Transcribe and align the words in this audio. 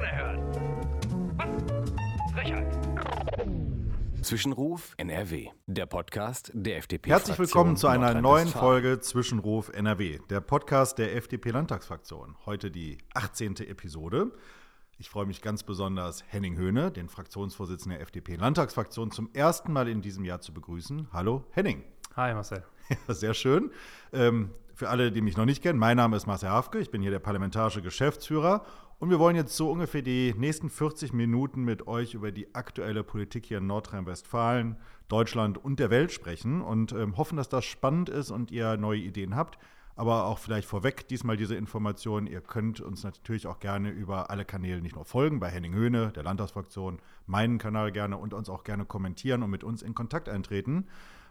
Unerhört. 0.00 0.40
Was? 1.36 2.32
Frechheit. 2.32 2.66
Zwischenruf 4.22 4.94
NRW, 4.96 5.50
der 5.66 5.84
Podcast 5.84 6.50
der 6.54 6.78
FDP. 6.78 7.10
Herzlich 7.10 7.38
willkommen 7.38 7.76
zu 7.76 7.86
einer 7.86 8.18
neuen. 8.18 8.48
Folge 8.48 9.00
Zwischenruf 9.00 9.68
NRW, 9.68 10.20
der 10.30 10.40
Podcast 10.40 10.96
der 10.96 11.14
FDP-Landtagsfraktion. 11.16 12.34
Heute 12.46 12.70
die 12.70 12.96
18. 13.12 13.56
Episode. 13.56 14.32
Ich 14.96 15.10
freue 15.10 15.26
mich 15.26 15.42
ganz 15.42 15.64
besonders, 15.64 16.24
Henning 16.28 16.56
Höhne, 16.56 16.90
den 16.90 17.10
Fraktionsvorsitzenden 17.10 17.98
der 17.98 18.00
FDP-Landtagsfraktion, 18.00 19.10
zum 19.10 19.28
ersten 19.34 19.70
Mal 19.70 19.86
in 19.86 20.00
diesem 20.00 20.24
Jahr 20.24 20.40
zu 20.40 20.54
begrüßen. 20.54 21.08
Hallo, 21.12 21.44
Henning. 21.50 21.84
Hi 22.16 22.32
Marcel. 22.32 22.64
Ja, 23.06 23.14
sehr 23.14 23.34
schön. 23.34 23.70
Ähm, 24.14 24.50
für 24.74 24.88
alle, 24.88 25.12
die 25.12 25.20
mich 25.20 25.36
noch 25.36 25.44
nicht 25.44 25.62
kennen, 25.62 25.78
mein 25.78 25.98
Name 25.98 26.16
ist 26.16 26.26
Marcel 26.26 26.48
Hafke, 26.48 26.78
ich 26.78 26.90
bin 26.90 27.02
hier 27.02 27.10
der 27.10 27.18
parlamentarische 27.18 27.82
Geschäftsführer 27.82 28.64
und 29.00 29.08
wir 29.08 29.18
wollen 29.18 29.34
jetzt 29.34 29.56
so 29.56 29.70
ungefähr 29.70 30.02
die 30.02 30.34
nächsten 30.36 30.68
40 30.68 31.14
Minuten 31.14 31.64
mit 31.64 31.86
euch 31.86 32.12
über 32.12 32.32
die 32.32 32.54
aktuelle 32.54 33.02
Politik 33.02 33.46
hier 33.46 33.58
in 33.58 33.66
Nordrhein-Westfalen, 33.66 34.76
Deutschland 35.08 35.56
und 35.56 35.80
der 35.80 35.88
Welt 35.88 36.12
sprechen 36.12 36.60
und 36.60 36.92
ähm, 36.92 37.16
hoffen, 37.16 37.38
dass 37.38 37.48
das 37.48 37.64
spannend 37.64 38.10
ist 38.10 38.30
und 38.30 38.50
ihr 38.50 38.76
neue 38.76 39.00
Ideen 39.00 39.34
habt. 39.34 39.58
Aber 39.96 40.26
auch 40.26 40.38
vielleicht 40.38 40.68
vorweg 40.68 41.08
diesmal 41.08 41.38
diese 41.38 41.56
Information. 41.56 42.26
Ihr 42.26 42.42
könnt 42.42 42.82
uns 42.82 43.02
natürlich 43.02 43.46
auch 43.46 43.58
gerne 43.58 43.88
über 43.88 44.28
alle 44.28 44.44
Kanäle 44.44 44.82
nicht 44.82 44.96
nur 44.96 45.06
folgen, 45.06 45.40
bei 45.40 45.48
Henning 45.48 45.72
Höhne, 45.72 46.12
der 46.12 46.22
Landtagsfraktion, 46.22 47.00
meinen 47.26 47.56
Kanal 47.56 47.92
gerne 47.92 48.18
und 48.18 48.34
uns 48.34 48.50
auch 48.50 48.64
gerne 48.64 48.84
kommentieren 48.84 49.42
und 49.42 49.50
mit 49.50 49.64
uns 49.64 49.80
in 49.80 49.94
Kontakt 49.94 50.28
eintreten 50.28 50.86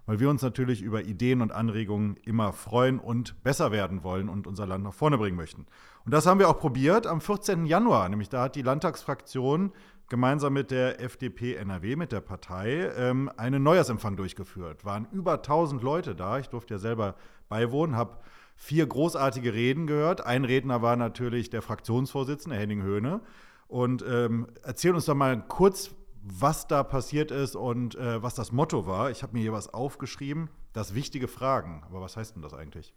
weil 0.06 0.20
wir 0.20 0.30
uns 0.30 0.42
natürlich 0.42 0.82
über 0.82 1.04
Ideen 1.04 1.42
und 1.42 1.52
Anregungen 1.52 2.18
immer 2.26 2.54
freuen 2.54 3.00
und 3.00 3.44
besser 3.44 3.72
werden 3.72 4.04
wollen 4.04 4.30
und 4.30 4.48
unser 4.48 4.66
Land 4.66 4.84
nach 4.84 4.94
vorne 4.94 5.18
bringen 5.18 5.38
möchten. 5.38 5.66
Und 6.06 6.14
das 6.14 6.26
haben 6.26 6.40
wir 6.40 6.50
auch 6.50 6.60
probiert 6.60 7.08
am 7.08 7.22
14. 7.22 7.66
Januar, 7.66 8.10
nämlich 8.10 8.30
da 8.30 8.44
hat 8.44 8.56
die 8.56 8.62
Landtagsfraktion 8.62 9.72
gemeinsam 10.10 10.54
mit 10.54 10.72
der 10.72 11.00
FDP 11.02 11.56
NRW, 11.56 11.96
mit 11.96 12.12
der 12.12 12.22
Partei, 12.22 12.92
ähm, 12.98 13.32
einen 13.38 13.64
Neujahrsempfang 13.64 14.16
durchgeführt. 14.16 14.84
Waren 14.84 15.08
über 15.12 15.34
1000 15.34 15.82
Leute 15.84 16.16
da. 16.16 16.40
Ich 16.40 16.50
durfte 16.50 16.74
ja 16.74 16.80
selber 16.80 17.16
beiwohnen, 17.48 17.96
habe 17.96 18.18
vier 18.56 18.88
großartige 18.88 19.54
Reden 19.54 19.88
gehört. 19.88 20.26
Ein 20.26 20.44
Redner 20.44 20.82
war 20.82 20.96
natürlich 20.96 21.50
der 21.50 21.62
Fraktionsvorsitzende 21.62 22.58
Henning 22.58 22.82
Höhne. 22.82 23.22
Und 23.68 24.04
ähm, 24.08 24.48
erzähl 24.64 24.96
uns 24.96 25.06
doch 25.06 25.16
mal 25.16 25.44
kurz, 25.48 25.92
was 26.32 26.68
da 26.68 26.84
passiert 26.84 27.32
ist 27.32 27.56
und 27.56 27.96
äh, 27.96 28.22
was 28.22 28.36
das 28.36 28.52
Motto 28.52 28.86
war. 28.86 29.10
Ich 29.10 29.24
habe 29.24 29.34
mir 29.34 29.42
hier 29.42 29.54
was 29.54 29.74
aufgeschrieben, 29.74 30.50
das 30.74 30.94
wichtige 30.94 31.28
Fragen. 31.28 31.84
Aber 31.90 32.02
was 32.02 32.18
heißt 32.18 32.36
denn 32.36 32.44
das 32.44 32.54
eigentlich? 32.54 32.94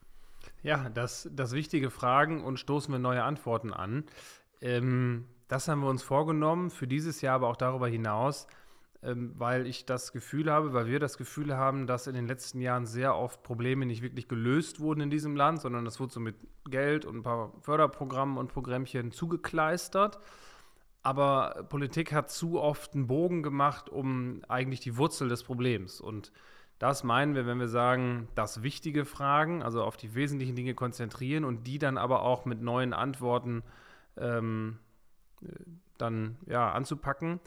Ja, 0.62 0.88
das, 0.90 1.28
das 1.32 1.52
wichtige 1.52 1.90
Fragen 1.90 2.44
und 2.44 2.58
stoßen 2.58 2.92
wir 2.92 2.98
neue 2.98 3.24
Antworten 3.24 3.72
an. 3.72 4.04
Ähm, 4.60 5.26
das 5.48 5.68
haben 5.68 5.80
wir 5.80 5.88
uns 5.88 6.02
vorgenommen 6.02 6.70
für 6.70 6.86
dieses 6.86 7.20
Jahr, 7.20 7.36
aber 7.36 7.48
auch 7.48 7.56
darüber 7.56 7.88
hinaus, 7.88 8.46
ähm, 9.02 9.32
weil 9.36 9.66
ich 9.66 9.86
das 9.86 10.12
Gefühl 10.12 10.50
habe, 10.50 10.72
weil 10.72 10.86
wir 10.86 11.00
das 11.00 11.16
Gefühl 11.16 11.56
haben, 11.56 11.86
dass 11.86 12.06
in 12.06 12.14
den 12.14 12.26
letzten 12.26 12.60
Jahren 12.60 12.86
sehr 12.86 13.16
oft 13.16 13.42
Probleme 13.42 13.86
nicht 13.86 14.02
wirklich 14.02 14.28
gelöst 14.28 14.80
wurden 14.80 15.00
in 15.00 15.10
diesem 15.10 15.36
Land, 15.36 15.60
sondern 15.60 15.84
das 15.84 16.00
wurde 16.00 16.12
so 16.12 16.20
mit 16.20 16.36
Geld 16.68 17.04
und 17.04 17.18
ein 17.18 17.22
paar 17.22 17.52
Förderprogrammen 17.60 18.36
und 18.36 18.52
Programmchen 18.52 19.10
zugekleistert. 19.10 20.18
Aber 21.02 21.66
Politik 21.68 22.12
hat 22.12 22.30
zu 22.30 22.60
oft 22.60 22.94
einen 22.94 23.06
Bogen 23.06 23.42
gemacht 23.42 23.88
um 23.88 24.42
eigentlich 24.48 24.80
die 24.80 24.96
Wurzel 24.96 25.28
des 25.28 25.42
Problems. 25.42 26.00
Und 26.00 26.32
das 26.78 27.04
meinen 27.04 27.34
wir, 27.34 27.46
wenn 27.46 27.60
wir 27.60 27.68
sagen, 27.68 28.28
dass 28.34 28.62
wichtige 28.62 29.04
Fragen, 29.04 29.62
also 29.62 29.82
auf 29.84 29.96
die 29.96 30.14
wesentlichen 30.14 30.56
Dinge 30.56 30.74
konzentrieren 30.74 31.44
und 31.44 31.66
die 31.66 31.78
dann 31.78 31.98
aber 31.98 32.22
auch 32.22 32.44
mit 32.44 32.60
neuen 32.60 32.92
Antworten 32.92 33.62
ähm, 34.16 34.78
dann 35.98 36.38
ja, 36.46 36.72
anzupacken. 36.72 37.40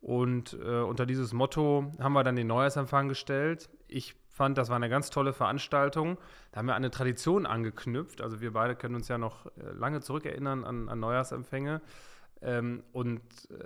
Und 0.00 0.56
äh, 0.62 0.80
unter 0.80 1.06
dieses 1.06 1.32
Motto 1.32 1.92
haben 1.98 2.12
wir 2.12 2.24
dann 2.24 2.36
den 2.36 2.46
Neujahrsempfang 2.46 3.08
gestellt. 3.08 3.68
Ich 3.88 4.14
fand, 4.28 4.56
das 4.56 4.68
war 4.68 4.76
eine 4.76 4.88
ganz 4.88 5.10
tolle 5.10 5.32
Veranstaltung. 5.32 6.16
Da 6.52 6.58
haben 6.58 6.66
wir 6.66 6.74
eine 6.74 6.90
Tradition 6.90 7.46
angeknüpft. 7.46 8.20
Also 8.20 8.40
wir 8.40 8.52
beide 8.52 8.76
können 8.76 8.94
uns 8.94 9.08
ja 9.08 9.18
noch 9.18 9.46
äh, 9.46 9.72
lange 9.72 10.00
zurückerinnern 10.00 10.64
an, 10.64 10.88
an 10.88 11.00
Neujahrsempfänge. 11.00 11.80
Ähm, 12.42 12.82
und 12.92 13.20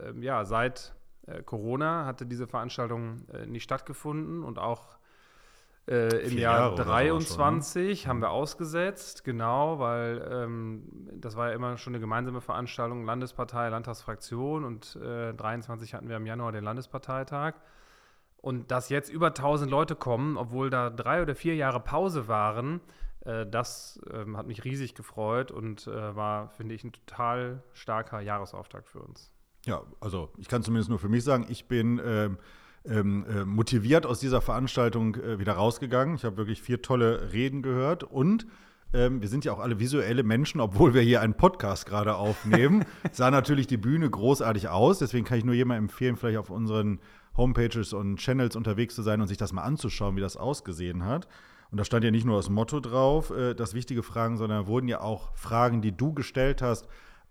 ähm, 0.07 0.23
ja, 0.23 0.45
seit 0.45 0.95
äh, 1.27 1.43
Corona 1.43 2.07
hatte 2.07 2.27
diese 2.27 2.47
Veranstaltung 2.47 3.27
äh, 3.33 3.47
nicht 3.47 3.65
stattgefunden 3.65 4.43
und 4.43 4.59
auch 4.59 4.99
äh, 5.89 6.27
im 6.27 6.39
Jahr 6.39 6.59
Jahre 6.59 6.75
oder 6.75 6.85
sowas 6.85 6.99
schon, 7.01 7.07
23 7.07 8.07
haben 8.07 8.21
wir 8.21 8.31
ausgesetzt, 8.31 9.25
genau, 9.25 9.79
weil 9.79 10.27
ähm, 10.31 11.11
das 11.15 11.37
war 11.37 11.49
ja 11.49 11.55
immer 11.55 11.77
schon 11.77 11.93
eine 11.93 12.01
gemeinsame 12.01 12.41
Veranstaltung, 12.41 13.05
Landespartei, 13.05 13.69
Landtagsfraktion 13.69 14.65
und 14.65 14.97
äh, 14.97 15.35
23 15.35 15.95
hatten 15.95 16.09
wir 16.09 16.17
im 16.17 16.27
Januar 16.27 16.53
den 16.53 16.65
Landesparteitag. 16.65 17.55
Und 18.37 18.73
dass 18.73 18.89
jetzt 18.89 19.09
über 19.09 19.29
1000 19.29 19.71
Leute 19.71 19.95
kommen, 19.95 20.37
obwohl 20.37 20.69
da 20.69 20.91
drei 20.91 21.23
oder 21.23 21.37
vier 21.37 21.55
Jahre 21.55 21.79
Pause 21.79 22.27
waren, 22.27 22.77
äh, 22.77 23.02
das 23.25 24.01
ähm, 24.13 24.37
hat 24.37 24.47
mich 24.47 24.65
riesig 24.65 24.95
gefreut 24.95 25.51
und 25.51 25.87
äh, 25.87 26.17
war, 26.17 26.49
finde 26.49 26.75
ich, 26.75 26.85
ein 26.85 26.93
total 26.93 27.63
starker 27.73 28.21
Jahresauftakt 28.21 28.89
für 28.89 29.01
uns. 29.01 29.31
Ja, 29.65 29.83
also 30.01 30.31
ich 30.39 30.49
kann 30.49 30.63
zumindest 30.63 30.91
nur 30.91 30.99
für 30.99 31.09
mich 31.09 31.23
sagen, 31.23 31.47
ich 31.49 31.69
bin 31.69 32.01
ähm, 32.05 32.39
ähm, 32.85 33.25
äh, 33.29 33.45
motiviert 33.45 34.07
aus 34.07 34.19
dieser 34.19 34.41
Veranstaltung 34.41 35.15
äh, 35.17 35.39
wieder 35.39 35.53
rausgegangen. 35.53 36.17
Ich 36.17 36.25
habe 36.25 36.37
wirklich 36.37 36.61
vier 36.63 36.83
tolle 36.83 37.33
Reden 37.33 37.63
gehört 37.63 38.03
und 38.03 38.47
ähm, 38.93 39.23
wir 39.23 39.29
sind 39.29 39.45
ja 39.45 39.53
auch 39.53 39.61
alle 39.61 39.79
visuelle 39.79 40.23
Menschen, 40.23 40.61
obwohl 40.61 40.93
wir 40.93 41.03
hier 41.03 41.21
einen 41.21 41.35
Podcast 41.35 41.87
gerade 41.87 42.17
aufnehmen. 42.17 42.85
sah 43.13 43.31
natürlich 43.31 43.67
die 43.67 43.77
Bühne 43.77 44.11
großartig 44.11 44.69
aus. 44.69 44.99
Deswegen 44.99 45.25
kann 45.25 45.39
ich 45.39 45.45
nur 45.45 45.55
jemandem 45.55 45.85
empfehlen, 45.85 46.17
vielleicht 46.17 46.39
auf 46.39 46.51
unseren 46.51 47.01
Homepages 47.37 47.93
und 47.93 48.17
Channels 48.17 48.57
unterwegs 48.57 48.95
zu 48.95 49.03
sein 49.03 49.21
und 49.21 49.29
sich 49.29 49.39
das 49.39 49.53
mal 49.53 49.63
anzuschauen, 49.63 50.17
wie 50.17 50.21
das 50.21 50.37
ausgesehen 50.37 51.05
hat. 51.05 51.29
Und 51.73 51.79
da 51.79 51.85
stand 51.85 52.05
ja 52.05 52.11
nicht 52.11 52.27
nur 52.27 52.37
das 52.37 52.51
Motto 52.51 52.81
drauf, 52.81 53.31
äh, 53.31 53.55
das 53.55 53.73
wichtige 53.73 54.03
Fragen, 54.03 54.37
sondern 54.37 54.67
wurden 54.67 54.89
ja 54.89 55.01
auch 55.01 55.35
Fragen, 55.35 55.81
die 55.81 55.97
du 55.97 56.13
gestellt 56.13 56.61
hast, 56.61 56.87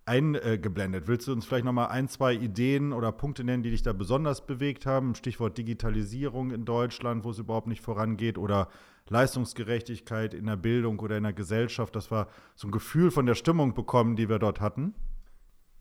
eingeblendet. 0.06 1.08
Willst 1.08 1.28
du 1.28 1.32
uns 1.32 1.46
vielleicht 1.46 1.64
noch 1.64 1.74
mal 1.74 1.86
ein, 1.86 2.08
zwei 2.10 2.34
Ideen 2.34 2.92
oder 2.92 3.12
Punkte 3.12 3.44
nennen, 3.44 3.62
die 3.62 3.70
dich 3.70 3.84
da 3.84 3.94
besonders 3.94 4.48
bewegt 4.48 4.88
haben? 4.88 5.14
Stichwort 5.14 5.60
Digitalisierung 5.60 6.50
in 6.50 6.66
Deutschland, 6.66 7.24
wo 7.24 7.30
es 7.30 7.38
überhaupt 7.38 7.68
nicht 7.68 7.82
vorangeht 7.82 8.40
oder 8.40 8.68
Leistungsgerechtigkeit 9.10 10.34
in 10.34 10.48
der 10.48 10.58
Bildung 10.58 10.98
oder 11.00 11.18
in 11.18 11.24
der 11.24 11.34
Gesellschaft, 11.34 11.96
dass 11.96 12.12
wir 12.12 12.28
so 12.56 12.68
ein 12.68 12.72
Gefühl 12.72 13.12
von 13.12 13.28
der 13.28 13.36
Stimmung 13.36 13.76
bekommen, 13.76 14.16
die 14.16 14.28
wir 14.28 14.40
dort 14.40 14.60
hatten? 14.60 14.96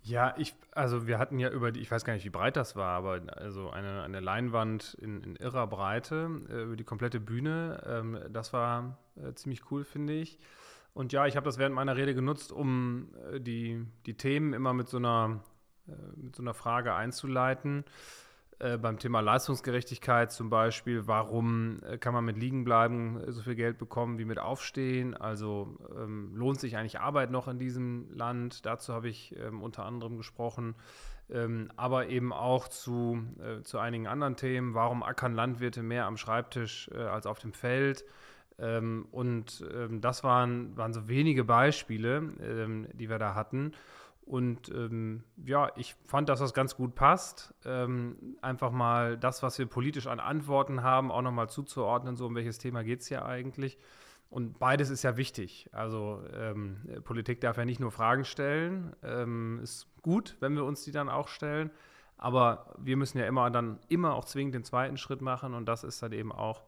Ja, 0.02 0.34
ich, 0.38 0.54
also 0.72 1.06
wir 1.06 1.18
hatten 1.18 1.38
ja 1.38 1.50
über 1.50 1.72
die, 1.72 1.80
ich 1.80 1.90
weiß 1.90 2.04
gar 2.04 2.14
nicht, 2.14 2.24
wie 2.24 2.30
breit 2.30 2.56
das 2.56 2.74
war, 2.74 2.96
aber 2.96 3.20
also 3.36 3.70
eine, 3.70 4.02
eine 4.02 4.20
Leinwand 4.20 4.94
in, 4.94 5.22
in 5.22 5.36
irrer 5.36 5.66
Breite 5.66 6.30
äh, 6.48 6.62
über 6.62 6.76
die 6.76 6.84
komplette 6.84 7.20
Bühne. 7.20 7.82
Ähm, 7.86 8.18
das 8.30 8.52
war 8.52 8.96
äh, 9.16 9.34
ziemlich 9.34 9.70
cool, 9.70 9.84
finde 9.84 10.14
ich. 10.14 10.38
Und 10.94 11.12
ja, 11.12 11.26
ich 11.26 11.36
habe 11.36 11.44
das 11.44 11.58
während 11.58 11.74
meiner 11.74 11.96
Rede 11.96 12.14
genutzt, 12.14 12.50
um 12.50 13.08
äh, 13.30 13.40
die, 13.40 13.84
die 14.06 14.16
Themen 14.16 14.54
immer 14.54 14.72
mit 14.72 14.88
so 14.88 14.96
einer, 14.96 15.42
äh, 15.86 15.92
mit 16.16 16.34
so 16.34 16.42
einer 16.42 16.54
Frage 16.54 16.94
einzuleiten. 16.94 17.84
Äh, 18.60 18.76
beim 18.76 18.98
Thema 18.98 19.20
Leistungsgerechtigkeit 19.20 20.30
zum 20.32 20.50
Beispiel, 20.50 21.06
warum 21.06 21.78
äh, 21.82 21.96
kann 21.96 22.12
man 22.12 22.26
mit 22.26 22.36
liegen 22.36 22.62
bleiben 22.62 23.18
so 23.28 23.40
viel 23.40 23.54
Geld 23.54 23.78
bekommen 23.78 24.18
wie 24.18 24.26
mit 24.26 24.38
Aufstehen? 24.38 25.16
Also 25.16 25.78
ähm, 25.96 26.36
lohnt 26.36 26.60
sich 26.60 26.76
eigentlich 26.76 27.00
Arbeit 27.00 27.30
noch 27.30 27.48
in 27.48 27.58
diesem 27.58 28.12
Land? 28.12 28.66
Dazu 28.66 28.92
habe 28.92 29.08
ich 29.08 29.34
ähm, 29.38 29.62
unter 29.62 29.86
anderem 29.86 30.18
gesprochen. 30.18 30.74
Ähm, 31.30 31.70
aber 31.76 32.08
eben 32.08 32.34
auch 32.34 32.68
zu, 32.68 33.22
äh, 33.38 33.62
zu 33.62 33.78
einigen 33.78 34.06
anderen 34.06 34.36
Themen. 34.36 34.74
Warum 34.74 35.02
ackern 35.02 35.32
Landwirte 35.32 35.82
mehr 35.82 36.04
am 36.04 36.18
Schreibtisch 36.18 36.90
äh, 36.92 36.98
als 36.98 37.24
auf 37.24 37.38
dem 37.38 37.54
Feld? 37.54 38.04
Ähm, 38.58 39.06
und 39.10 39.64
ähm, 39.74 40.02
das 40.02 40.22
waren, 40.22 40.76
waren 40.76 40.92
so 40.92 41.08
wenige 41.08 41.44
Beispiele, 41.44 42.28
ähm, 42.42 42.88
die 42.92 43.08
wir 43.08 43.18
da 43.18 43.34
hatten. 43.34 43.72
Und 44.30 44.68
ähm, 44.68 45.24
ja, 45.44 45.72
ich 45.74 45.96
fand, 46.06 46.28
dass 46.28 46.38
das 46.38 46.54
ganz 46.54 46.76
gut 46.76 46.94
passt. 46.94 47.52
Ähm, 47.64 48.36
einfach 48.42 48.70
mal 48.70 49.18
das, 49.18 49.42
was 49.42 49.58
wir 49.58 49.66
politisch 49.66 50.06
an 50.06 50.20
Antworten 50.20 50.84
haben, 50.84 51.10
auch 51.10 51.22
nochmal 51.22 51.50
zuzuordnen, 51.50 52.14
so 52.14 52.26
um 52.26 52.36
welches 52.36 52.58
Thema 52.58 52.84
geht 52.84 53.00
es 53.00 53.08
hier 53.08 53.24
eigentlich. 53.24 53.76
Und 54.28 54.60
beides 54.60 54.88
ist 54.88 55.02
ja 55.02 55.16
wichtig. 55.16 55.68
Also 55.72 56.22
ähm, 56.32 56.76
Politik 57.02 57.40
darf 57.40 57.56
ja 57.56 57.64
nicht 57.64 57.80
nur 57.80 57.90
Fragen 57.90 58.24
stellen. 58.24 58.92
ist 59.64 59.88
gut, 60.00 60.36
wenn 60.38 60.54
wir 60.54 60.64
uns 60.64 60.84
die 60.84 60.92
dann 60.92 61.08
auch 61.08 61.26
stellen. 61.26 61.72
Aber 62.16 62.76
wir 62.78 62.96
müssen 62.96 63.18
ja 63.18 63.26
immer 63.26 63.50
dann 63.50 63.80
immer 63.88 64.14
auch 64.14 64.26
zwingend 64.26 64.54
den 64.54 64.62
zweiten 64.62 64.96
Schritt 64.96 65.22
machen. 65.22 65.54
Und 65.54 65.66
das 65.66 65.82
ist 65.82 66.04
dann 66.04 66.12
eben 66.12 66.30
auch 66.30 66.62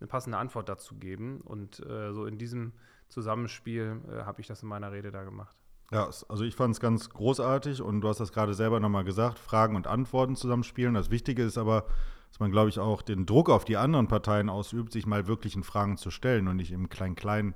eine 0.00 0.06
passende 0.06 0.38
Antwort 0.38 0.70
dazu 0.70 0.94
geben. 0.94 1.42
Und 1.42 1.84
äh, 1.84 2.14
so 2.14 2.24
in 2.24 2.38
diesem 2.38 2.72
Zusammenspiel 3.08 4.00
äh, 4.10 4.22
habe 4.22 4.40
ich 4.40 4.46
das 4.46 4.62
in 4.62 4.70
meiner 4.70 4.92
Rede 4.92 5.10
da 5.10 5.24
gemacht. 5.24 5.54
Ja, 5.92 6.08
also 6.28 6.44
ich 6.44 6.56
fand 6.56 6.74
es 6.74 6.80
ganz 6.80 7.10
großartig 7.10 7.82
und 7.82 8.00
du 8.00 8.08
hast 8.08 8.18
das 8.18 8.32
gerade 8.32 8.54
selber 8.54 8.80
nochmal 8.80 9.04
gesagt, 9.04 9.38
Fragen 9.38 9.76
und 9.76 9.86
Antworten 9.86 10.36
zusammenspielen. 10.36 10.94
Das 10.94 11.10
Wichtige 11.10 11.42
ist 11.42 11.58
aber, 11.58 11.84
dass 12.30 12.40
man, 12.40 12.50
glaube 12.50 12.70
ich, 12.70 12.78
auch 12.78 13.02
den 13.02 13.26
Druck 13.26 13.50
auf 13.50 13.66
die 13.66 13.76
anderen 13.76 14.08
Parteien 14.08 14.48
ausübt, 14.48 14.90
sich 14.90 15.06
mal 15.06 15.26
wirklich 15.26 15.54
in 15.54 15.62
Fragen 15.62 15.98
zu 15.98 16.10
stellen 16.10 16.48
und 16.48 16.56
nicht 16.56 16.72
im 16.72 16.88
Klein-Klein 16.88 17.54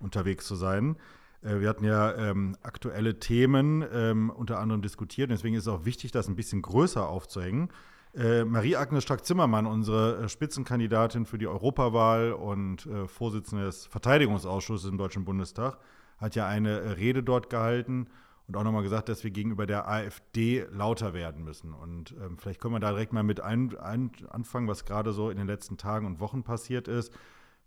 unterwegs 0.00 0.46
zu 0.46 0.56
sein. 0.56 0.96
Äh, 1.42 1.60
wir 1.60 1.68
hatten 1.68 1.84
ja 1.84 2.12
ähm, 2.16 2.56
aktuelle 2.62 3.20
Themen 3.20 3.84
ähm, 3.92 4.30
unter 4.30 4.58
anderem 4.58 4.82
diskutiert. 4.82 5.30
Deswegen 5.30 5.54
ist 5.54 5.62
es 5.62 5.68
auch 5.68 5.84
wichtig, 5.84 6.10
das 6.10 6.26
ein 6.26 6.34
bisschen 6.34 6.62
größer 6.62 7.08
aufzuhängen. 7.08 7.68
Äh, 8.16 8.44
Marie-Agnes 8.44 9.04
Strack-Zimmermann, 9.04 9.66
unsere 9.66 10.24
äh, 10.24 10.28
Spitzenkandidatin 10.28 11.24
für 11.24 11.38
die 11.38 11.46
Europawahl 11.46 12.32
und 12.32 12.86
äh, 12.86 13.06
Vorsitzende 13.06 13.66
des 13.66 13.86
Verteidigungsausschusses 13.86 14.90
im 14.90 14.98
Deutschen 14.98 15.24
Bundestag, 15.24 15.78
hat 16.18 16.34
ja 16.34 16.46
eine 16.46 16.80
äh, 16.80 16.90
Rede 16.92 17.22
dort 17.22 17.50
gehalten 17.50 18.08
und 18.46 18.56
auch 18.56 18.62
nochmal 18.62 18.82
gesagt, 18.82 19.08
dass 19.08 19.24
wir 19.24 19.30
gegenüber 19.30 19.66
der 19.66 19.88
AfD 19.88 20.66
lauter 20.70 21.14
werden 21.14 21.42
müssen. 21.44 21.72
Und 21.72 22.14
ähm, 22.20 22.38
vielleicht 22.38 22.60
können 22.60 22.74
wir 22.74 22.80
da 22.80 22.90
direkt 22.90 23.12
mal 23.12 23.22
mit 23.22 23.40
ein, 23.40 23.76
ein, 23.78 24.12
anfangen, 24.30 24.68
was 24.68 24.84
gerade 24.84 25.12
so 25.12 25.30
in 25.30 25.36
den 25.36 25.46
letzten 25.46 25.76
Tagen 25.76 26.06
und 26.06 26.20
Wochen 26.20 26.44
passiert 26.44 26.86
ist. 26.86 27.12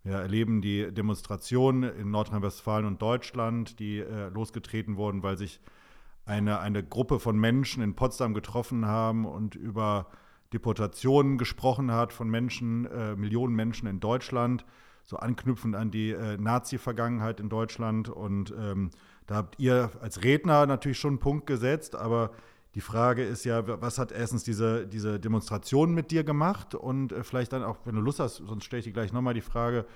Wir 0.02 0.14
erleben 0.14 0.62
die 0.62 0.90
Demonstrationen 0.92 1.82
in 1.82 2.10
Nordrhein-Westfalen 2.10 2.86
und 2.86 3.02
Deutschland, 3.02 3.78
die 3.78 3.98
äh, 3.98 4.28
losgetreten 4.30 4.96
wurden, 4.96 5.22
weil 5.22 5.36
sich 5.36 5.60
eine, 6.24 6.60
eine 6.60 6.82
Gruppe 6.82 7.20
von 7.20 7.38
Menschen 7.38 7.82
in 7.82 7.94
Potsdam 7.94 8.32
getroffen 8.32 8.86
haben 8.86 9.26
und 9.26 9.54
über 9.56 10.06
Deportationen 10.54 11.36
gesprochen 11.36 11.92
hat 11.92 12.12
von 12.12 12.30
Menschen, 12.30 12.86
äh, 12.86 13.14
Millionen 13.16 13.54
Menschen 13.54 13.86
in 13.86 14.00
Deutschland, 14.00 14.64
so 15.04 15.16
anknüpfend 15.16 15.74
an 15.76 15.90
die 15.90 16.10
äh, 16.10 16.36
Nazi-Vergangenheit 16.36 17.40
in 17.40 17.48
Deutschland. 17.48 18.08
Und 18.08 18.54
ähm, 18.58 18.90
da 19.26 19.36
habt 19.36 19.58
ihr 19.58 19.90
als 20.00 20.22
Redner 20.22 20.66
natürlich 20.66 20.98
schon 20.98 21.12
einen 21.12 21.18
Punkt 21.18 21.46
gesetzt, 21.46 21.96
aber 21.96 22.30
die 22.74 22.80
Frage 22.80 23.24
ist 23.24 23.44
ja, 23.44 23.66
was 23.80 23.98
hat 23.98 24.12
erstens 24.12 24.44
diese, 24.44 24.86
diese 24.86 25.18
Demonstration 25.18 25.92
mit 25.92 26.10
dir 26.10 26.22
gemacht 26.22 26.74
und 26.74 27.12
äh, 27.12 27.24
vielleicht 27.24 27.52
dann 27.52 27.64
auch, 27.64 27.78
wenn 27.84 27.96
du 27.96 28.00
Lust 28.00 28.20
hast, 28.20 28.36
sonst 28.36 28.64
stelle 28.64 28.78
ich 28.78 28.86
dir 28.86 28.92
gleich 28.92 29.12
nochmal 29.12 29.34
die 29.34 29.40
Frage, 29.40 29.86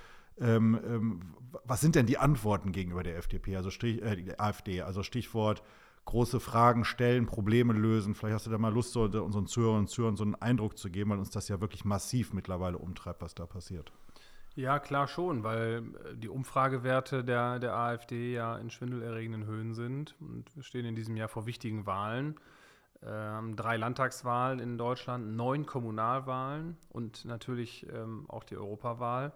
ähm, 0.41 0.81
ähm, 0.85 1.21
was 1.65 1.81
sind 1.81 1.95
denn 1.95 2.07
die 2.07 2.19
Antworten 2.19 2.73
gegenüber 2.73 3.05
der 3.05 3.17
FDP, 3.17 3.57
also 3.57 3.71
Stich, 3.71 4.03
äh, 4.03 4.35
AfD, 4.39 4.83
also 4.83 5.05
Stichwort 5.05 5.63
große 6.05 6.41
Fragen 6.41 6.85
stellen, 6.85 7.27
Probleme 7.27 7.73
lösen. 7.73 8.15
Vielleicht 8.15 8.35
hast 8.35 8.47
du 8.47 8.51
da 8.51 8.59
mal 8.59 8.73
Lust, 8.73 8.93
so, 8.93 9.03
unseren 9.05 9.47
Zuhörern 9.47 9.81
und 9.81 9.89
Zuhörern 9.89 10.17
so 10.17 10.25
einen 10.25 10.35
Eindruck 10.35 10.77
zu 10.77 10.91
geben, 10.91 11.11
weil 11.11 11.19
uns 11.19 11.31
das 11.31 11.49
ja 11.49 11.61
wirklich 11.61 11.85
massiv 11.85 12.33
mittlerweile 12.33 12.79
umtreibt, 12.79 13.23
was 13.23 13.35
da 13.35 13.47
passiert. 13.47 13.93
Ja, 14.57 14.79
klar 14.79 15.09
schon, 15.09 15.43
weil 15.43 15.83
äh, 16.05 16.17
die 16.17 16.29
Umfragewerte 16.29 17.25
der, 17.25 17.59
der 17.59 17.75
AfD 17.75 18.35
ja 18.35 18.57
in 18.57 18.71
schwindelerregenden 18.71 19.47
Höhen 19.47 19.75
sind. 19.75 20.15
Und 20.21 20.55
wir 20.55 20.63
stehen 20.63 20.85
in 20.85 20.95
diesem 20.95 21.17
Jahr 21.17 21.29
vor 21.29 21.47
wichtigen 21.47 21.87
Wahlen 21.87 22.37
ähm, 23.07 23.57
drei 23.57 23.77
Landtagswahlen 23.77 24.61
in 24.61 24.79
Deutschland, 24.79 25.37
neun 25.37 25.67
Kommunalwahlen 25.67 26.77
und 26.89 27.25
natürlich 27.25 27.87
ähm, 27.93 28.25
auch 28.29 28.45
die 28.45 28.57
Europawahl. 28.57 29.33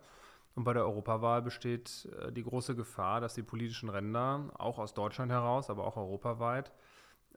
Und 0.54 0.64
bei 0.64 0.72
der 0.72 0.84
Europawahl 0.84 1.42
besteht 1.42 2.08
äh, 2.20 2.32
die 2.32 2.42
große 2.42 2.74
Gefahr, 2.74 3.20
dass 3.20 3.34
die 3.34 3.42
politischen 3.42 3.88
Ränder 3.88 4.50
auch 4.56 4.78
aus 4.78 4.94
Deutschland 4.94 5.30
heraus, 5.30 5.68
aber 5.68 5.84
auch 5.84 5.96
europaweit 5.96 6.72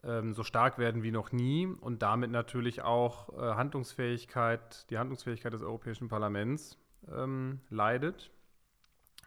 ähm, 0.04 0.34
so 0.34 0.42
stark 0.42 0.78
werden 0.78 1.02
wie 1.02 1.12
noch 1.12 1.32
nie 1.32 1.66
und 1.66 2.02
damit 2.02 2.30
natürlich 2.30 2.82
auch 2.82 3.28
äh, 3.30 3.54
Handlungsfähigkeit, 3.54 4.88
die 4.90 4.98
Handlungsfähigkeit 4.98 5.52
des 5.52 5.62
Europäischen 5.62 6.08
Parlaments 6.08 6.78
ähm, 7.10 7.60
leidet. 7.70 8.30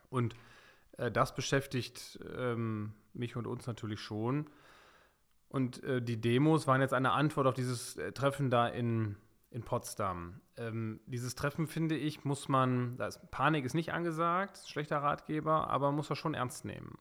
Und 0.09 0.35
äh, 0.97 1.11
das 1.11 1.35
beschäftigt 1.35 2.19
ähm, 2.37 2.93
mich 3.13 3.35
und 3.35 3.47
uns 3.47 3.67
natürlich 3.67 3.99
schon. 3.99 4.47
Und 5.49 5.83
äh, 5.83 6.01
die 6.01 6.19
Demos 6.19 6.67
waren 6.67 6.81
jetzt 6.81 6.93
eine 6.93 7.11
Antwort 7.11 7.47
auf 7.47 7.53
dieses 7.53 7.97
äh, 7.97 8.11
Treffen 8.11 8.49
da 8.49 8.67
in, 8.67 9.15
in 9.51 9.63
Potsdam. 9.63 10.41
Ähm, 10.57 10.99
dieses 11.05 11.35
Treffen, 11.35 11.67
finde 11.67 11.95
ich, 11.95 12.25
muss 12.25 12.49
man, 12.49 12.97
da 12.97 13.07
ist, 13.07 13.31
Panik 13.31 13.65
ist 13.65 13.73
nicht 13.73 13.93
angesagt, 13.93 14.59
schlechter 14.67 14.97
Ratgeber, 14.97 15.69
aber 15.69 15.87
man 15.87 15.95
muss 15.95 16.07
das 16.07 16.17
schon 16.17 16.33
ernst 16.33 16.65
nehmen. 16.65 16.97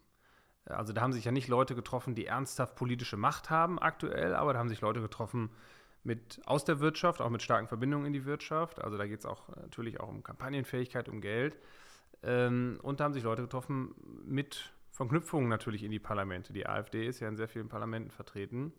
Also 0.66 0.92
da 0.92 1.02
haben 1.02 1.12
sich 1.12 1.24
ja 1.24 1.32
nicht 1.32 1.48
Leute 1.48 1.74
getroffen, 1.74 2.14
die 2.14 2.26
ernsthaft 2.26 2.74
politische 2.74 3.16
Macht 3.16 3.50
haben 3.50 3.78
aktuell, 3.78 4.34
aber 4.34 4.54
da 4.54 4.58
haben 4.58 4.68
sich 4.68 4.80
Leute 4.80 5.00
getroffen 5.00 5.50
mit 6.04 6.40
aus 6.44 6.64
der 6.64 6.80
Wirtschaft, 6.80 7.20
auch 7.20 7.30
mit 7.30 7.42
starken 7.42 7.66
Verbindungen 7.66 8.06
in 8.06 8.12
die 8.12 8.24
Wirtschaft. 8.26 8.82
Also 8.82 8.96
da 8.96 9.06
geht 9.06 9.20
es 9.20 9.26
auch 9.26 9.48
natürlich 9.56 10.00
auch 10.00 10.08
um 10.08 10.22
Kampagnenfähigkeit, 10.22 11.08
um 11.08 11.20
Geld. 11.20 11.58
Ähm, 12.22 12.78
und 12.82 13.00
da 13.00 13.04
haben 13.04 13.14
sich 13.14 13.24
Leute 13.24 13.42
getroffen 13.42 13.94
mit 14.24 14.72
Verknüpfungen 14.90 15.48
natürlich 15.48 15.82
in 15.82 15.90
die 15.90 15.98
Parlamente. 15.98 16.52
Die 16.52 16.66
AfD 16.66 17.06
ist 17.06 17.20
ja 17.20 17.28
in 17.28 17.36
sehr 17.36 17.48
vielen 17.48 17.68
Parlamenten 17.68 18.10
vertreten. 18.10 18.72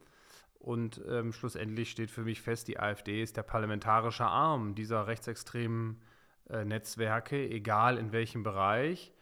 Und 0.59 1.01
ähm, 1.07 1.33
schlussendlich 1.33 1.91
steht 1.91 2.09
für 2.09 2.23
mich 2.23 2.41
fest, 2.41 2.67
die 2.67 2.79
AfD 2.79 3.21
ist 3.21 3.37
der 3.37 3.43
parlamentarische 3.43 4.25
Arm 4.25 4.73
dieser 4.73 5.05
rechtsextremen 5.05 6.01
äh, 6.49 6.63
Netzwerke, 6.63 7.49
egal 7.49 7.97
in 7.97 8.11
welchem 8.11 8.43
Bereich. 8.43 9.13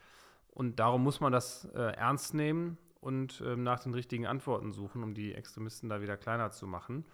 Und 0.52 0.80
darum 0.80 1.04
muss 1.04 1.20
man 1.20 1.34
das 1.34 1.66
äh, 1.74 1.80
ernst 1.80 2.34
nehmen 2.34 2.78
und 3.02 3.42
äh, 3.42 3.56
nach 3.56 3.80
den 3.80 3.94
richtigen 3.94 4.28
Antworten 4.28 4.72
suchen, 4.72 5.04
um 5.04 5.14
die 5.14 5.34
Extremisten 5.34 5.90
da 5.90 6.02
wieder 6.02 6.16
kleiner 6.16 6.52
zu 6.52 6.68
machen. 6.68 7.06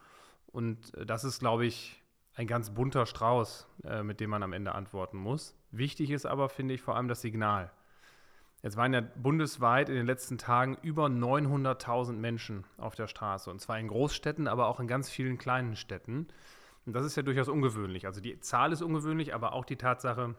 Und 0.51 0.93
äh, 0.95 1.05
das 1.05 1.23
ist, 1.23 1.39
glaube 1.39 1.65
ich, 1.65 2.01
ein 2.35 2.47
ganz 2.47 2.73
bunter 2.73 3.05
Strauß, 3.05 3.67
äh, 3.83 4.03
mit 4.03 4.19
dem 4.19 4.29
man 4.29 4.43
am 4.43 4.53
Ende 4.53 4.73
antworten 4.73 5.17
muss. 5.17 5.55
Wichtig 5.71 6.11
ist 6.11 6.25
aber, 6.25 6.49
finde 6.49 6.73
ich, 6.73 6.81
vor 6.81 6.95
allem 6.95 7.07
das 7.07 7.21
Signal. 7.21 7.71
Jetzt 8.61 8.75
waren 8.75 8.93
ja 8.93 9.01
bundesweit 9.01 9.87
in 9.87 9.95
den 9.95 10.05
letzten 10.05 10.37
Tagen 10.37 10.77
über 10.81 11.05
900.000 11.05 12.13
Menschen 12.13 12.65
auf 12.77 12.95
der 12.95 13.07
Straße. 13.07 13.49
Und 13.49 13.61
zwar 13.61 13.79
in 13.79 13.87
Großstädten, 13.87 14.47
aber 14.47 14.67
auch 14.67 14.79
in 14.79 14.87
ganz 14.87 15.09
vielen 15.09 15.37
kleinen 15.37 15.75
Städten. 15.75 16.27
Und 16.85 16.93
das 16.93 17.05
ist 17.05 17.15
ja 17.15 17.23
durchaus 17.23 17.47
ungewöhnlich. 17.47 18.05
Also 18.05 18.19
die 18.19 18.39
Zahl 18.41 18.73
ist 18.73 18.81
ungewöhnlich, 18.81 19.33
aber 19.33 19.53
auch 19.53 19.63
die 19.63 19.77
Tatsache, 19.77 20.35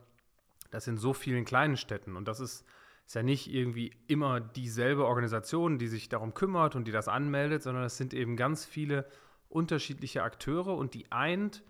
dass 0.70 0.86
in 0.86 0.98
so 0.98 1.14
vielen 1.14 1.44
kleinen 1.44 1.76
Städten, 1.76 2.16
und 2.16 2.28
das 2.28 2.40
ist, 2.40 2.66
ist 3.06 3.14
ja 3.14 3.22
nicht 3.22 3.52
irgendwie 3.52 3.92
immer 4.06 4.40
dieselbe 4.40 5.06
Organisation, 5.06 5.78
die 5.78 5.88
sich 5.88 6.08
darum 6.08 6.34
kümmert 6.34 6.76
und 6.76 6.86
die 6.86 6.92
das 6.92 7.08
anmeldet, 7.08 7.62
sondern 7.62 7.84
es 7.84 7.96
sind 7.96 8.12
eben 8.12 8.36
ganz 8.36 8.66
viele 8.66 9.06
unterschiedliche 9.50 10.22
Akteure 10.22 10.76
und 10.76 10.94
die 10.94 11.12
eint 11.12 11.62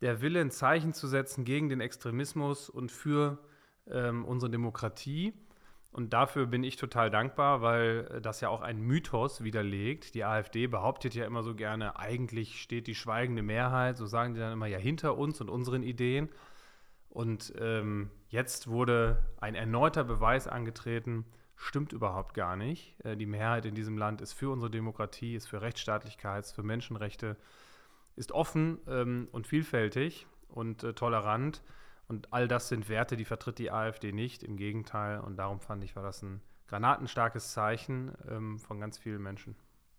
der 0.00 0.22
Wille, 0.22 0.40
ein 0.40 0.50
Zeichen 0.50 0.92
zu 0.94 1.06
setzen 1.06 1.44
gegen 1.44 1.68
den 1.68 1.80
Extremismus 1.80 2.68
und 2.68 2.90
für 2.90 3.38
ähm, 3.86 4.24
unsere 4.24 4.50
Demokratie. 4.50 5.34
Und 5.92 6.12
dafür 6.12 6.46
bin 6.46 6.62
ich 6.62 6.76
total 6.76 7.10
dankbar, 7.10 7.62
weil 7.62 8.08
äh, 8.10 8.20
das 8.20 8.40
ja 8.40 8.48
auch 8.48 8.62
ein 8.62 8.80
Mythos 8.80 9.44
widerlegt. 9.44 10.14
Die 10.14 10.24
AfD 10.24 10.66
behauptet 10.66 11.14
ja 11.14 11.26
immer 11.26 11.42
so 11.42 11.54
gerne, 11.54 11.98
eigentlich 11.98 12.62
steht 12.62 12.86
die 12.86 12.94
schweigende 12.94 13.42
Mehrheit, 13.42 13.96
so 13.96 14.06
sagen 14.06 14.34
die 14.34 14.40
dann 14.40 14.52
immer, 14.52 14.66
ja 14.66 14.78
hinter 14.78 15.18
uns 15.18 15.40
und 15.40 15.50
unseren 15.50 15.82
Ideen. 15.82 16.30
Und 17.08 17.52
ähm, 17.58 18.10
jetzt 18.28 18.68
wurde 18.68 19.24
ein 19.40 19.56
erneuter 19.56 20.04
Beweis 20.04 20.46
angetreten, 20.46 21.24
stimmt 21.60 21.92
überhaupt 21.92 22.34
gar 22.34 22.56
nicht. 22.56 22.96
Äh, 23.04 23.16
die 23.16 23.26
Mehrheit 23.26 23.66
in 23.66 23.74
diesem 23.74 23.96
Land 23.98 24.20
ist 24.20 24.32
für 24.32 24.50
unsere 24.50 24.70
Demokratie, 24.70 25.34
ist 25.36 25.46
für 25.46 25.60
Rechtsstaatlichkeit, 25.60 26.44
ist 26.44 26.52
für 26.52 26.62
Menschenrechte, 26.62 27.36
ist 28.16 28.32
offen 28.32 28.78
ähm, 28.88 29.28
und 29.30 29.46
vielfältig 29.46 30.26
und 30.48 30.82
äh, 30.82 30.94
tolerant. 30.94 31.62
Und 32.08 32.32
all 32.32 32.48
das 32.48 32.68
sind 32.68 32.88
Werte, 32.88 33.16
die 33.16 33.24
vertritt 33.24 33.58
die 33.58 33.70
AfD 33.70 34.10
nicht, 34.10 34.42
im 34.42 34.56
Gegenteil. 34.56 35.20
Und 35.20 35.36
darum 35.36 35.60
fand 35.60 35.84
ich, 35.84 35.94
war 35.94 36.02
das 36.02 36.22
ein 36.22 36.40
granatenstarkes 36.66 37.52
Zeichen 37.52 38.12
ähm, 38.28 38.58
von 38.58 38.80
ganz 38.80 38.98
vielen 38.98 39.22
Menschen. 39.22 39.54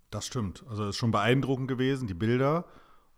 Das 0.10 0.26
stimmt. 0.26 0.66
Also 0.68 0.84
es 0.84 0.90
ist 0.90 0.98
schon 0.98 1.12
beeindruckend 1.12 1.70
gewesen, 1.70 2.08
die 2.08 2.14
Bilder 2.14 2.66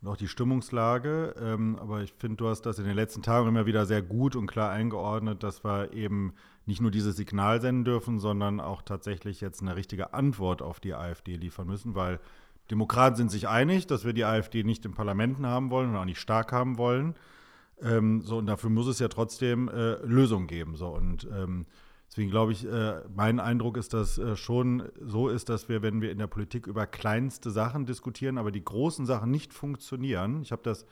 und 0.03 0.09
auch 0.09 0.17
die 0.17 0.27
Stimmungslage. 0.27 1.33
Ähm, 1.41 1.77
aber 1.79 2.01
ich 2.01 2.13
finde, 2.17 2.37
du 2.37 2.47
hast 2.47 2.63
das 2.63 2.77
in 2.77 2.85
den 2.85 2.95
letzten 2.95 3.21
Tagen 3.21 3.47
immer 3.47 3.65
wieder 3.65 3.85
sehr 3.85 4.01
gut 4.01 4.35
und 4.35 4.47
klar 4.47 4.69
eingeordnet, 4.69 5.43
dass 5.43 5.63
wir 5.63 5.93
eben 5.93 6.33
nicht 6.65 6.81
nur 6.81 6.91
dieses 6.91 7.15
Signal 7.15 7.61
senden 7.61 7.85
dürfen, 7.85 8.19
sondern 8.19 8.59
auch 8.59 8.81
tatsächlich 8.81 9.41
jetzt 9.41 9.61
eine 9.61 9.75
richtige 9.75 10.13
Antwort 10.13 10.61
auf 10.61 10.79
die 10.79 10.93
AfD 10.93 11.35
liefern 11.35 11.67
müssen, 11.67 11.95
weil 11.95 12.19
Demokraten 12.71 13.15
sind 13.15 13.31
sich 13.31 13.47
einig, 13.47 13.87
dass 13.87 14.05
wir 14.05 14.13
die 14.13 14.25
AfD 14.25 14.63
nicht 14.63 14.85
in 14.85 14.93
Parlamenten 14.93 15.45
haben 15.45 15.69
wollen 15.69 15.89
und 15.89 15.95
auch 15.97 16.05
nicht 16.05 16.19
stark 16.19 16.51
haben 16.51 16.77
wollen. 16.77 17.15
Ähm, 17.81 18.21
so, 18.21 18.37
und 18.37 18.45
dafür 18.45 18.69
muss 18.69 18.87
es 18.87 18.99
ja 18.99 19.09
trotzdem 19.09 19.67
äh, 19.67 19.95
Lösungen 20.05 20.47
geben. 20.47 20.75
So, 20.75 20.87
und 20.87 21.27
ähm, 21.33 21.65
deswegen 22.13 22.29
glaube 22.29 22.51
ich, 22.51 22.63
äh, 22.63 23.01
mein 23.15 23.39
Eindruck 23.39 23.75
ist, 23.75 23.91
dass 23.95 24.19
äh, 24.19 24.35
schon 24.35 24.83
so 25.01 25.29
ist, 25.29 25.49
dass 25.49 25.67
wir, 25.67 25.81
wenn 25.81 25.99
wir 25.99 26.11
in 26.11 26.19
der 26.19 26.27
Politik 26.27 26.67
über 26.67 26.85
kleinste 26.85 27.49
Sachen 27.49 27.87
diskutieren, 27.87 28.37
aber 28.37 28.51
die 28.51 28.63
großen 28.63 29.07
Sachen 29.07 29.31
nicht 29.31 29.51
funktionieren. 29.51 30.43
Ich 30.43 30.51
habe 30.51 30.61
das 30.61 30.85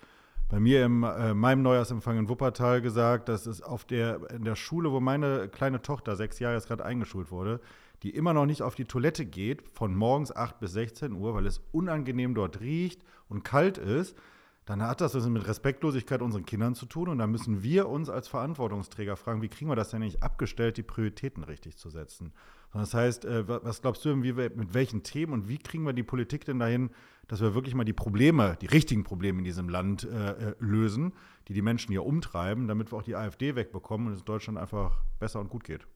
bei 0.49 0.59
mir 0.59 0.83
in 0.83 1.03
äh, 1.03 1.35
meinem 1.35 1.61
Neujahrsempfang 1.61 2.17
in 2.17 2.27
Wuppertal 2.27 2.81
gesagt, 2.81 3.29
dass 3.29 3.45
es 3.45 3.61
auf 3.61 3.85
der, 3.85 4.31
in 4.31 4.45
der 4.45 4.55
Schule, 4.55 4.91
wo 4.91 4.99
meine 4.99 5.47
kleine 5.47 5.83
Tochter 5.83 6.15
sechs 6.15 6.39
Jahre 6.39 6.55
jetzt 6.55 6.67
gerade 6.67 6.83
eingeschult 6.83 7.29
wurde, 7.29 7.61
die 8.01 8.09
immer 8.09 8.33
noch 8.33 8.47
nicht 8.47 8.63
auf 8.63 8.73
die 8.73 8.85
Toilette 8.85 9.27
geht, 9.27 9.61
von 9.69 9.95
morgens 9.95 10.35
8 10.35 10.59
bis 10.59 10.73
16 10.73 11.13
Uhr, 11.13 11.35
weil 11.35 11.45
es 11.45 11.61
unangenehm 11.71 12.33
dort 12.33 12.61
riecht 12.61 13.03
und 13.29 13.43
kalt 13.43 13.77
ist, 13.77 14.17
dann 14.65 14.83
hat 14.83 15.01
das 15.01 15.13
mit 15.27 15.47
Respektlosigkeit 15.47 16.21
unseren 16.21 16.45
Kindern 16.45 16.75
zu 16.75 16.85
tun. 16.85 17.09
Und 17.09 17.17
da 17.17 17.27
müssen 17.27 17.63
wir 17.63 17.89
uns 17.89 18.09
als 18.09 18.27
Verantwortungsträger 18.27 19.15
fragen, 19.15 19.41
wie 19.41 19.49
kriegen 19.49 19.69
wir 19.69 19.75
das 19.75 19.89
denn 19.89 20.01
nicht 20.01 20.21
abgestellt, 20.21 20.77
die 20.77 20.83
Prioritäten 20.83 21.43
richtig 21.43 21.77
zu 21.77 21.89
setzen. 21.89 22.31
Das 22.73 22.93
heißt, 22.93 23.25
äh, 23.25 23.47
was 23.47 23.81
glaubst 23.81 24.05
du, 24.05 24.15
mit 24.15 24.73
welchen 24.73 25.03
Themen 25.03 25.33
und 25.33 25.47
wie 25.49 25.57
kriegen 25.57 25.83
wir 25.83 25.93
die 25.93 26.03
Politik 26.03 26.45
denn 26.45 26.59
dahin, 26.59 26.91
dass 27.27 27.41
wir 27.41 27.55
wirklich 27.55 27.75
mal 27.75 27.83
die 27.83 27.93
Probleme, 27.93 28.57
die 28.61 28.67
richtigen 28.67 29.03
Probleme 29.03 29.39
in 29.39 29.45
diesem 29.45 29.67
Land 29.67 30.03
äh, 30.03 30.49
äh, 30.49 30.55
lösen, 30.59 31.13
die 31.47 31.53
die 31.53 31.61
Menschen 31.61 31.91
hier 31.91 32.05
umtreiben, 32.05 32.67
damit 32.67 32.91
wir 32.91 32.97
auch 32.97 33.03
die 33.03 33.15
AfD 33.15 33.55
wegbekommen 33.55 34.07
und 34.07 34.13
es 34.13 34.23
Deutschland 34.23 34.59
einfach 34.59 35.03
besser 35.19 35.39
und 35.39 35.49
gut 35.49 35.63
geht? 35.63 35.87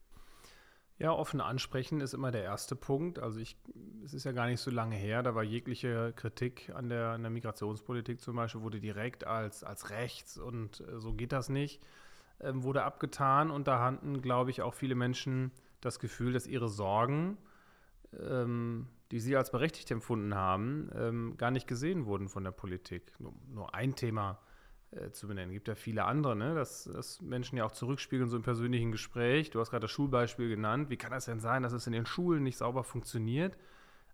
Ja, 0.97 1.11
offen 1.11 1.41
ansprechen 1.41 1.99
ist 1.99 2.13
immer 2.13 2.31
der 2.31 2.43
erste 2.43 2.75
Punkt. 2.75 3.19
Also 3.19 3.39
ich, 3.39 3.57
es 4.05 4.13
ist 4.13 4.23
ja 4.23 4.31
gar 4.31 4.47
nicht 4.47 4.61
so 4.61 4.71
lange 4.71 4.95
her, 4.95 5.23
da 5.23 5.35
war 5.35 5.43
jegliche 5.43 6.13
Kritik 6.15 6.71
an 6.73 6.87
der, 6.87 7.09
an 7.09 7.21
der 7.21 7.31
Migrationspolitik 7.31 8.21
zum 8.21 8.37
Beispiel, 8.37 8.61
wurde 8.61 8.79
direkt 8.79 9.27
als, 9.27 9.63
als 9.63 9.89
rechts 9.89 10.37
und 10.37 10.79
äh, 10.79 10.99
so 10.99 11.13
geht 11.13 11.33
das 11.33 11.49
nicht, 11.49 11.81
ähm, 12.39 12.63
wurde 12.63 12.83
abgetan 12.83 13.51
und 13.51 13.67
da 13.67 13.81
hatten, 13.81 14.21
glaube 14.21 14.51
ich, 14.51 14.61
auch 14.61 14.73
viele 14.73 14.95
Menschen 14.95 15.51
das 15.81 15.99
Gefühl, 15.99 16.31
dass 16.31 16.47
ihre 16.47 16.69
Sorgen, 16.69 17.37
ähm, 18.17 18.87
die 19.11 19.19
sie 19.19 19.35
als 19.35 19.51
berechtigt 19.51 19.91
empfunden 19.91 20.33
haben, 20.33 20.89
ähm, 20.95 21.35
gar 21.35 21.51
nicht 21.51 21.67
gesehen 21.67 22.05
wurden 22.05 22.29
von 22.29 22.45
der 22.45 22.51
Politik. 22.51 23.11
Nur, 23.19 23.33
nur 23.49 23.75
ein 23.75 23.95
Thema 23.95 24.39
äh, 24.95 25.11
zu 25.11 25.27
benennen. 25.27 25.49
Es 25.49 25.55
gibt 25.55 25.67
ja 25.67 25.75
viele 25.75 26.05
andere, 26.05 26.35
ne? 26.35 26.55
dass, 26.55 26.85
dass 26.85 27.21
Menschen 27.21 27.57
ja 27.57 27.65
auch 27.65 27.71
zurückspiegeln, 27.71 28.29
so 28.29 28.37
im 28.37 28.43
persönlichen 28.43 28.91
Gespräch. 28.91 29.51
Du 29.51 29.59
hast 29.59 29.69
gerade 29.69 29.81
das 29.81 29.91
Schulbeispiel 29.91 30.49
genannt. 30.49 30.89
Wie 30.89 30.97
kann 30.97 31.11
das 31.11 31.25
denn 31.25 31.39
sein, 31.39 31.63
dass 31.63 31.73
es 31.73 31.87
in 31.87 31.93
den 31.93 32.05
Schulen 32.05 32.43
nicht 32.43 32.57
sauber 32.57 32.83
funktioniert? 32.83 33.57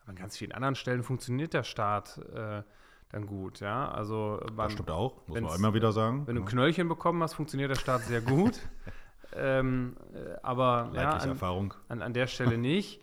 Aber 0.02 0.12
an 0.12 0.16
ganz 0.16 0.38
vielen 0.38 0.52
anderen 0.52 0.76
Stellen 0.76 1.04
funktioniert 1.04 1.54
der 1.54 1.64
Staat 1.64 2.18
äh, 2.34 2.64
dann 3.12 3.28
gut. 3.28 3.60
Ja? 3.60 3.90
Also 3.92 4.40
beim, 4.48 4.58
das 4.68 4.74
stimmt 4.74 4.92
auch, 4.92 5.28
muss 5.28 5.40
man 5.40 5.56
immer 5.56 5.74
wieder 5.74 5.92
sagen. 5.92 6.28
Wenn 6.28 6.36
du 6.36 6.42
ein 6.42 6.48
Knöllchen 6.48 6.88
bekommen 6.88 7.22
hast, 7.22 7.34
funktioniert 7.34 7.70
der 7.70 7.76
Staat 7.76 8.04
sehr 8.04 8.22
gut. 8.22 8.60
ähm, 9.36 9.98
äh, 10.14 10.38
aber 10.42 10.92
ja, 10.94 11.12
an, 11.12 11.30
Erfahrung. 11.30 11.74
An, 11.90 12.02
an 12.02 12.14
der 12.14 12.28
Stelle 12.28 12.58
nicht. 12.58 13.02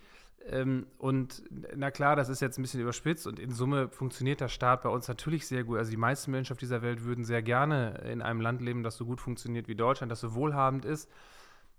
Ähm, 0.51 0.87
und 0.99 1.43
na 1.77 1.91
klar, 1.91 2.17
das 2.17 2.29
ist 2.29 2.41
jetzt 2.41 2.59
ein 2.59 2.63
bisschen 2.63 2.81
überspitzt 2.81 3.27
und 3.27 3.39
in 3.39 3.51
Summe 3.51 3.89
funktioniert 3.89 4.41
der 4.41 4.49
Staat 4.49 4.83
bei 4.83 4.89
uns 4.89 5.09
natürlich 5.09 5.47
sehr 5.47 5.65
gut. 5.65 5.79
Also 5.79 5.91
die 5.91 5.97
meisten 5.97 6.31
Menschen 6.31 6.53
auf 6.53 6.59
dieser 6.59 6.83
Welt 6.83 7.05
würden 7.05 7.25
sehr 7.25 7.43
gerne 7.43 7.99
in 8.11 8.23
einem 8.23 8.41
Land 8.41 8.63
leben, 8.63 8.83
das 8.83 8.97
so 8.97 9.05
gut 9.05 9.21
funktioniert 9.21 9.69
wie 9.69 9.75
Deutschland, 9.75 10.11
das 10.11 10.21
so 10.21 10.35
wohlhabend 10.35 10.85
ist. 10.85 11.11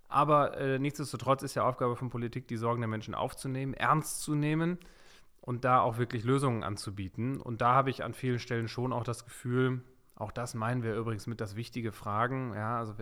Aber 0.08 0.58
äh, 0.58 0.80
nichtsdestotrotz 0.80 1.44
ist 1.44 1.56
ja 1.56 1.64
Aufgabe 1.64 1.96
von 1.96 2.10
Politik, 2.10 2.48
die 2.48 2.58
Sorgen 2.58 2.82
der 2.82 2.88
Menschen 2.88 3.14
aufzunehmen, 3.14 3.74
ernst 3.74 4.22
zu 4.22 4.34
nehmen 4.36 4.80
und 5.42 5.66
da 5.66 5.82
auch 5.82 5.98
wirklich 5.98 6.24
Lösungen 6.24 6.64
anzubieten. 6.64 7.40
Und 7.40 7.62
da 7.62 7.74
habe 7.74 7.90
ich 7.90 8.04
an 8.04 8.14
vielen 8.14 8.40
Stellen 8.40 8.68
schon 8.68 8.92
auch 8.92 9.04
das 9.04 9.24
Gefühl, 9.24 9.82
auch 10.16 10.32
das 10.32 10.54
meinen 10.54 10.84
wir 10.84 10.96
übrigens 10.96 11.28
mit 11.28 11.40
das 11.40 11.56
wichtige 11.56 11.92
Fragen. 11.92 12.54
Ja, 12.54 12.78
also 12.80 12.94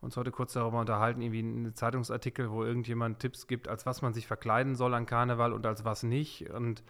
uns 0.00 0.16
heute 0.16 0.30
kurz 0.30 0.54
darüber 0.54 0.80
unterhalten, 0.80 1.20
irgendwie 1.20 1.40
einen 1.40 1.74
Zeitungsartikel, 1.74 2.50
wo 2.50 2.64
irgendjemand 2.64 3.18
Tipps 3.18 3.46
gibt, 3.46 3.68
als 3.68 3.86
was 3.86 4.02
man 4.02 4.14
sich 4.14 4.26
verkleiden 4.26 4.74
soll 4.74 4.94
an 4.94 5.06
Karneval 5.06 5.52
und 5.52 5.66
als 5.66 5.84
was 5.84 6.02
nicht. 6.02 6.50
Und 6.50 6.82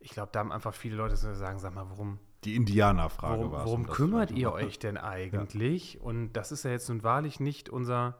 ich 0.00 0.10
glaube, 0.10 0.30
da 0.32 0.40
haben 0.40 0.52
einfach 0.52 0.74
viele 0.74 0.96
Leute 0.96 1.16
so 1.16 1.32
sagen, 1.34 1.58
sag 1.58 1.74
mal, 1.74 1.86
warum. 1.88 2.18
Die 2.44 2.56
Indianerfrage 2.56 3.50
war 3.50 3.64
Worum, 3.64 3.86
worum 3.86 3.86
kümmert 3.86 4.30
ihr 4.30 4.52
euch 4.52 4.78
denn 4.78 4.96
eigentlich? 4.98 5.94
Ja. 5.94 6.00
Und 6.00 6.32
das 6.32 6.52
ist 6.52 6.64
ja 6.64 6.70
jetzt 6.70 6.88
nun 6.88 7.02
wahrlich 7.02 7.40
nicht 7.40 7.68
unser, 7.68 8.18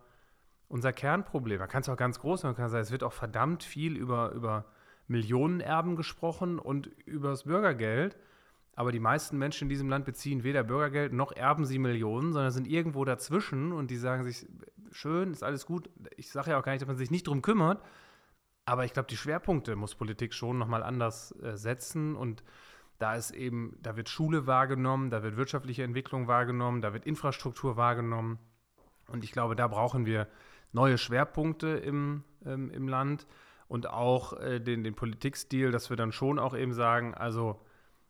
unser 0.68 0.92
Kernproblem. 0.92 1.58
Man 1.58 1.68
kann 1.68 1.82
es 1.82 1.88
auch 1.88 1.96
ganz 1.96 2.20
groß 2.20 2.42
machen, 2.42 2.52
man 2.52 2.56
kann 2.56 2.70
sagen, 2.70 2.82
es 2.82 2.90
wird 2.90 3.02
auch 3.02 3.12
verdammt 3.12 3.62
viel 3.62 3.96
über, 3.96 4.30
über 4.32 4.66
Millionenerben 5.08 5.96
gesprochen 5.96 6.58
und 6.58 6.86
über 7.06 7.30
das 7.30 7.44
Bürgergeld. 7.44 8.16
Aber 8.76 8.90
die 8.90 9.00
meisten 9.00 9.38
Menschen 9.38 9.64
in 9.64 9.69
diesem 9.69 9.88
Land 9.88 10.04
beziehen 10.04 10.43
weder 10.43 10.64
Bürgergeld 10.64 11.12
noch 11.12 11.33
erben 11.33 11.64
sie 11.64 11.78
Millionen, 11.78 12.33
sondern 12.33 12.50
sind 12.50 12.66
irgendwo 12.66 13.04
dazwischen 13.04 13.73
und 13.73 13.90
die 13.90 13.97
sagen 13.97 14.25
sich, 14.25 14.47
schön, 14.90 15.33
ist 15.33 15.45
alles 15.45 15.66
gut. 15.66 15.90
Ich 16.16 16.31
sage 16.31 16.50
ja 16.50 16.59
auch 16.59 16.64
gar 16.64 16.73
nicht, 16.73 16.83
dass 16.83 16.88
man 16.88 16.97
sich 16.97 17.11
nicht 17.11 17.26
drum 17.26 17.43
kümmert. 17.43 17.83
Aber 18.64 18.85
ich 18.85 18.93
glaube, 18.93 19.09
die 19.09 19.16
Schwerpunkte 19.16 19.76
muss 19.76 19.95
Politik 19.95 20.33
schon 20.35 20.59
nochmal 20.59 20.83
anders 20.83 21.33
äh, 21.43 21.57
setzen. 21.57 22.16
Und 22.16 22.43
da 22.99 23.14
ist 23.14 23.31
eben, 23.33 23.76
da 23.83 23.97
wird 23.97 24.09
Schule 24.09 24.47
wahrgenommen, 24.47 25.11
da 25.11 25.23
wird 25.23 25.37
wirtschaftliche 25.37 25.83
Entwicklung 25.83 26.26
wahrgenommen, 26.26 26.81
da 26.81 26.93
wird 26.93 27.04
Infrastruktur 27.04 27.76
wahrgenommen. 27.76 28.38
Und 29.09 29.23
ich 29.23 29.33
glaube, 29.33 29.54
da 29.54 29.69
brauchen 29.69 30.07
wir 30.07 30.28
neue 30.73 30.99
Schwerpunkte 30.99 31.69
im, 31.69 32.25
ähm, 32.45 32.71
im 32.71 32.88
Land 32.88 33.26
und 33.69 33.88
auch 33.88 34.33
äh, 34.40 34.61
den, 34.61 34.83
den 34.83 34.95
Politikstil, 34.95 35.71
dass 35.71 35.90
wir 35.90 35.97
dann 35.97 36.12
schon 36.12 36.38
auch 36.38 36.57
eben 36.57 36.73
sagen, 36.73 37.14
also 37.14 37.61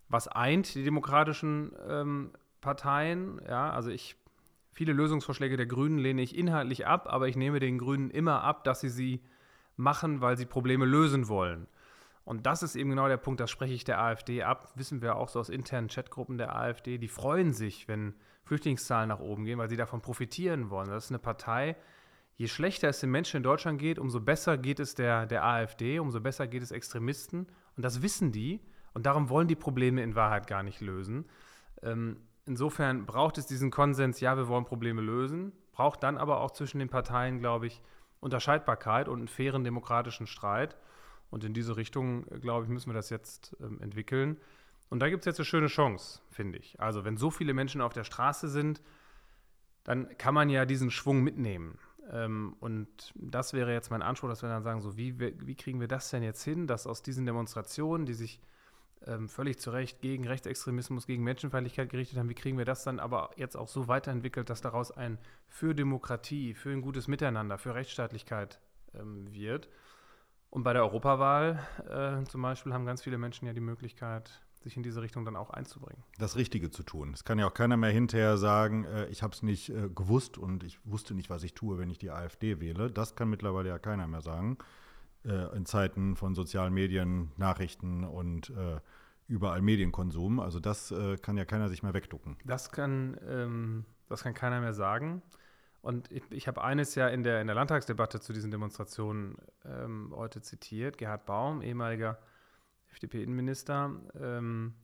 was 0.08 0.28
eint 0.28 0.74
die 0.74 0.84
demokratischen 0.84 1.72
ähm, 1.88 2.30
Parteien. 2.60 3.40
Ja, 3.48 3.70
also 3.70 3.90
ich, 3.90 4.16
viele 4.72 4.92
Lösungsvorschläge 4.92 5.56
der 5.56 5.66
Grünen 5.66 5.98
lehne 5.98 6.22
ich 6.22 6.36
inhaltlich 6.36 6.86
ab, 6.86 7.06
aber 7.08 7.28
ich 7.28 7.36
nehme 7.36 7.60
den 7.60 7.78
Grünen 7.78 8.10
immer 8.10 8.42
ab, 8.42 8.64
dass 8.64 8.80
sie 8.80 8.88
sie 8.88 9.22
machen, 9.76 10.20
weil 10.20 10.36
sie 10.36 10.46
Probleme 10.46 10.84
lösen 10.84 11.28
wollen. 11.28 11.66
Und 12.24 12.46
das 12.46 12.62
ist 12.62 12.74
eben 12.74 12.90
genau 12.90 13.06
der 13.06 13.18
Punkt, 13.18 13.40
das 13.40 13.50
spreche 13.50 13.74
ich 13.74 13.84
der 13.84 14.00
AfD 14.00 14.42
ab. 14.42 14.72
Wissen 14.76 15.02
wir 15.02 15.16
auch 15.16 15.28
so 15.28 15.40
aus 15.40 15.50
internen 15.50 15.88
Chatgruppen 15.88 16.38
der 16.38 16.56
AfD. 16.56 16.96
Die 16.96 17.08
freuen 17.08 17.52
sich, 17.52 17.86
wenn 17.86 18.14
Flüchtlingszahlen 18.44 19.08
nach 19.08 19.20
oben 19.20 19.44
gehen, 19.44 19.58
weil 19.58 19.68
sie 19.68 19.76
davon 19.76 20.00
profitieren 20.00 20.70
wollen. 20.70 20.88
Das 20.88 21.04
ist 21.04 21.10
eine 21.10 21.18
Partei, 21.18 21.76
je 22.36 22.48
schlechter 22.48 22.88
es 22.88 23.00
den 23.00 23.10
Menschen 23.10 23.38
in 23.38 23.42
Deutschland 23.42 23.78
geht, 23.78 23.98
umso 23.98 24.20
besser 24.20 24.56
geht 24.56 24.80
es 24.80 24.94
der, 24.94 25.26
der 25.26 25.44
AfD, 25.44 25.98
umso 25.98 26.20
besser 26.20 26.46
geht 26.46 26.62
es 26.62 26.70
Extremisten. 26.70 27.46
Und 27.76 27.84
das 27.84 28.00
wissen 28.02 28.32
die. 28.32 28.60
Und 28.94 29.06
darum 29.06 29.28
wollen 29.28 29.48
die 29.48 29.56
Probleme 29.56 30.02
in 30.02 30.14
Wahrheit 30.14 30.46
gar 30.46 30.62
nicht 30.62 30.80
lösen. 30.80 31.26
Ähm, 31.82 32.16
insofern 32.46 33.06
braucht 33.06 33.38
es 33.38 33.46
diesen 33.46 33.70
Konsens, 33.70 34.20
ja, 34.20 34.36
wir 34.36 34.48
wollen 34.48 34.64
Probleme 34.64 35.02
lösen, 35.02 35.52
braucht 35.72 36.02
dann 36.02 36.16
aber 36.16 36.40
auch 36.40 36.52
zwischen 36.52 36.78
den 36.78 36.88
Parteien, 36.88 37.40
glaube 37.40 37.66
ich, 37.66 37.82
Unterscheidbarkeit 38.20 39.08
und 39.08 39.18
einen 39.18 39.28
fairen 39.28 39.64
demokratischen 39.64 40.26
Streit. 40.26 40.76
Und 41.30 41.44
in 41.44 41.52
diese 41.52 41.76
Richtung, 41.76 42.24
glaube 42.40 42.64
ich, 42.64 42.70
müssen 42.70 42.90
wir 42.90 42.94
das 42.94 43.10
jetzt 43.10 43.56
ähm, 43.60 43.80
entwickeln. 43.80 44.38
Und 44.88 45.00
da 45.00 45.08
gibt 45.08 45.22
es 45.22 45.26
jetzt 45.26 45.40
eine 45.40 45.46
schöne 45.46 45.66
Chance, 45.66 46.20
finde 46.30 46.58
ich. 46.58 46.80
Also 46.80 47.04
wenn 47.04 47.16
so 47.16 47.30
viele 47.30 47.52
Menschen 47.52 47.80
auf 47.80 47.92
der 47.92 48.04
Straße 48.04 48.48
sind, 48.48 48.80
dann 49.82 50.16
kann 50.16 50.34
man 50.34 50.48
ja 50.48 50.64
diesen 50.64 50.90
Schwung 50.90 51.22
mitnehmen. 51.22 51.78
Ähm, 52.10 52.54
und 52.60 53.12
das 53.16 53.52
wäre 53.52 53.72
jetzt 53.72 53.90
mein 53.90 54.02
Anspruch, 54.02 54.28
dass 54.28 54.42
wir 54.42 54.48
dann 54.48 54.62
sagen, 54.62 54.80
so 54.80 54.96
wie, 54.96 55.18
wie 55.18 55.56
kriegen 55.56 55.80
wir 55.80 55.88
das 55.88 56.10
denn 56.10 56.22
jetzt 56.22 56.44
hin, 56.44 56.66
dass 56.66 56.86
aus 56.86 57.02
diesen 57.02 57.26
Demonstrationen, 57.26 58.06
die 58.06 58.14
sich 58.14 58.40
ähm, 59.06 59.28
völlig 59.28 59.58
zu 59.58 59.70
Recht 59.70 60.00
gegen 60.00 60.26
Rechtsextremismus, 60.26 61.06
gegen 61.06 61.24
Menschenfeindlichkeit 61.24 61.90
gerichtet 61.90 62.18
haben. 62.18 62.28
Wie 62.28 62.34
kriegen 62.34 62.58
wir 62.58 62.64
das 62.64 62.84
dann 62.84 62.98
aber 62.98 63.30
jetzt 63.36 63.56
auch 63.56 63.68
so 63.68 63.88
weiterentwickelt, 63.88 64.50
dass 64.50 64.60
daraus 64.60 64.90
ein 64.90 65.18
für 65.48 65.74
Demokratie, 65.74 66.54
für 66.54 66.70
ein 66.70 66.82
gutes 66.82 67.08
Miteinander, 67.08 67.58
für 67.58 67.74
Rechtsstaatlichkeit 67.74 68.60
ähm, 68.94 69.32
wird? 69.32 69.68
Und 70.50 70.62
bei 70.62 70.72
der 70.72 70.82
Europawahl 70.82 71.58
äh, 71.88 72.24
zum 72.28 72.42
Beispiel 72.42 72.72
haben 72.72 72.86
ganz 72.86 73.02
viele 73.02 73.18
Menschen 73.18 73.46
ja 73.46 73.52
die 73.52 73.60
Möglichkeit, 73.60 74.40
sich 74.62 74.76
in 74.76 74.82
diese 74.82 75.02
Richtung 75.02 75.24
dann 75.24 75.36
auch 75.36 75.50
einzubringen. 75.50 76.02
Das 76.18 76.36
Richtige 76.36 76.70
zu 76.70 76.84
tun. 76.84 77.12
Es 77.12 77.24
kann 77.24 77.38
ja 77.38 77.46
auch 77.46 77.54
keiner 77.54 77.76
mehr 77.76 77.90
hinterher 77.90 78.38
sagen, 78.38 78.84
äh, 78.84 79.06
ich 79.08 79.22
habe 79.22 79.34
es 79.34 79.42
nicht 79.42 79.70
äh, 79.70 79.88
gewusst 79.94 80.38
und 80.38 80.62
ich 80.62 80.78
wusste 80.84 81.14
nicht, 81.14 81.28
was 81.28 81.42
ich 81.42 81.54
tue, 81.54 81.76
wenn 81.78 81.90
ich 81.90 81.98
die 81.98 82.10
AfD 82.10 82.60
wähle. 82.60 82.90
Das 82.90 83.16
kann 83.16 83.28
mittlerweile 83.28 83.68
ja 83.68 83.78
keiner 83.78 84.06
mehr 84.06 84.22
sagen 84.22 84.58
äh, 85.24 85.56
in 85.56 85.66
Zeiten 85.66 86.16
von 86.16 86.34
sozialen 86.34 86.72
Medien, 86.72 87.32
Nachrichten 87.36 88.04
und 88.04 88.50
äh, 88.50 88.80
überall 89.28 89.62
Medienkonsum. 89.62 90.40
Also 90.40 90.60
das 90.60 90.90
äh, 90.90 91.16
kann 91.16 91.36
ja 91.36 91.44
keiner 91.44 91.68
sich 91.68 91.82
mehr 91.82 91.94
wegducken. 91.94 92.36
Das 92.44 92.70
kann, 92.70 93.18
ähm, 93.26 93.84
das 94.08 94.22
kann 94.22 94.34
keiner 94.34 94.60
mehr 94.60 94.74
sagen. 94.74 95.22
Und 95.82 96.10
ich, 96.10 96.22
ich 96.30 96.48
habe 96.48 96.64
eines 96.64 96.94
ja 96.94 97.08
in 97.08 97.22
der, 97.22 97.40
in 97.40 97.46
der 97.46 97.56
Landtagsdebatte 97.56 98.20
zu 98.20 98.32
diesen 98.32 98.50
Demonstrationen 98.50 99.36
ähm, 99.64 100.12
heute 100.16 100.40
zitiert. 100.40 100.96
Gerhard 100.96 101.26
Baum, 101.26 101.60
ehemaliger 101.60 102.18
FDP-Innenminister, 102.88 103.90
ähm, 104.18 104.74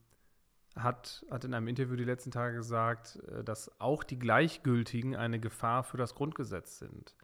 hat, 0.76 1.24
hat 1.30 1.44
in 1.44 1.54
einem 1.54 1.68
Interview 1.68 1.96
die 1.96 2.04
letzten 2.04 2.30
Tage 2.30 2.56
gesagt, 2.56 3.18
äh, 3.28 3.42
dass 3.42 3.80
auch 3.80 4.04
die 4.04 4.18
Gleichgültigen 4.18 5.16
eine 5.16 5.40
Gefahr 5.40 5.84
für 5.84 5.96
das 5.96 6.14
Grundgesetz 6.14 6.78
sind. 6.78 7.14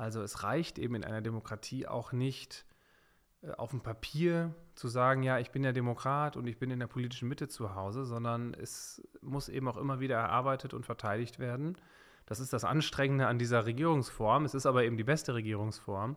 Also 0.00 0.22
es 0.22 0.44
reicht 0.44 0.78
eben 0.78 0.94
in 0.94 1.04
einer 1.04 1.20
Demokratie 1.20 1.86
auch 1.86 2.12
nicht 2.12 2.64
äh, 3.42 3.50
auf 3.50 3.68
dem 3.72 3.82
Papier 3.82 4.54
zu 4.74 4.88
sagen, 4.88 5.22
ja, 5.22 5.38
ich 5.38 5.50
bin 5.50 5.62
ja 5.62 5.72
Demokrat 5.72 6.38
und 6.38 6.46
ich 6.46 6.58
bin 6.58 6.70
in 6.70 6.80
der 6.80 6.86
politischen 6.86 7.28
Mitte 7.28 7.48
zu 7.48 7.74
Hause, 7.74 8.06
sondern 8.06 8.54
es 8.54 9.06
muss 9.20 9.50
eben 9.50 9.68
auch 9.68 9.76
immer 9.76 10.00
wieder 10.00 10.16
erarbeitet 10.16 10.72
und 10.72 10.86
verteidigt 10.86 11.38
werden. 11.38 11.76
Das 12.24 12.40
ist 12.40 12.54
das 12.54 12.64
Anstrengende 12.64 13.26
an 13.26 13.38
dieser 13.38 13.66
Regierungsform. 13.66 14.46
Es 14.46 14.54
ist 14.54 14.64
aber 14.64 14.84
eben 14.84 14.96
die 14.96 15.04
beste 15.04 15.34
Regierungsform. 15.34 16.16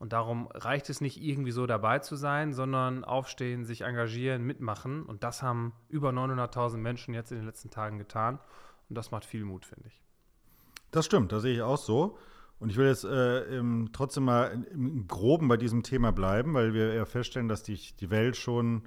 Und 0.00 0.12
darum 0.12 0.48
reicht 0.48 0.90
es 0.90 1.00
nicht 1.00 1.22
irgendwie 1.22 1.52
so 1.52 1.68
dabei 1.68 2.00
zu 2.00 2.16
sein, 2.16 2.52
sondern 2.52 3.04
aufstehen, 3.04 3.64
sich 3.64 3.82
engagieren, 3.82 4.42
mitmachen. 4.42 5.04
Und 5.04 5.22
das 5.22 5.40
haben 5.40 5.72
über 5.88 6.10
900.000 6.10 6.78
Menschen 6.78 7.14
jetzt 7.14 7.30
in 7.30 7.36
den 7.38 7.46
letzten 7.46 7.70
Tagen 7.70 7.98
getan. 7.98 8.40
Und 8.88 8.98
das 8.98 9.12
macht 9.12 9.24
viel 9.24 9.44
Mut, 9.44 9.66
finde 9.66 9.86
ich. 9.86 10.02
Das 10.90 11.06
stimmt, 11.06 11.30
das 11.30 11.42
sehe 11.42 11.54
ich 11.54 11.62
auch 11.62 11.78
so. 11.78 12.18
Und 12.60 12.70
ich 12.70 12.76
will 12.76 12.86
jetzt 12.86 13.04
äh, 13.04 13.56
im, 13.56 13.88
trotzdem 13.92 14.24
mal 14.24 14.64
im 14.70 15.06
Groben 15.08 15.48
bei 15.48 15.56
diesem 15.56 15.82
Thema 15.82 16.12
bleiben, 16.12 16.52
weil 16.52 16.74
wir 16.74 16.92
ja 16.92 17.06
feststellen, 17.06 17.48
dass 17.48 17.64
sich 17.64 17.96
die 17.96 18.10
Welt 18.10 18.36
schon 18.36 18.82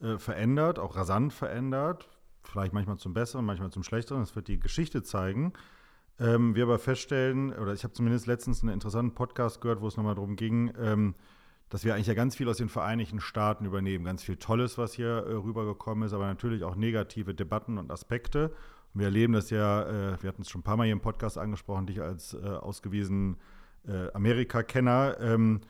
äh, 0.00 0.16
verändert, 0.16 0.78
auch 0.78 0.96
rasant 0.96 1.34
verändert. 1.34 2.08
Vielleicht 2.42 2.72
manchmal 2.72 2.96
zum 2.96 3.12
Besseren, 3.12 3.44
manchmal 3.44 3.70
zum 3.70 3.82
Schlechteren. 3.82 4.22
Das 4.22 4.34
wird 4.34 4.48
die 4.48 4.58
Geschichte 4.58 5.02
zeigen. 5.02 5.52
Ähm, 6.18 6.54
wir 6.54 6.64
aber 6.64 6.78
feststellen, 6.78 7.52
oder 7.52 7.74
ich 7.74 7.84
habe 7.84 7.92
zumindest 7.92 8.26
letztens 8.26 8.62
einen 8.62 8.72
interessanten 8.72 9.14
Podcast 9.14 9.60
gehört, 9.60 9.82
wo 9.82 9.86
es 9.86 9.98
nochmal 9.98 10.14
darum 10.14 10.36
ging, 10.36 10.72
ähm, 10.78 11.14
dass 11.68 11.84
wir 11.84 11.94
eigentlich 11.94 12.06
ja 12.06 12.14
ganz 12.14 12.36
viel 12.36 12.48
aus 12.48 12.56
den 12.56 12.70
Vereinigten 12.70 13.20
Staaten 13.20 13.66
übernehmen. 13.66 14.04
Ganz 14.04 14.22
viel 14.22 14.36
Tolles, 14.36 14.78
was 14.78 14.94
hier 14.94 15.08
äh, 15.08 15.34
rübergekommen 15.34 16.06
ist, 16.06 16.14
aber 16.14 16.26
natürlich 16.26 16.64
auch 16.64 16.74
negative 16.74 17.34
Debatten 17.34 17.76
und 17.76 17.90
Aspekte. 17.90 18.52
Wir 18.94 19.06
erleben 19.06 19.32
das 19.32 19.50
ja, 19.50 19.82
äh, 19.82 20.22
wir 20.22 20.28
hatten 20.28 20.42
es 20.42 20.50
schon 20.50 20.60
ein 20.60 20.64
paar 20.64 20.76
Mal 20.76 20.84
hier 20.84 20.92
im 20.92 21.00
Podcast 21.00 21.38
angesprochen, 21.38 21.86
dich 21.86 22.00
als 22.00 22.34
äh, 22.34 22.38
ausgewiesen 22.46 23.36
äh, 23.86 24.12
Amerika-Kenner, 24.12 25.16
ähm, 25.20 25.60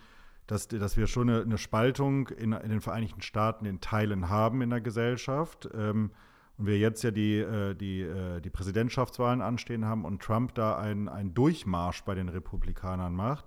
dass, 0.47 0.69
dass 0.69 0.97
wir 0.97 1.07
schon 1.07 1.29
eine, 1.29 1.43
eine 1.43 1.59
Spaltung 1.59 2.29
in, 2.29 2.53
in, 2.53 2.71
den 2.71 2.81
Vereinigten 2.81 3.23
Staaten 3.23 3.67
in 3.67 3.81
Teilen 3.81 4.31
haben 4.31 4.63
in 4.63 4.71
der 4.71 4.81
Gesellschaft. 4.81 5.69
Ähm, 5.75 6.11
und 6.57 6.67
wir 6.67 6.79
jetzt 6.79 7.03
ja 7.03 7.11
die, 7.11 7.39
äh, 7.39 7.75
die, 7.75 8.03
äh, 8.03 8.41
die 8.41 8.51
Präsidentschaftswahlen 8.51 9.41
anstehen 9.41 9.85
haben 9.85 10.05
und 10.05 10.23
Trump 10.23 10.55
da 10.55 10.77
einen, 10.77 11.09
einen 11.09 11.33
Durchmarsch 11.35 12.05
bei 12.05 12.15
den 12.15 12.29
Republikanern 12.29 13.15
macht. 13.15 13.47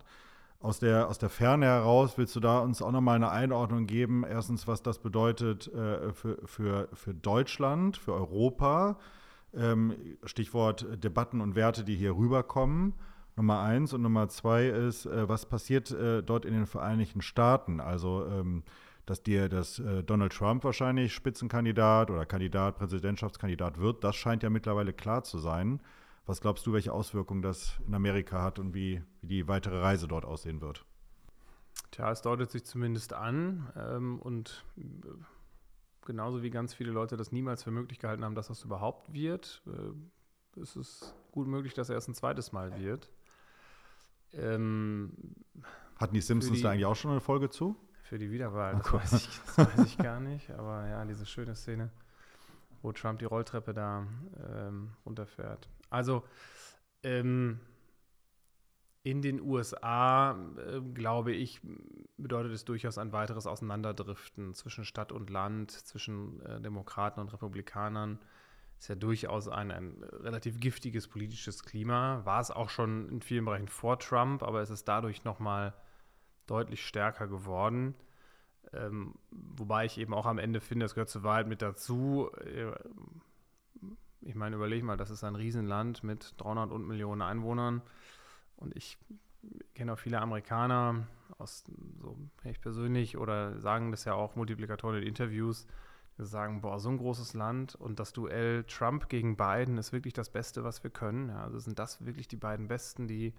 Aus 0.59 0.79
der, 0.79 1.09
aus 1.09 1.19
der 1.19 1.29
Ferne 1.29 1.65
heraus 1.65 2.17
willst 2.17 2.35
du 2.35 2.39
da 2.39 2.59
uns 2.59 2.81
auch 2.81 2.91
nochmal 2.91 3.17
eine 3.17 3.29
Einordnung 3.29 3.85
geben, 3.85 4.23
erstens, 4.23 4.65
was 4.65 4.81
das 4.81 4.97
bedeutet 4.97 5.67
äh, 5.73 6.13
für, 6.13 6.39
für, 6.45 6.87
für 6.93 7.13
Deutschland, 7.13 7.97
für 7.97 8.13
Europa, 8.13 8.97
ähm, 9.55 9.95
Stichwort 10.23 11.03
Debatten 11.03 11.41
und 11.41 11.55
Werte, 11.55 11.83
die 11.83 11.95
hier 11.95 12.15
rüberkommen. 12.15 12.93
Nummer 13.35 13.61
eins 13.61 13.93
und 13.93 14.01
Nummer 14.01 14.29
zwei 14.29 14.67
ist, 14.67 15.05
äh, 15.05 15.27
was 15.27 15.47
passiert 15.47 15.91
äh, 15.91 16.21
dort 16.21 16.45
in 16.45 16.53
den 16.53 16.67
Vereinigten 16.67 17.21
Staaten? 17.21 17.79
Also, 17.79 18.27
ähm, 18.27 18.63
dass 19.05 19.23
dir 19.23 19.49
dass 19.49 19.79
äh, 19.79 20.03
Donald 20.03 20.33
Trump 20.33 20.63
wahrscheinlich 20.63 21.13
Spitzenkandidat 21.13 22.09
oder 22.09 22.25
Kandidat, 22.25 22.77
Präsidentschaftskandidat 22.77 23.79
wird, 23.79 24.03
das 24.03 24.15
scheint 24.15 24.43
ja 24.43 24.49
mittlerweile 24.49 24.93
klar 24.93 25.23
zu 25.23 25.39
sein. 25.39 25.81
Was 26.25 26.39
glaubst 26.39 26.65
du, 26.65 26.73
welche 26.73 26.93
Auswirkungen 26.93 27.41
das 27.41 27.81
in 27.85 27.93
Amerika 27.93 28.41
hat 28.41 28.59
und 28.59 28.73
wie, 28.73 29.01
wie 29.21 29.27
die 29.27 29.47
weitere 29.47 29.79
Reise 29.79 30.07
dort 30.07 30.23
aussehen 30.23 30.61
wird? 30.61 30.85
Tja, 31.91 32.11
es 32.11 32.21
deutet 32.21 32.49
sich 32.49 32.63
zumindest 32.63 33.13
an 33.13 33.69
ähm, 33.75 34.19
und 34.19 34.63
genauso 36.05 36.43
wie 36.43 36.49
ganz 36.49 36.73
viele 36.73 36.91
Leute 36.91 37.17
das 37.17 37.31
niemals 37.31 37.63
für 37.63 37.71
möglich 37.71 37.99
gehalten 37.99 38.23
haben, 38.23 38.35
dass 38.35 38.47
das 38.47 38.63
überhaupt 38.63 39.13
wird, 39.13 39.61
äh, 39.67 40.59
ist 40.59 40.75
es 40.75 41.15
gut 41.31 41.47
möglich, 41.47 41.73
dass 41.73 41.89
er 41.89 41.95
erst 41.95 42.09
ein 42.09 42.13
zweites 42.13 42.51
Mal 42.51 42.79
wird. 42.79 43.09
Ähm, 44.33 45.13
Hatten 45.97 46.13
die 46.13 46.21
Simpsons 46.21 46.57
die, 46.57 46.63
da 46.63 46.71
eigentlich 46.71 46.85
auch 46.85 46.95
schon 46.95 47.11
eine 47.11 47.21
Folge 47.21 47.49
zu? 47.49 47.75
Für 48.03 48.17
die 48.17 48.31
Wiederwahl, 48.31 48.75
das, 48.75 48.93
weiß 48.93 49.13
ich, 49.13 49.39
das 49.45 49.57
weiß 49.57 49.85
ich 49.85 49.97
gar 49.97 50.19
nicht. 50.19 50.51
Aber 50.51 50.87
ja, 50.87 51.05
diese 51.05 51.25
schöne 51.25 51.55
Szene, 51.55 51.89
wo 52.81 52.91
Trump 52.91 53.19
die 53.19 53.25
Rolltreppe 53.25 53.73
da 53.73 54.05
ähm, 54.47 54.91
runterfährt. 55.05 55.69
Also, 55.89 56.23
ähm, 57.03 57.59
in 59.03 59.21
den 59.21 59.41
USA, 59.41 60.31
äh, 60.57 60.79
glaube 60.93 61.33
ich, 61.33 61.59
bedeutet 62.17 62.53
es 62.53 62.63
durchaus 62.63 62.97
ein 62.97 63.11
weiteres 63.11 63.45
Auseinanderdriften 63.45 64.53
zwischen 64.53 64.85
Stadt 64.85 65.11
und 65.11 65.29
Land, 65.29 65.71
zwischen 65.71 66.41
äh, 66.45 66.61
Demokraten 66.61 67.19
und 67.19 67.31
Republikanern. 67.33 68.19
Ist 68.79 68.87
ja 68.87 68.95
durchaus 68.95 69.49
ein, 69.49 69.71
ein 69.71 70.03
relativ 70.03 70.59
giftiges 70.59 71.09
politisches 71.09 71.63
Klima. 71.63 72.25
War 72.25 72.39
es 72.39 72.49
auch 72.49 72.69
schon 72.69 73.09
in 73.09 73.21
vielen 73.21 73.45
Bereichen 73.45 73.67
vor 73.67 73.99
Trump, 73.99 74.41
aber 74.41 74.61
es 74.61 74.69
ist 74.69 74.87
dadurch 74.87 75.25
nochmal 75.25 75.73
deutlich 76.47 76.85
stärker 76.85 77.27
geworden. 77.27 77.95
Ähm, 78.71 79.15
wobei 79.31 79.85
ich 79.85 79.97
eben 79.97 80.13
auch 80.13 80.25
am 80.25 80.37
Ende 80.37 80.61
finde, 80.61 80.85
das 80.85 80.95
gehört 80.95 81.09
zur 81.09 81.23
Wahrheit 81.23 81.47
mit 81.47 81.61
dazu. 81.61 82.29
Äh, 82.39 82.71
ich 84.21 84.35
meine, 84.35 84.55
überleg 84.55 84.81
mal, 84.83 84.95
das 84.95 85.09
ist 85.09 85.25
ein 85.25 85.35
Riesenland 85.35 86.03
mit 86.05 86.35
300 86.37 86.71
und 86.71 86.87
Millionen 86.87 87.21
Einwohnern 87.21 87.81
und 88.63 88.75
ich 88.75 88.97
kenne 89.75 89.93
auch 89.93 89.99
viele 89.99 90.21
Amerikaner, 90.21 91.05
aus, 91.37 91.63
so 92.01 92.17
ich 92.43 92.61
persönlich, 92.61 93.17
oder 93.17 93.59
sagen 93.59 93.91
das 93.91 94.05
ja 94.05 94.13
auch 94.13 94.35
Multiplikatoren 94.35 94.97
in 94.97 95.07
Interviews, 95.07 95.67
die 96.17 96.25
sagen, 96.25 96.61
boah, 96.61 96.79
so 96.79 96.89
ein 96.89 96.97
großes 96.97 97.33
Land 97.33 97.75
und 97.75 97.99
das 97.99 98.13
Duell 98.13 98.63
Trump 98.65 99.09
gegen 99.09 99.35
Biden 99.35 99.77
ist 99.77 99.93
wirklich 99.93 100.13
das 100.13 100.29
Beste, 100.29 100.63
was 100.63 100.83
wir 100.83 100.91
können. 100.91 101.29
Ja, 101.29 101.43
also 101.43 101.59
sind 101.59 101.79
das 101.79 102.05
wirklich 102.05 102.27
die 102.27 102.35
beiden 102.35 102.67
Besten, 102.67 103.07
die, 103.07 103.33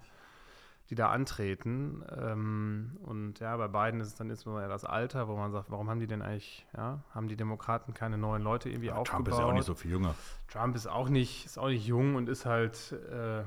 die 0.91 0.97
da 0.97 1.11
antreten. 1.11 2.05
Ähm, 2.17 2.97
und 3.03 3.39
ja, 3.39 3.57
bei 3.57 3.69
Biden 3.69 4.01
ist 4.01 4.09
es 4.09 4.15
dann 4.17 4.29
insbesondere 4.29 4.69
das 4.69 4.85
Alter, 4.85 5.29
wo 5.29 5.37
man 5.37 5.53
sagt, 5.53 5.71
warum 5.71 5.89
haben 5.89 6.01
die 6.01 6.09
denn 6.09 6.21
eigentlich, 6.21 6.67
ja, 6.77 7.01
haben 7.15 7.29
die 7.29 7.37
Demokraten 7.37 7.95
keine 7.95 8.19
neuen 8.19 8.43
Leute 8.43 8.69
irgendwie 8.69 8.89
ja, 8.89 8.97
aufgebaut? 8.97 9.27
Trump 9.27 9.29
ist 9.29 9.39
ja 9.39 9.45
auch 9.45 9.53
nicht 9.53 9.67
so 9.67 9.75
viel 9.75 9.93
jünger. 9.93 10.15
Trump 10.49 10.75
ist 10.75 10.89
auch 10.89 11.09
nicht, 11.09 11.47
ist 11.47 11.59
auch 11.59 11.69
nicht 11.69 11.87
jung 11.87 12.17
und 12.17 12.29
ist 12.29 12.45
halt 12.45 12.93
äh, 12.93 13.45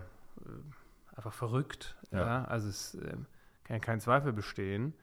einfach 1.17 1.33
verrückt. 1.33 1.97
Ja. 2.11 2.19
ja? 2.19 2.45
Also 2.45 2.69
es 2.69 2.95
äh, 2.95 3.17
kann 3.65 3.81
kein 3.81 3.99
Zweifel 3.99 4.31
bestehen. 4.31 4.93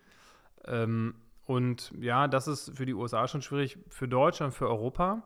Ähm, 0.67 1.15
und 1.45 1.93
ja, 2.01 2.27
das 2.27 2.49
ist 2.49 2.77
für 2.77 2.87
die 2.87 2.95
USA 2.95 3.29
schon 3.29 3.43
schwierig. 3.43 3.79
Für 3.89 4.09
Deutschland, 4.09 4.55
für 4.55 4.69
Europa 4.69 5.23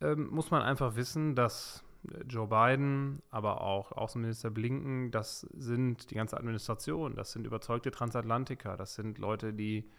ähm, 0.00 0.28
muss 0.30 0.50
man 0.50 0.62
einfach 0.62 0.96
wissen, 0.96 1.34
dass 1.34 1.84
Joe 2.26 2.46
Biden, 2.46 3.22
aber 3.30 3.60
auch 3.60 3.92
Außenminister 3.92 4.50
Blinken, 4.50 5.10
das 5.10 5.40
sind 5.52 6.10
die 6.10 6.14
ganze 6.14 6.36
Administration, 6.36 7.14
das 7.14 7.32
sind 7.32 7.46
überzeugte 7.46 7.90
Transatlantiker, 7.90 8.76
das 8.76 8.94
sind 8.94 9.18
Leute, 9.18 9.52
die 9.52 9.90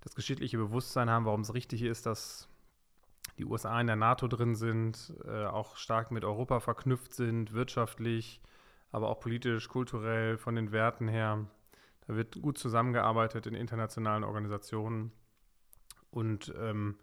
das 0.00 0.14
geschichtliche 0.14 0.58
Bewusstsein 0.58 1.10
haben, 1.10 1.26
warum 1.26 1.42
es 1.42 1.54
richtig 1.54 1.82
ist, 1.82 2.06
dass 2.06 2.48
die 3.38 3.44
USA 3.44 3.80
in 3.80 3.86
der 3.86 3.96
NATO 3.96 4.26
drin 4.26 4.56
sind, 4.56 5.14
äh, 5.24 5.46
auch 5.46 5.76
stark 5.76 6.10
mit 6.10 6.24
Europa 6.24 6.58
verknüpft 6.58 7.14
sind, 7.14 7.52
wirtschaftlich, 7.52 8.40
aber 8.90 9.08
auch 9.08 9.20
politisch, 9.20 9.68
kulturell, 9.68 10.36
von 10.36 10.54
den 10.54 10.72
Werten 10.72 11.08
her. 11.08 11.46
Da 12.06 12.16
wird 12.16 12.40
gut 12.40 12.58
zusammengearbeitet 12.58 13.46
in 13.46 13.54
internationalen 13.54 14.24
Organisationen. 14.24 15.12
Und 16.10 16.54
ähm, 16.58 16.96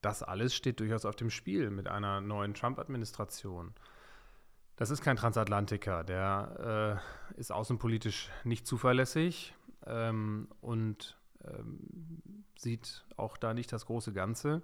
das 0.00 0.22
alles 0.22 0.54
steht 0.54 0.80
durchaus 0.80 1.04
auf 1.04 1.16
dem 1.16 1.30
Spiel 1.30 1.70
mit 1.70 1.88
einer 1.88 2.20
neuen 2.20 2.54
Trump-Administration. 2.54 3.74
Das 4.76 4.90
ist 4.90 5.02
kein 5.02 5.16
Transatlantiker, 5.16 6.04
der 6.04 7.02
äh, 7.34 7.40
ist 7.40 7.50
außenpolitisch 7.50 8.30
nicht 8.44 8.66
zuverlässig 8.66 9.54
ähm, 9.86 10.48
und 10.60 11.18
ähm, 11.44 12.22
sieht 12.56 13.04
auch 13.16 13.36
da 13.36 13.54
nicht 13.54 13.72
das 13.72 13.86
große 13.86 14.12
Ganze. 14.12 14.62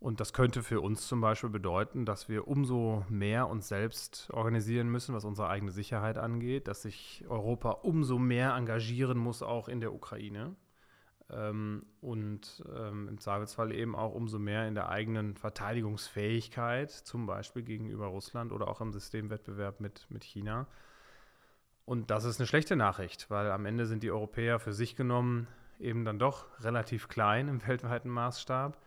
Und 0.00 0.20
das 0.20 0.32
könnte 0.32 0.62
für 0.62 0.80
uns 0.80 1.08
zum 1.08 1.20
Beispiel 1.20 1.50
bedeuten, 1.50 2.04
dass 2.04 2.28
wir 2.28 2.46
umso 2.46 3.04
mehr 3.08 3.48
uns 3.48 3.66
selbst 3.66 4.30
organisieren 4.32 4.88
müssen, 4.88 5.14
was 5.14 5.24
unsere 5.24 5.48
eigene 5.48 5.72
Sicherheit 5.72 6.18
angeht, 6.18 6.68
dass 6.68 6.82
sich 6.82 7.24
Europa 7.28 7.70
umso 7.70 8.18
mehr 8.18 8.54
engagieren 8.54 9.18
muss, 9.18 9.42
auch 9.42 9.68
in 9.68 9.80
der 9.80 9.92
Ukraine. 9.92 10.54
Ähm, 11.30 11.84
und 12.00 12.64
ähm, 12.74 13.08
im 13.08 13.18
Zweifelsfall 13.18 13.72
eben 13.72 13.96
auch 13.96 14.14
umso 14.14 14.38
mehr 14.38 14.68
in 14.68 14.76
der 14.76 14.88
eigenen 14.88 15.36
Verteidigungsfähigkeit, 15.36 16.90
zum 16.92 17.26
Beispiel 17.26 17.62
gegenüber 17.62 18.06
Russland 18.06 18.52
oder 18.52 18.68
auch 18.68 18.80
im 18.80 18.92
Systemwettbewerb 18.92 19.80
mit, 19.80 20.06
mit 20.10 20.22
China. 20.22 20.68
Und 21.84 22.10
das 22.10 22.24
ist 22.24 22.38
eine 22.38 22.46
schlechte 22.46 22.76
Nachricht, 22.76 23.30
weil 23.30 23.50
am 23.50 23.66
Ende 23.66 23.86
sind 23.86 24.02
die 24.04 24.12
Europäer 24.12 24.60
für 24.60 24.72
sich 24.72 24.94
genommen 24.94 25.48
eben 25.80 26.04
dann 26.04 26.18
doch 26.18 26.46
relativ 26.60 27.08
klein 27.08 27.48
im 27.48 27.60
weltweiten 27.66 28.10
Maßstab. 28.10 28.78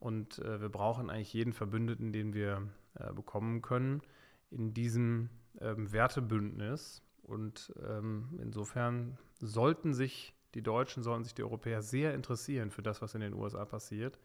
Und 0.00 0.38
äh, 0.38 0.60
wir 0.60 0.70
brauchen 0.70 1.10
eigentlich 1.10 1.32
jeden 1.32 1.52
Verbündeten, 1.52 2.12
den 2.12 2.34
wir 2.34 2.68
äh, 2.94 3.12
bekommen 3.12 3.62
können, 3.62 4.02
in 4.50 4.74
diesem 4.74 5.30
ähm, 5.60 5.92
Wertebündnis. 5.92 7.02
Und 7.22 7.72
ähm, 7.86 8.40
insofern 8.42 9.18
sollten 9.38 9.94
sich 9.94 10.34
die 10.54 10.62
Deutschen, 10.62 11.02
sollten 11.02 11.24
sich 11.24 11.34
die 11.34 11.44
Europäer 11.44 11.82
sehr 11.82 12.14
interessieren 12.14 12.70
für 12.70 12.82
das, 12.82 13.02
was 13.02 13.14
in 13.14 13.20
den 13.20 13.34
USA 13.34 13.64
passiert 13.64 14.18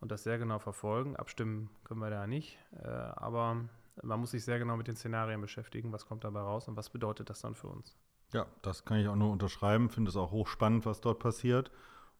und 0.00 0.12
das 0.12 0.24
sehr 0.24 0.38
genau 0.38 0.58
verfolgen. 0.58 1.16
Abstimmen 1.16 1.70
können 1.84 2.00
wir 2.00 2.10
da 2.10 2.26
nicht, 2.26 2.58
äh, 2.82 2.86
aber 2.86 3.64
man 4.02 4.20
muss 4.20 4.32
sich 4.32 4.44
sehr 4.44 4.58
genau 4.58 4.76
mit 4.76 4.88
den 4.88 4.96
Szenarien 4.96 5.40
beschäftigen, 5.40 5.92
was 5.92 6.06
kommt 6.06 6.24
dabei 6.24 6.40
raus 6.40 6.68
und 6.68 6.76
was 6.76 6.90
bedeutet 6.90 7.30
das 7.30 7.40
dann 7.40 7.54
für 7.54 7.68
uns. 7.68 7.96
Ja, 8.32 8.46
das 8.62 8.84
kann 8.84 8.98
ich 8.98 9.08
auch 9.08 9.16
nur 9.16 9.30
unterschreiben, 9.30 9.88
finde 9.88 10.10
es 10.10 10.16
auch 10.16 10.32
hochspannend, 10.32 10.84
was 10.84 11.00
dort 11.00 11.20
passiert. 11.20 11.70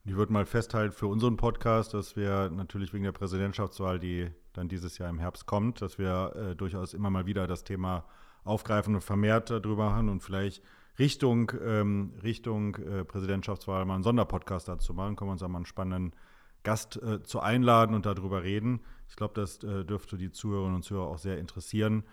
Ich 0.07 0.15
würde 0.15 0.31
mal 0.31 0.45
festhalten 0.45 0.93
für 0.93 1.07
unseren 1.07 1.35
Podcast, 1.35 1.93
dass 1.93 2.15
wir 2.15 2.49
natürlich 2.49 2.93
wegen 2.93 3.03
der 3.03 3.11
Präsidentschaftswahl, 3.11 3.99
die 3.99 4.29
dann 4.53 4.69
dieses 4.69 4.97
Jahr 4.99 5.09
im 5.09 5.19
Herbst 5.19 5.47
kommt, 5.47 5.81
dass 5.81 5.99
wir 5.99 6.33
äh, 6.33 6.55
durchaus 6.55 6.93
immer 6.93 7.09
mal 7.09 7.25
wieder 7.25 7.45
das 7.45 7.65
Thema 7.65 8.05
aufgreifen 8.45 8.95
und 8.95 9.01
vermehrt 9.01 9.49
darüber 9.49 9.91
haben 9.91 10.07
und 10.07 10.23
vielleicht 10.23 10.63
Richtung, 10.97 11.51
ähm, 11.61 12.13
Richtung 12.23 12.75
äh, 12.75 13.03
Präsidentschaftswahl 13.03 13.83
mal 13.83 13.95
einen 13.95 14.03
Sonderpodcast 14.03 14.69
dazu 14.69 14.93
machen. 14.93 15.17
Können 15.17 15.27
wir 15.27 15.33
uns 15.33 15.43
auch 15.43 15.49
mal 15.49 15.57
einen 15.57 15.65
spannenden 15.65 16.15
Gast 16.63 16.95
äh, 17.03 17.21
zu 17.21 17.41
einladen 17.41 17.93
und 17.93 18.05
darüber 18.05 18.43
reden. 18.43 18.79
Ich 19.09 19.17
glaube, 19.17 19.33
das 19.33 19.61
äh, 19.61 19.83
dürfte 19.83 20.17
die 20.17 20.31
Zuhörerinnen 20.31 20.75
und 20.75 20.83
Zuhörer 20.83 21.07
auch 21.07 21.17
sehr 21.17 21.37
interessieren. 21.37 22.05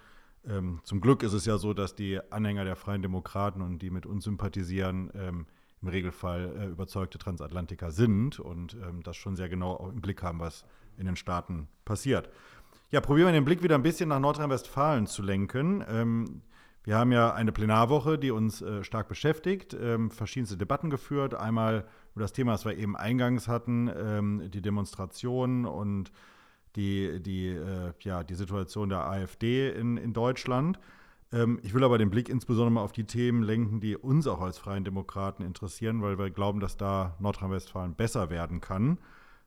Ähm, 0.45 0.81
zum 0.83 1.01
Glück 1.01 1.23
ist 1.23 1.33
es 1.33 1.47
ja 1.47 1.59
so, 1.59 1.75
dass 1.75 1.95
die 1.95 2.19
Anhänger 2.33 2.65
der 2.65 2.75
Freien 2.75 3.03
Demokraten 3.03 3.63
und 3.63 3.79
die 3.79 3.91
mit 3.91 4.05
uns 4.05 4.25
sympathisieren, 4.25 5.13
ähm, 5.15 5.47
im 5.85 5.89
Regelfall 5.89 6.53
äh, 6.59 6.67
überzeugte 6.67 7.19
Transatlantiker 7.19 7.91
sind 7.91 8.41
und 8.41 8.75
ähm, 8.75 9.03
das 9.03 9.17
schon 9.17 9.37
sehr 9.37 9.49
genau 9.49 9.91
im 9.93 10.01
Blick 10.01 10.23
haben, 10.23 10.41
was 10.41 10.65
in 10.97 11.07
den 11.07 11.17
Staaten 11.17 11.69
passiert. 11.85 12.31
Ja, 12.91 13.01
probieren 13.01 13.29
wir 13.29 13.33
den 13.33 13.45
Blick 13.45 13.63
wieder 13.63 13.75
ein 13.75 13.83
bisschen 13.83 14.09
nach 14.09 14.21
Nordrhein-Westfalen 14.21 15.07
zu 15.07 15.23
lenken. 15.23 15.85
Ähm, 15.89 16.43
wir 16.85 16.97
haben 16.97 17.13
ja 17.13 17.33
eine 17.33 17.53
Plenarwoche, 17.53 18.19
die 18.19 18.31
uns 18.31 18.63
äh, 18.63 18.85
stark 18.85 19.09
beschäftigt, 19.09 19.77
ähm, 19.79 20.11
verschiedenste 20.11 20.57
Debatten 20.57 20.91
geführt. 20.91 21.35
Einmal 21.35 21.87
über 22.15 22.25
das 22.25 22.33
Thema, 22.33 22.53
das 22.53 22.65
wir 22.65 22.77
eben 22.77 22.97
eingangs 22.97 23.49
hatten, 23.49 23.91
ähm, 23.95 24.51
die 24.51 24.63
Demonstrationen 24.63 25.65
und 25.65 26.13
die, 26.77 27.23
die, 27.23 27.49
äh, 27.49 27.93
ja, 28.01 28.23
die 28.23 28.35
Situation 28.35 28.89
der 28.89 29.07
AfD 29.07 29.71
in, 29.71 29.97
in 29.97 30.13
Deutschland. 30.13 30.79
Ähm, 31.35 31.59
ich 31.63 31.75
will 31.75 31.83
aber 31.83 31.99
den 31.99 32.11
Blick 32.11 32.29
insbesondere 32.29 32.71
mal 32.71 32.83
auf 32.83 32.93
die 32.93 33.05
Themen 33.05 33.43
lenken, 33.43 33.81
die 33.81 33.97
uns 33.97 34.27
auch 34.27 34.41
als 34.41 34.59
Freien 34.59 34.85
Demokraten 34.85 35.43
interessieren, 35.43 36.01
weil 36.01 36.17
wir 36.17 36.31
glauben, 36.31 36.61
dass 36.61 36.77
da 36.77 37.17
Nordrhein-Westfalen 37.19 37.95
besser 37.95 38.31
werden 38.31 38.61
kann. 38.61 38.99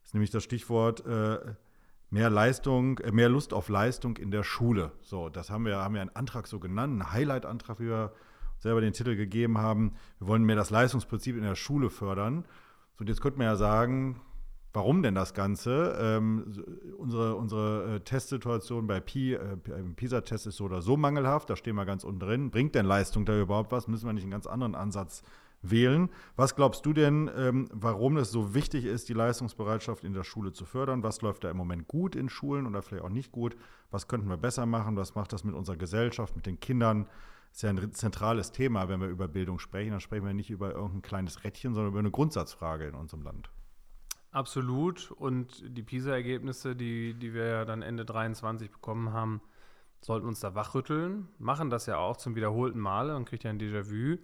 Das 0.01 0.09
ist 0.09 0.13
nämlich 0.13 0.31
das 0.31 0.43
Stichwort 0.43 1.05
äh, 1.05 1.39
mehr 2.09 2.29
Leistung, 2.29 2.99
äh, 2.99 3.11
mehr 3.11 3.29
Lust 3.29 3.53
auf 3.53 3.69
Leistung 3.69 4.17
in 4.17 4.31
der 4.31 4.43
Schule. 4.43 4.91
So, 5.01 5.29
das 5.29 5.49
haben 5.49 5.65
wir, 5.65 5.77
haben 5.77 5.93
wir 5.93 6.01
einen 6.01 6.15
Antrag 6.15 6.47
so 6.47 6.59
genannt, 6.59 7.01
einen 7.01 7.13
Highlight-Antrag, 7.13 7.79
wie 7.79 7.87
wir 7.87 8.11
selber 8.59 8.81
den 8.81 8.93
Titel 8.93 9.15
gegeben 9.15 9.57
haben. 9.57 9.93
Wir 10.19 10.27
wollen 10.27 10.43
mehr 10.43 10.55
das 10.57 10.69
Leistungsprinzip 10.69 11.37
in 11.37 11.43
der 11.43 11.55
Schule 11.55 11.89
fördern. 11.89 12.45
So, 12.95 13.01
und 13.01 13.09
jetzt 13.09 13.21
könnte 13.21 13.37
man 13.37 13.47
ja 13.47 13.55
sagen, 13.55 14.19
warum 14.73 15.03
denn 15.03 15.15
das 15.15 15.33
Ganze? 15.33 15.97
Ähm, 15.99 16.53
unsere 16.97 17.35
unsere 17.35 17.95
äh, 17.95 17.99
Testsituation 18.01 18.87
bei 18.87 18.99
Pi, 18.99 19.33
äh, 19.33 19.57
PISA-Test 19.95 20.47
ist 20.47 20.57
so 20.57 20.65
oder 20.65 20.81
so 20.81 20.97
mangelhaft, 20.97 21.49
da 21.49 21.55
stehen 21.55 21.75
wir 21.75 21.85
ganz 21.85 22.03
unten 22.03 22.19
drin. 22.19 22.51
Bringt 22.51 22.75
denn 22.75 22.85
Leistung 22.85 23.25
da 23.25 23.39
überhaupt 23.39 23.71
was? 23.71 23.87
Müssen 23.87 24.05
wir 24.05 24.13
nicht 24.13 24.23
einen 24.23 24.31
ganz 24.31 24.47
anderen 24.47 24.75
Ansatz 24.75 25.23
wählen? 25.61 26.09
Was 26.35 26.55
glaubst 26.55 26.85
du 26.85 26.93
denn, 26.93 27.29
ähm, 27.35 27.67
warum 27.71 28.17
es 28.17 28.31
so 28.31 28.53
wichtig 28.53 28.85
ist, 28.85 29.09
die 29.09 29.13
Leistungsbereitschaft 29.13 30.03
in 30.03 30.13
der 30.13 30.23
Schule 30.23 30.53
zu 30.53 30.65
fördern? 30.65 31.03
Was 31.03 31.21
läuft 31.21 31.43
da 31.43 31.49
im 31.51 31.57
Moment 31.57 31.87
gut 31.87 32.15
in 32.15 32.29
Schulen 32.29 32.67
oder 32.67 32.81
vielleicht 32.81 33.03
auch 33.03 33.09
nicht 33.09 33.31
gut? 33.31 33.55
Was 33.91 34.07
könnten 34.07 34.29
wir 34.29 34.37
besser 34.37 34.65
machen? 34.65 34.95
Was 34.95 35.15
macht 35.15 35.33
das 35.33 35.43
mit 35.43 35.55
unserer 35.55 35.77
Gesellschaft, 35.77 36.35
mit 36.35 36.45
den 36.45 36.59
Kindern? 36.59 37.07
ist 37.57 37.63
ja 37.63 37.69
ein 37.71 37.91
zentrales 37.93 38.51
Thema, 38.51 38.87
wenn 38.87 39.01
wir 39.01 39.07
über 39.07 39.27
Bildung 39.27 39.57
sprechen. 39.57 39.91
Dann 39.91 39.99
sprechen 39.99 40.25
wir 40.25 40.33
nicht 40.33 40.51
über 40.51 40.73
irgendein 40.73 41.01
kleines 41.01 41.43
Rädchen, 41.43 41.73
sondern 41.73 41.91
über 41.91 41.99
eine 41.99 42.11
Grundsatzfrage 42.11 42.87
in 42.87 42.93
unserem 42.93 43.23
Land. 43.23 43.49
Absolut. 44.37 45.09
Und 45.09 45.63
die 45.65 45.81
PISA-Ergebnisse, 45.81 46.75
die, 46.75 47.15
die 47.15 47.33
wir 47.33 47.45
ja 47.47 47.65
dann 47.65 47.81
Ende 47.81 48.05
23 48.05 48.69
bekommen 48.69 49.11
haben, 49.11 49.41
sollten 49.99 50.27
uns 50.27 50.39
da 50.41 50.53
wachrütteln. 50.53 51.27
Machen 51.39 51.71
das 51.71 51.87
ja 51.87 51.97
auch 51.97 52.17
zum 52.17 52.35
wiederholten 52.35 52.79
Male 52.79 53.15
und 53.15 53.25
kriegt 53.25 53.45
ja 53.45 53.49
ein 53.49 53.59
Déjà-vu. 53.59 54.19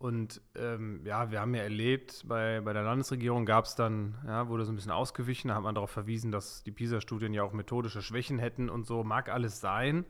Und 0.00 0.42
ähm, 0.56 1.02
ja, 1.04 1.30
wir 1.30 1.40
haben 1.40 1.54
ja 1.54 1.62
erlebt, 1.62 2.24
bei, 2.26 2.60
bei 2.60 2.72
der 2.72 2.82
Landesregierung 2.82 3.46
gab 3.46 3.66
es 3.66 3.76
dann, 3.76 4.18
ja, 4.26 4.48
wurde 4.48 4.64
so 4.64 4.72
ein 4.72 4.74
bisschen 4.74 4.90
ausgewichen, 4.90 5.46
da 5.46 5.54
hat 5.54 5.62
man 5.62 5.76
darauf 5.76 5.92
verwiesen, 5.92 6.32
dass 6.32 6.64
die 6.64 6.72
PISA-Studien 6.72 7.32
ja 7.32 7.44
auch 7.44 7.52
methodische 7.52 8.02
Schwächen 8.02 8.40
hätten 8.40 8.68
und 8.68 8.84
so. 8.84 9.04
Mag 9.04 9.28
alles 9.28 9.60
sein. 9.60 10.06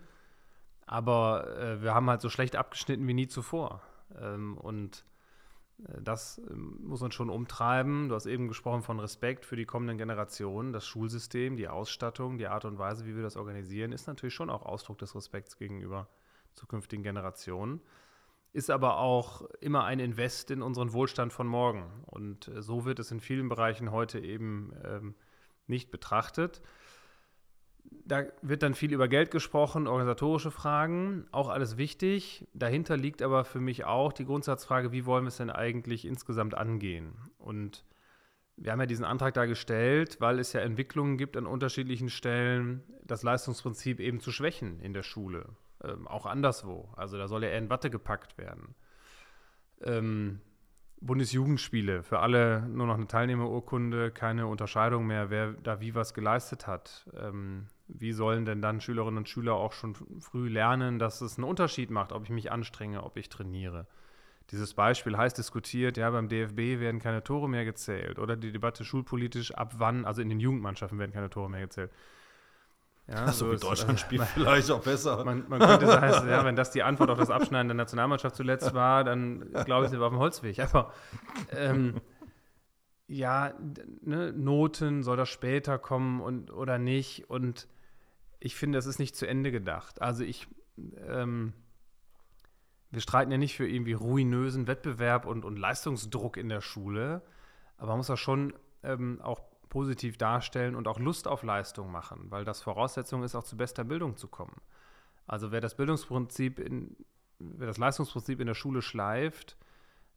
Aber 0.87 1.59
äh, 1.59 1.83
wir 1.83 1.92
haben 1.92 2.09
halt 2.09 2.22
so 2.22 2.30
schlecht 2.30 2.56
abgeschnitten 2.56 3.06
wie 3.06 3.12
nie 3.12 3.28
zuvor. 3.28 3.83
Ähm, 4.18 4.56
und 4.56 5.04
das 6.02 6.40
ähm, 6.50 6.78
muss 6.82 7.02
uns 7.02 7.14
schon 7.14 7.30
umtreiben. 7.30 8.08
Du 8.08 8.14
hast 8.14 8.26
eben 8.26 8.48
gesprochen 8.48 8.82
von 8.82 9.00
Respekt 9.00 9.44
für 9.44 9.56
die 9.56 9.64
kommenden 9.64 9.98
Generationen. 9.98 10.72
Das 10.72 10.86
Schulsystem, 10.86 11.56
die 11.56 11.68
Ausstattung, 11.68 12.38
die 12.38 12.46
Art 12.46 12.64
und 12.64 12.78
Weise, 12.78 13.06
wie 13.06 13.16
wir 13.16 13.22
das 13.22 13.36
organisieren, 13.36 13.92
ist 13.92 14.06
natürlich 14.06 14.34
schon 14.34 14.50
auch 14.50 14.64
Ausdruck 14.64 14.98
des 14.98 15.14
Respekts 15.14 15.56
gegenüber 15.56 16.08
zukünftigen 16.54 17.02
Generationen. 17.02 17.80
Ist 18.52 18.70
aber 18.70 18.98
auch 18.98 19.42
immer 19.60 19.84
ein 19.84 20.00
Invest 20.00 20.50
in 20.50 20.62
unseren 20.62 20.92
Wohlstand 20.92 21.32
von 21.32 21.46
morgen. 21.46 21.84
Und 22.06 22.48
äh, 22.48 22.62
so 22.62 22.84
wird 22.84 22.98
es 22.98 23.10
in 23.10 23.20
vielen 23.20 23.48
Bereichen 23.48 23.92
heute 23.92 24.18
eben 24.18 24.72
ähm, 24.84 25.14
nicht 25.66 25.90
betrachtet 25.90 26.60
da 27.90 28.24
wird 28.42 28.62
dann 28.62 28.74
viel 28.74 28.92
über 28.92 29.09
Geld 29.09 29.31
gesprochen, 29.31 29.87
organisatorische 29.87 30.50
Fragen, 30.50 31.26
auch 31.33 31.48
alles 31.48 31.76
wichtig. 31.76 32.46
Dahinter 32.55 32.96
liegt 32.96 33.22
aber 33.22 33.44
für 33.44 33.61
mich 33.61 33.85
auch 33.85 34.12
die 34.12 34.24
Grundsatzfrage, 34.24 34.92
wie 34.92 35.07
wollen 35.07 35.24
wir 35.24 35.29
es 35.29 35.37
denn 35.37 35.50
eigentlich 35.50 36.05
insgesamt 36.05 36.57
angehen? 36.57 37.14
Und 37.38 37.85
wir 38.57 38.72
haben 38.72 38.81
ja 38.81 38.87
diesen 38.87 39.05
Antrag 39.05 39.35
da 39.35 39.46
gestellt, 39.46 40.20
weil 40.20 40.38
es 40.38 40.53
ja 40.53 40.61
Entwicklungen 40.61 41.18
gibt 41.18 41.37
an 41.37 41.46
unterschiedlichen 41.46 42.11
Stellen, 42.11 42.83
das 43.05 43.22
Leistungsprinzip 43.22 44.00
eben 44.00 44.20
zu 44.20 44.33
schwächen 44.33 44.81
in 44.81 44.92
der 44.92 45.03
Schule, 45.03 45.46
ähm, 45.83 46.07
auch 46.07 46.26
anderswo. 46.26 46.92
Also 46.96 47.16
da 47.16 47.26
soll 47.26 47.44
ja 47.44 47.50
eher 47.50 47.59
in 47.59 47.70
Watte 47.70 47.90
gepackt 47.90 48.38
werden. 48.38 48.74
Ähm, 49.83 50.40
Bundesjugendspiele, 51.00 52.03
für 52.03 52.18
alle 52.18 52.68
nur 52.68 52.87
noch 52.87 52.96
eine 52.96 53.07
Teilnehmerurkunde, 53.07 54.11
keine 54.11 54.46
Unterscheidung 54.46 55.07
mehr, 55.07 55.31
wer 55.31 55.53
da 55.53 55.81
wie 55.81 55.94
was 55.94 56.12
geleistet 56.12 56.66
hat. 56.66 57.09
Ähm, 57.18 57.66
wie 57.98 58.12
sollen 58.12 58.44
denn 58.44 58.62
dann 58.62 58.81
Schülerinnen 58.81 59.18
und 59.18 59.29
Schüler 59.29 59.55
auch 59.55 59.72
schon 59.72 59.94
früh 59.94 60.48
lernen, 60.48 60.98
dass 60.98 61.20
es 61.20 61.37
einen 61.37 61.44
Unterschied 61.44 61.90
macht, 61.90 62.12
ob 62.12 62.24
ich 62.24 62.31
mich 62.31 62.53
anstrenge, 62.53 63.03
ob 63.03 63.16
ich 63.16 63.29
trainiere? 63.29 63.87
Dieses 64.50 64.74
Beispiel 64.74 65.16
heißt 65.16 65.38
diskutiert, 65.38 65.96
ja, 65.96 66.11
beim 66.11 66.29
DFB 66.29 66.81
werden 66.81 67.00
keine 67.00 67.22
Tore 67.22 67.48
mehr 67.48 67.64
gezählt 67.64 68.18
oder 68.18 68.37
die 68.37 68.50
Debatte 68.50 68.85
schulpolitisch, 68.85 69.55
ab 69.55 69.74
wann, 69.79 70.05
also 70.05 70.22
in 70.22 70.29
den 70.29 70.40
Jugendmannschaften 70.40 70.98
werden 70.98 71.12
keine 71.12 71.31
Tore 71.31 71.48
mehr 71.48 71.61
gezählt. 71.61 71.90
Ja, 73.07 73.33
so, 73.33 73.46
so 73.46 73.53
wie 73.53 73.57
Deutschland 73.57 73.98
äh, 73.98 74.03
spielt 74.03 74.22
vielleicht 74.35 74.70
auch 74.70 74.83
besser. 74.83 75.24
Man, 75.24 75.44
man 75.48 75.59
könnte 75.61 75.87
sagen, 75.87 76.29
ja, 76.29 76.44
wenn 76.44 76.57
das 76.57 76.70
die 76.70 76.83
Antwort 76.83 77.11
auf 77.11 77.18
das 77.18 77.31
Abschneiden 77.31 77.68
der 77.68 77.76
Nationalmannschaft 77.76 78.37
zuletzt 78.37 78.72
war, 78.74 79.05
dann 79.05 79.53
glaube 79.64 79.85
ich, 79.85 79.90
sie 79.90 79.98
war 79.98 80.07
auf 80.07 80.12
dem 80.12 80.20
Holzweg. 80.20 80.59
Aber 80.61 80.92
ähm, 81.53 82.00
ja, 83.09 83.53
ne, 84.03 84.33
Noten, 84.33 85.03
soll 85.03 85.16
das 85.16 85.29
später 85.29 85.79
kommen 85.79 86.20
und, 86.20 86.53
oder 86.53 86.79
nicht? 86.79 87.29
Und 87.29 87.66
ich 88.40 88.57
finde, 88.57 88.79
das 88.79 88.87
ist 88.87 88.98
nicht 88.98 89.14
zu 89.14 89.26
Ende 89.26 89.53
gedacht. 89.53 90.03
Also 90.03 90.24
ich, 90.24 90.48
ähm, 91.07 91.53
wir 92.90 93.00
streiten 93.00 93.31
ja 93.31 93.38
nicht 93.38 93.57
für 93.57 93.68
irgendwie 93.68 93.92
ruinösen 93.92 94.66
Wettbewerb 94.66 95.26
und, 95.26 95.44
und 95.44 95.57
Leistungsdruck 95.57 96.37
in 96.37 96.48
der 96.48 96.62
Schule, 96.62 97.22
aber 97.76 97.88
man 97.88 97.98
muss 97.98 98.09
das 98.09 98.18
schon 98.18 98.55
ähm, 98.83 99.20
auch 99.22 99.40
positiv 99.68 100.16
darstellen 100.18 100.74
und 100.74 100.88
auch 100.88 100.98
Lust 100.98 101.29
auf 101.29 101.42
Leistung 101.42 101.92
machen, 101.92 102.26
weil 102.31 102.44
das 102.44 102.61
Voraussetzung 102.61 103.22
ist, 103.22 103.35
auch 103.35 103.44
zu 103.44 103.57
bester 103.57 103.85
Bildung 103.85 104.16
zu 104.16 104.26
kommen. 104.26 104.61
Also 105.26 105.53
wer 105.53 105.61
das 105.61 105.76
Bildungsprinzip 105.76 106.59
in, 106.59 106.96
wer 107.38 107.68
das 107.68 107.79
Leistungsprinzip 107.79 108.40
in 108.40 108.46
der 108.46 108.55
Schule 108.55 108.83
schleift, 108.83 109.57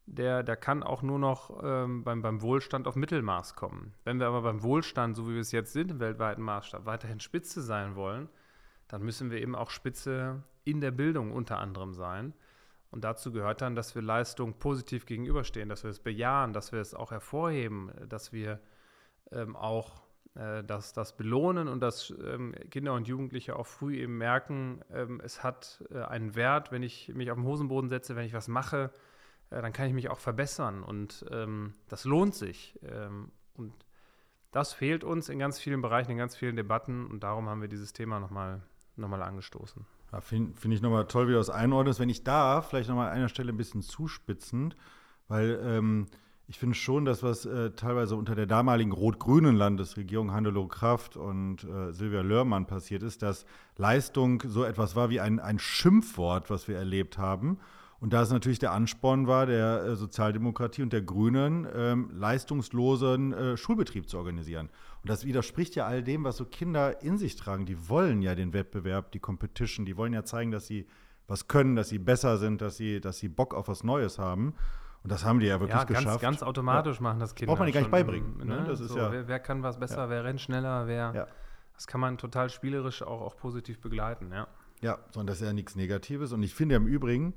der, 0.06 0.42
der 0.42 0.56
kann 0.56 0.82
auch 0.82 1.02
nur 1.02 1.18
noch 1.18 1.62
ähm, 1.62 2.04
beim, 2.04 2.22
beim 2.22 2.42
Wohlstand 2.42 2.86
auf 2.86 2.96
Mittelmaß 2.96 3.56
kommen. 3.56 3.94
Wenn 4.04 4.20
wir 4.20 4.26
aber 4.26 4.42
beim 4.42 4.62
Wohlstand, 4.62 5.16
so 5.16 5.28
wie 5.28 5.34
wir 5.34 5.40
es 5.40 5.52
jetzt 5.52 5.72
sind, 5.72 5.90
im 5.90 6.00
weltweiten 6.00 6.42
Maßstab, 6.42 6.84
weiterhin 6.84 7.20
Spitze 7.20 7.62
sein 7.62 7.96
wollen, 7.96 8.28
dann 8.88 9.02
müssen 9.02 9.30
wir 9.30 9.40
eben 9.40 9.54
auch 9.54 9.70
Spitze 9.70 10.42
in 10.64 10.80
der 10.80 10.90
Bildung 10.90 11.32
unter 11.32 11.58
anderem 11.58 11.94
sein. 11.94 12.34
Und 12.90 13.02
dazu 13.02 13.32
gehört 13.32 13.60
dann, 13.60 13.74
dass 13.74 13.94
wir 13.94 14.02
Leistung 14.02 14.54
positiv 14.54 15.06
gegenüberstehen, 15.06 15.68
dass 15.68 15.82
wir 15.82 15.90
es 15.90 15.98
bejahen, 15.98 16.52
dass 16.52 16.70
wir 16.70 16.80
es 16.80 16.94
auch 16.94 17.10
hervorheben, 17.10 17.90
dass 18.08 18.32
wir 18.32 18.60
ähm, 19.32 19.56
auch 19.56 20.02
äh, 20.34 20.62
das, 20.62 20.92
das 20.92 21.16
belohnen 21.16 21.66
und 21.66 21.80
dass 21.80 22.14
ähm, 22.24 22.54
Kinder 22.70 22.94
und 22.94 23.08
Jugendliche 23.08 23.56
auch 23.56 23.66
früh 23.66 23.96
eben 23.96 24.18
merken, 24.18 24.80
ähm, 24.92 25.20
es 25.24 25.42
hat 25.42 25.82
äh, 25.90 26.02
einen 26.02 26.36
Wert, 26.36 26.72
wenn 26.72 26.82
ich 26.82 27.08
mich 27.14 27.30
auf 27.30 27.36
den 27.36 27.46
Hosenboden 27.46 27.88
setze, 27.88 28.14
wenn 28.16 28.26
ich 28.26 28.34
was 28.34 28.48
mache, 28.48 28.92
äh, 29.54 29.62
dann 29.62 29.72
kann 29.72 29.86
ich 29.86 29.94
mich 29.94 30.10
auch 30.10 30.18
verbessern 30.18 30.82
und 30.82 31.24
ähm, 31.30 31.74
das 31.88 32.04
lohnt 32.04 32.34
sich. 32.34 32.78
Ähm, 32.82 33.30
und 33.54 33.72
das 34.50 34.72
fehlt 34.72 35.04
uns 35.04 35.28
in 35.28 35.38
ganz 35.38 35.58
vielen 35.58 35.82
Bereichen, 35.82 36.12
in 36.12 36.18
ganz 36.18 36.36
vielen 36.36 36.56
Debatten 36.56 37.06
und 37.06 37.20
darum 37.20 37.48
haben 37.48 37.60
wir 37.60 37.68
dieses 37.68 37.92
Thema 37.92 38.20
nochmal 38.20 38.62
noch 38.96 39.08
mal 39.08 39.22
angestoßen. 39.22 39.84
Ja, 40.12 40.20
Finde 40.20 40.56
find 40.56 40.74
ich 40.74 40.80
nochmal 40.80 41.06
toll, 41.06 41.26
wie 41.26 41.32
du 41.32 41.38
das 41.38 41.50
einordnest. 41.50 41.98
Wenn 41.98 42.08
ich 42.08 42.22
da 42.22 42.62
vielleicht 42.62 42.88
nochmal 42.88 43.08
an 43.08 43.16
einer 43.16 43.28
Stelle 43.28 43.52
ein 43.52 43.56
bisschen 43.56 43.82
zuspitzend, 43.82 44.76
weil 45.26 45.60
ähm, 45.64 46.06
ich 46.46 46.58
finde 46.58 46.76
schon, 46.76 47.04
dass 47.04 47.22
was 47.22 47.46
äh, 47.46 47.70
teilweise 47.70 48.14
unter 48.14 48.34
der 48.34 48.46
damaligen 48.46 48.92
rot-grünen 48.92 49.56
Landesregierung 49.56 50.32
Hannelore 50.32 50.68
Kraft 50.68 51.16
und 51.16 51.64
äh, 51.64 51.92
Silvia 51.92 52.20
Lörmann 52.20 52.66
passiert 52.66 53.02
ist, 53.02 53.22
dass 53.22 53.46
Leistung 53.76 54.42
so 54.46 54.62
etwas 54.62 54.94
war 54.94 55.10
wie 55.10 55.20
ein, 55.20 55.40
ein 55.40 55.58
Schimpfwort, 55.58 56.50
was 56.50 56.68
wir 56.68 56.76
erlebt 56.76 57.18
haben. 57.18 57.58
Und 58.04 58.12
da 58.12 58.20
es 58.20 58.30
natürlich 58.30 58.58
der 58.58 58.72
Ansporn 58.72 59.28
war, 59.28 59.46
der 59.46 59.82
äh, 59.82 59.96
Sozialdemokratie 59.96 60.82
und 60.82 60.92
der 60.92 61.00
Grünen, 61.00 61.66
ähm, 61.74 62.10
leistungslosen 62.12 63.32
äh, 63.32 63.56
Schulbetrieb 63.56 64.10
zu 64.10 64.18
organisieren. 64.18 64.68
Und 65.00 65.08
das 65.08 65.24
widerspricht 65.24 65.74
ja 65.74 65.86
all 65.86 66.02
dem, 66.02 66.22
was 66.22 66.36
so 66.36 66.44
Kinder 66.44 67.00
in 67.02 67.16
sich 67.16 67.34
tragen. 67.34 67.64
Die 67.64 67.88
wollen 67.88 68.20
ja 68.20 68.34
den 68.34 68.52
Wettbewerb, 68.52 69.10
die 69.12 69.20
Competition, 69.20 69.86
die 69.86 69.96
wollen 69.96 70.12
ja 70.12 70.22
zeigen, 70.22 70.50
dass 70.50 70.66
sie 70.66 70.86
was 71.28 71.48
können, 71.48 71.76
dass 71.76 71.88
sie 71.88 71.98
besser 71.98 72.36
sind, 72.36 72.60
dass 72.60 72.76
sie, 72.76 73.00
dass 73.00 73.16
sie 73.16 73.30
Bock 73.30 73.54
auf 73.54 73.68
was 73.68 73.84
Neues 73.84 74.18
haben. 74.18 74.54
Und 75.02 75.10
das 75.10 75.24
haben 75.24 75.40
die 75.40 75.46
ja 75.46 75.58
wirklich 75.58 75.78
ja, 75.78 75.84
ganz, 75.84 75.98
geschafft. 75.98 76.20
Ganz 76.20 76.42
automatisch 76.42 76.96
ja. 76.96 77.04
machen 77.04 77.20
das 77.20 77.34
Kinder. 77.34 77.52
Braucht 77.52 77.60
man 77.60 77.68
die 77.68 77.72
gar 77.72 77.80
nicht 77.80 77.90
beibringen. 77.90 78.36
Ne? 78.36 78.44
ne? 78.44 78.64
Das 78.68 78.80
ist 78.80 78.90
so, 78.90 78.98
ja, 78.98 79.12
wer, 79.12 79.28
wer, 79.28 79.40
kann 79.40 79.62
was 79.62 79.78
besser, 79.78 80.10
wer 80.10 80.24
rennt 80.24 80.42
schneller, 80.42 80.86
wer. 80.86 81.26
Das 81.72 81.86
kann 81.86 82.02
man 82.02 82.18
total 82.18 82.50
spielerisch 82.50 83.02
auch, 83.02 83.22
auch 83.22 83.38
positiv 83.38 83.80
begleiten, 83.80 84.30
ja. 84.30 84.46
Ja, 84.82 84.98
sondern 85.10 85.28
das 85.28 85.40
ist 85.40 85.46
ja 85.46 85.54
nichts 85.54 85.74
Negatives. 85.74 86.32
Und 86.34 86.42
ich 86.42 86.54
finde 86.54 86.74
im 86.74 86.86
Übrigen, 86.86 87.34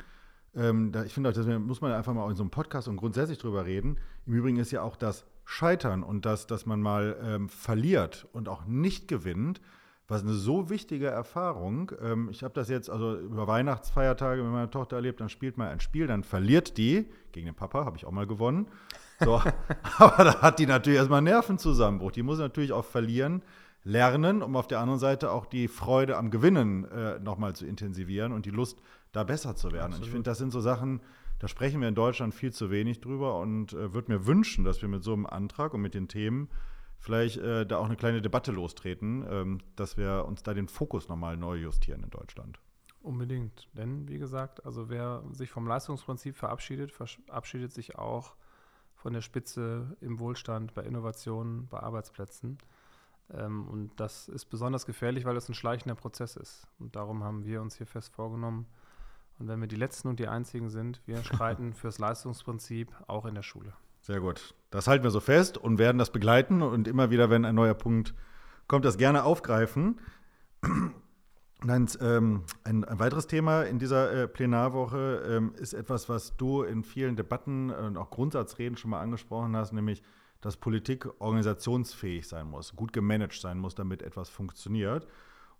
ähm, 0.58 0.92
da, 0.92 1.04
ich 1.04 1.14
finde 1.14 1.32
das 1.32 1.46
muss 1.46 1.82
man 1.82 1.92
einfach 1.92 2.14
mal 2.14 2.30
in 2.30 2.36
so 2.36 2.44
einem 2.44 2.50
Podcast 2.50 2.88
und 2.88 2.98
grundsätzlich 2.98 3.38
drüber 3.38 3.66
reden. 3.66 3.98
Im 4.26 4.34
Übrigen 4.34 4.58
ist 4.58 4.72
ja 4.72 4.82
auch 4.82 4.96
das 4.96 5.26
Scheitern 5.46 6.04
und 6.04 6.26
das, 6.26 6.48
dass 6.48 6.66
man 6.66 6.82
mal 6.82 7.18
ähm, 7.24 7.50
verliert 7.50 8.28
und 8.34 8.50
auch 8.50 8.66
nicht 8.66 9.08
gewinnt, 9.08 9.62
was 10.08 10.24
eine 10.24 10.34
so 10.34 10.70
wichtige 10.70 11.08
Erfahrung. 11.08 11.92
Ähm, 12.02 12.30
ich 12.32 12.44
habe 12.44 12.54
das 12.54 12.70
jetzt 12.70 12.90
also 12.90 13.18
über 13.20 13.48
Weihnachtsfeiertage 13.48 14.42
mit 14.42 14.52
meiner 14.52 14.72
Tochter 14.72 14.98
erlebt, 14.98 15.22
dann 15.22 15.30
spielt 15.30 15.58
man 15.58 15.68
ein 15.68 15.80
Spiel, 15.80 16.08
dann 16.08 16.24
verliert 16.24 16.78
die, 16.78 17.06
gegen 17.32 17.46
den 17.46 17.56
Papa 17.56 17.86
habe 17.86 17.98
ich 17.98 18.06
auch 18.06 18.12
mal 18.12 18.28
gewonnen. 18.28 18.68
So, 19.20 19.42
aber 19.98 20.24
da 20.24 20.42
hat 20.42 20.60
die 20.60 20.66
natürlich 20.66 20.98
erstmal 20.98 21.22
Nervenzusammenbruch. 21.22 22.12
Die 22.12 22.24
muss 22.24 22.40
natürlich 22.40 22.72
auch 22.72 22.86
verlieren 22.86 23.44
lernen, 23.84 24.42
um 24.42 24.56
auf 24.56 24.68
der 24.68 24.80
anderen 24.80 25.00
Seite 25.00 25.32
auch 25.32 25.46
die 25.46 25.68
Freude 25.68 26.18
am 26.18 26.30
Gewinnen 26.30 26.86
äh, 26.92 27.20
nochmal 27.20 27.56
zu 27.56 27.66
intensivieren 27.66 28.34
und 28.34 28.46
die 28.46 28.52
Lust 28.52 28.78
da 29.12 29.24
besser 29.24 29.56
zu 29.56 29.72
werden. 29.72 29.94
Und 29.94 30.04
ich 30.04 30.10
finde, 30.10 30.24
das 30.24 30.38
sind 30.38 30.52
so 30.52 30.62
Sachen, 30.62 31.02
da 31.40 31.48
sprechen 31.48 31.82
wir 31.82 31.88
in 31.88 31.96
Deutschland 31.96 32.34
viel 32.34 32.52
zu 32.52 32.72
wenig 32.72 33.02
drüber 33.02 33.40
und 33.40 33.74
äh, 33.74 33.94
würde 33.94 34.12
mir 34.12 34.26
wünschen, 34.26 34.64
dass 34.64 34.82
wir 34.82 34.90
mit 34.90 35.04
so 35.04 35.14
einem 35.14 35.26
Antrag 35.26 35.74
und 35.74 35.82
mit 35.82 35.94
den 35.94 36.08
Themen 36.08 36.50
vielleicht 37.00 37.38
äh, 37.38 37.66
da 37.66 37.78
auch 37.78 37.86
eine 37.86 37.96
kleine 37.96 38.22
Debatte 38.22 38.52
lostreten, 38.52 39.26
ähm, 39.30 39.60
dass 39.76 39.98
wir 39.98 40.26
uns 40.26 40.44
da 40.44 40.54
den 40.54 40.68
Fokus 40.68 41.08
nochmal 41.10 41.38
neu 41.38 41.56
justieren 41.56 42.04
in 42.04 42.10
Deutschland. 42.10 42.60
Unbedingt. 43.02 43.70
Denn, 43.74 44.08
wie 44.10 44.18
gesagt, 44.18 44.66
also 44.66 44.90
wer 44.90 45.24
sich 45.32 45.50
vom 45.50 45.68
Leistungsprinzip 45.68 46.36
verabschiedet, 46.36 46.92
verabschiedet 46.92 47.72
sich 47.72 47.98
auch 47.98 48.36
von 48.96 49.14
der 49.14 49.22
Spitze 49.22 49.96
im 50.02 50.20
Wohlstand, 50.20 50.74
bei 50.74 50.84
Innovationen, 50.84 51.68
bei 51.68 51.80
Arbeitsplätzen. 51.80 52.58
Ähm, 53.32 53.68
und 53.68 53.92
das 53.98 54.28
ist 54.28 54.46
besonders 54.46 54.86
gefährlich, 54.86 55.26
weil 55.26 55.38
es 55.38 55.48
ein 55.48 55.54
schleichender 55.54 55.96
Prozess 55.96 56.36
ist. 56.36 56.68
Und 56.80 56.96
darum 56.96 57.24
haben 57.24 57.46
wir 57.46 57.62
uns 57.62 57.78
hier 57.78 57.88
fest 57.88 58.14
vorgenommen. 58.14 58.66
Und 59.40 59.48
wenn 59.48 59.60
wir 59.60 59.68
die 59.68 59.76
Letzten 59.76 60.08
und 60.08 60.20
die 60.20 60.28
Einzigen 60.28 60.70
sind, 60.70 61.02
wir 61.06 61.24
streiten 61.24 61.74
fürs 61.76 62.00
Leistungsprinzip 62.00 62.92
auch 63.08 63.26
in 63.26 63.36
der 63.36 63.44
Schule. 63.44 63.74
Sehr 64.02 64.20
gut. 64.20 64.56
Das 64.70 64.88
halten 64.88 65.04
wir 65.04 65.12
so 65.12 65.20
fest 65.20 65.58
und 65.58 65.80
werden 65.80 65.98
das 65.98 66.12
begleiten 66.12 66.62
und 66.62 66.88
immer 66.88 67.10
wieder, 67.10 67.30
wenn 67.30 67.46
ein 67.46 67.56
neuer 67.56 67.74
Punkt 67.74 68.14
kommt, 68.68 68.86
das 68.86 68.98
gerne 68.98 69.24
aufgreifen. 69.24 70.00
Nein, 71.64 71.88
ähm, 72.02 72.44
ein, 72.64 72.84
ein, 72.84 73.00
weiteres 73.00 73.26
Thema 73.26 73.64
in 73.64 73.80
dieser 73.80 74.14
äh, 74.14 74.28
Plenarwoche 74.28 75.24
ähm, 75.28 75.56
ist 75.56 75.74
etwas, 75.74 76.08
was 76.08 76.38
du 76.38 76.62
in 76.62 76.84
vielen 76.84 77.16
Debatten 77.16 77.72
und 77.72 77.98
auch 77.98 78.12
Grundsatzreden 78.12 78.78
schon 78.78 78.92
mal 78.92 79.02
angesprochen 79.02 79.56
hast, 79.56 79.74
nämlich, 79.74 80.04
dass 80.40 80.58
Politik 80.58 81.10
organisationsfähig 81.20 82.28
sein 82.28 82.48
muss, 82.48 82.76
gut 82.76 82.94
gemanagt 82.94 83.42
sein 83.42 83.58
muss, 83.58 83.74
damit 83.74 84.04
etwas 84.04 84.30
funktioniert. 84.30 85.08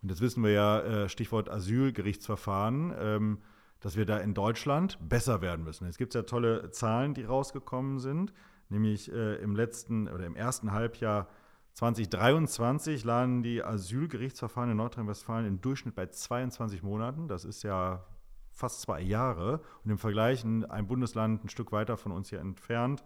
Und 0.04 0.10
jetzt 0.10 0.22
wissen 0.22 0.44
wir 0.44 0.52
ja, 0.52 0.80
äh, 0.82 1.10
Stichwort 1.10 1.50
Asylgerichtsverfahren, 1.50 2.94
ähm, 3.00 3.38
dass 3.80 3.96
wir 3.96 4.06
da 4.06 4.18
in 4.18 4.34
Deutschland 4.34 4.98
besser 5.02 5.42
werden 5.42 5.64
müssen. 5.64 5.86
Jetzt 5.86 5.98
gibt 5.98 6.16
es 6.16 6.20
ja 6.20 6.24
tolle 6.24 6.72
Zahlen, 6.72 7.14
die 7.14 7.24
rausgekommen 7.24 8.00
sind, 8.00 8.34
nämlich 8.70 9.12
äh, 9.12 9.36
im 9.36 9.56
letzten 9.56 10.08
oder 10.08 10.26
im 10.26 10.36
ersten 10.36 10.72
Halbjahr 10.72 11.28
2023 11.74 13.04
lagen 13.04 13.44
die 13.44 13.64
Asylgerichtsverfahren 13.64 14.72
in 14.72 14.78
Nordrhein-Westfalen 14.78 15.46
im 15.46 15.62
Durchschnitt 15.62 15.94
bei 15.94 16.08
22 16.08 16.82
Monaten. 16.82 17.28
Das 17.28 17.46
ist 17.46 17.62
ja 17.62 18.04
fast 18.50 18.82
zwei 18.82 19.00
Jahre. 19.00 19.62
Und 19.84 19.92
im 19.92 20.00
Vergleich 20.00 20.44
ein 20.44 20.88
Bundesland 20.88 21.46
ein 21.46 21.50
Stück 21.50 21.72
weiter 21.72 21.96
von 21.96 22.12
uns 22.12 22.30
hier 22.30 22.40
entfernt 22.40 23.04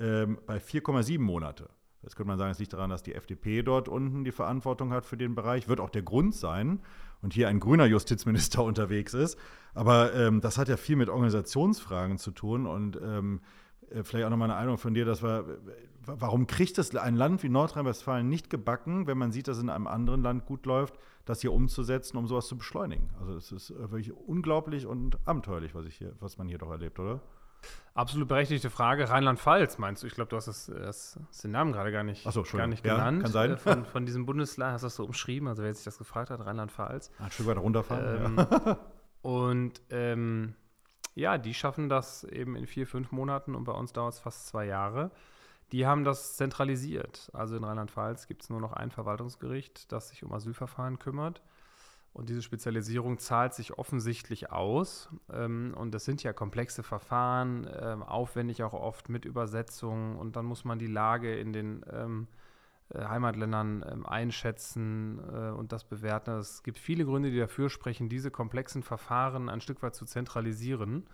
ähm, 0.00 0.38
bei 0.46 0.58
4,7 0.58 1.20
Monate. 1.20 1.70
Das 2.02 2.14
könnte 2.14 2.28
man 2.28 2.38
sagen, 2.38 2.52
es 2.52 2.58
liegt 2.58 2.72
daran, 2.72 2.90
dass 2.90 3.02
die 3.02 3.14
FDP 3.14 3.62
dort 3.62 3.88
unten 3.88 4.24
die 4.24 4.32
Verantwortung 4.32 4.92
hat 4.92 5.04
für 5.04 5.16
den 5.16 5.34
Bereich. 5.34 5.68
Wird 5.68 5.80
auch 5.80 5.90
der 5.90 6.02
Grund 6.02 6.34
sein 6.34 6.80
und 7.22 7.32
hier 7.32 7.48
ein 7.48 7.60
grüner 7.60 7.86
Justizminister 7.86 8.62
unterwegs 8.64 9.14
ist. 9.14 9.38
Aber 9.74 10.14
ähm, 10.14 10.40
das 10.40 10.58
hat 10.58 10.68
ja 10.68 10.76
viel 10.76 10.96
mit 10.96 11.08
Organisationsfragen 11.08 12.18
zu 12.18 12.30
tun 12.30 12.66
und 12.66 12.98
ähm, 13.02 13.40
äh, 13.90 14.02
vielleicht 14.02 14.26
auch 14.26 14.30
nochmal 14.30 14.50
eine 14.50 14.58
Einladung 14.58 14.78
von 14.78 14.94
dir, 14.94 15.04
dass 15.04 15.22
wir, 15.22 15.58
warum 16.04 16.46
kriegt 16.46 16.78
es 16.78 16.94
ein 16.94 17.16
Land 17.16 17.42
wie 17.42 17.48
Nordrhein-Westfalen 17.48 18.28
nicht 18.28 18.50
gebacken, 18.50 19.06
wenn 19.06 19.18
man 19.18 19.32
sieht, 19.32 19.48
dass 19.48 19.56
es 19.56 19.62
in 19.62 19.70
einem 19.70 19.86
anderen 19.86 20.22
Land 20.22 20.46
gut 20.46 20.66
läuft, 20.66 20.98
das 21.24 21.40
hier 21.40 21.52
umzusetzen, 21.52 22.16
um 22.16 22.26
sowas 22.26 22.46
zu 22.46 22.56
beschleunigen? 22.56 23.10
Also 23.20 23.34
es 23.34 23.52
ist 23.52 23.70
äh, 23.70 23.90
wirklich 23.90 24.12
unglaublich 24.12 24.86
und 24.86 25.18
abenteuerlich, 25.26 25.74
was, 25.74 25.86
ich 25.86 25.96
hier, 25.96 26.12
was 26.20 26.38
man 26.38 26.48
hier 26.48 26.58
doch 26.58 26.70
erlebt, 26.70 26.98
oder? 26.98 27.20
Absolut 27.94 28.28
berechtigte 28.28 28.70
Frage. 28.70 29.10
Rheinland-Pfalz 29.10 29.78
meinst 29.78 30.02
du? 30.02 30.06
Ich 30.06 30.14
glaube, 30.14 30.30
du 30.30 30.36
hast, 30.36 30.46
das, 30.46 30.66
das, 30.66 31.18
den 31.42 31.50
Namen 31.50 31.72
gerade 31.72 31.90
gar 31.90 32.04
nicht, 32.04 32.30
so, 32.30 32.44
gar 32.44 32.68
nicht 32.68 32.86
ja, 32.86 32.94
genannt. 32.94 33.22
Kann 33.22 33.32
sein. 33.32 33.52
Äh, 33.52 33.56
von, 33.56 33.84
von, 33.84 34.06
diesem 34.06 34.24
Bundesland 34.24 34.72
hast 34.72 34.82
du 34.82 34.86
das 34.86 34.94
so 34.94 35.04
umschrieben, 35.04 35.48
also 35.48 35.64
wer 35.64 35.74
sich 35.74 35.84
das 35.84 35.98
gefragt 35.98 36.30
hat, 36.30 36.44
Rheinland-Pfalz. 36.44 37.10
Ein 37.18 37.30
Stück 37.32 37.46
weiter 37.46 37.60
runterfahren. 37.60 38.24
Ähm, 38.24 38.36
ja. 38.38 38.78
Und 39.22 39.80
ähm, 39.90 40.54
ja, 41.16 41.38
die 41.38 41.54
schaffen 41.54 41.88
das 41.88 42.22
eben 42.22 42.54
in 42.54 42.68
vier, 42.68 42.86
fünf 42.86 43.10
Monaten 43.10 43.56
und 43.56 43.64
bei 43.64 43.72
uns 43.72 43.92
dauert 43.92 44.14
es 44.14 44.20
fast 44.20 44.46
zwei 44.46 44.66
Jahre. 44.66 45.10
Die 45.72 45.84
haben 45.84 46.04
das 46.04 46.36
zentralisiert. 46.36 47.30
Also 47.34 47.56
in 47.56 47.64
Rheinland-Pfalz 47.64 48.28
gibt 48.28 48.42
es 48.42 48.50
nur 48.50 48.60
noch 48.60 48.72
ein 48.72 48.92
Verwaltungsgericht, 48.92 49.90
das 49.90 50.10
sich 50.10 50.22
um 50.22 50.32
Asylverfahren 50.32 51.00
kümmert. 51.00 51.42
Und 52.18 52.28
diese 52.28 52.42
Spezialisierung 52.42 53.18
zahlt 53.18 53.54
sich 53.54 53.78
offensichtlich 53.78 54.50
aus. 54.50 55.08
Ähm, 55.32 55.72
und 55.76 55.94
das 55.94 56.04
sind 56.04 56.24
ja 56.24 56.32
komplexe 56.32 56.82
Verfahren, 56.82 57.64
äh, 57.64 57.96
aufwendig 58.04 58.64
auch 58.64 58.72
oft 58.72 59.08
mit 59.08 59.24
Übersetzungen. 59.24 60.16
Und 60.16 60.34
dann 60.34 60.44
muss 60.44 60.64
man 60.64 60.80
die 60.80 60.88
Lage 60.88 61.38
in 61.38 61.52
den 61.52 61.86
ähm, 61.92 62.26
äh, 62.88 63.04
Heimatländern 63.04 63.84
ähm, 63.88 64.04
einschätzen 64.04 65.20
äh, 65.32 65.50
und 65.50 65.70
das 65.70 65.84
bewerten. 65.84 66.32
Es 66.32 66.64
gibt 66.64 66.80
viele 66.80 67.04
Gründe, 67.04 67.30
die 67.30 67.38
dafür 67.38 67.70
sprechen, 67.70 68.08
diese 68.08 68.32
komplexen 68.32 68.82
Verfahren 68.82 69.48
ein 69.48 69.60
Stück 69.60 69.80
weit 69.84 69.94
zu 69.94 70.04
zentralisieren. 70.04 71.06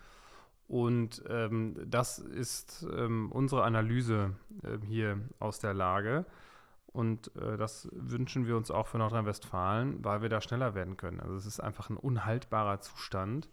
Und 0.69 1.23
ähm, 1.29 1.77
das 1.87 2.19
ist 2.19 2.87
ähm, 2.97 3.31
unsere 3.31 3.65
Analyse 3.65 4.37
hier 4.87 5.21
aus 5.39 5.59
der 5.59 5.75
Lage. 5.75 6.25
Und 6.95 7.37
äh, 7.37 7.59
das 7.59 7.89
wünschen 7.93 8.47
wir 8.47 8.57
uns 8.57 8.71
auch 8.71 8.87
für 8.87 8.97
Nordrhein-Westfalen, 8.97 10.03
weil 10.03 10.23
wir 10.23 10.31
da 10.31 10.41
schneller 10.41 10.75
werden 10.75 10.97
können. 10.97 11.21
Also 11.21 11.35
es 11.35 11.45
ist 11.45 11.61
einfach 11.61 11.91
ein 11.91 11.99
unhaltbarer 11.99 12.81
Zustand 12.81 13.51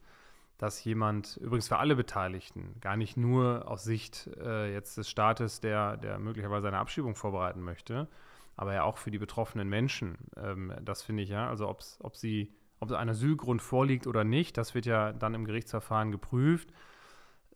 dass 0.61 0.83
jemand, 0.83 1.37
übrigens 1.37 1.67
für 1.67 1.77
alle 1.77 1.95
Beteiligten, 1.95 2.75
gar 2.81 2.95
nicht 2.95 3.17
nur 3.17 3.67
aus 3.67 3.83
Sicht 3.83 4.29
äh, 4.39 4.71
jetzt 4.71 4.95
des 4.95 5.09
Staates, 5.09 5.59
der, 5.59 5.97
der 5.97 6.19
möglicherweise 6.19 6.67
eine 6.67 6.77
Abschiebung 6.77 7.15
vorbereiten 7.15 7.61
möchte, 7.61 8.07
aber 8.55 8.75
ja 8.75 8.83
auch 8.83 8.99
für 8.99 9.09
die 9.09 9.17
betroffenen 9.17 9.67
Menschen. 9.69 10.19
Ähm, 10.37 10.71
das 10.83 11.01
finde 11.01 11.23
ich 11.23 11.29
ja, 11.29 11.49
also 11.49 11.67
ob's, 11.67 11.97
ob 12.03 12.15
sie, 12.15 12.53
ob 12.79 12.91
ein 12.91 13.09
Asylgrund 13.09 13.59
vorliegt 13.59 14.05
oder 14.05 14.23
nicht, 14.23 14.55
das 14.55 14.75
wird 14.75 14.85
ja 14.85 15.13
dann 15.13 15.33
im 15.33 15.45
Gerichtsverfahren 15.45 16.11
geprüft. 16.11 16.71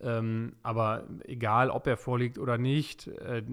Ähm, 0.00 0.56
aber 0.64 1.04
egal, 1.26 1.70
ob 1.70 1.86
er 1.86 1.96
vorliegt 1.96 2.38
oder 2.40 2.58
nicht, 2.58 3.06
äh, 3.06 3.44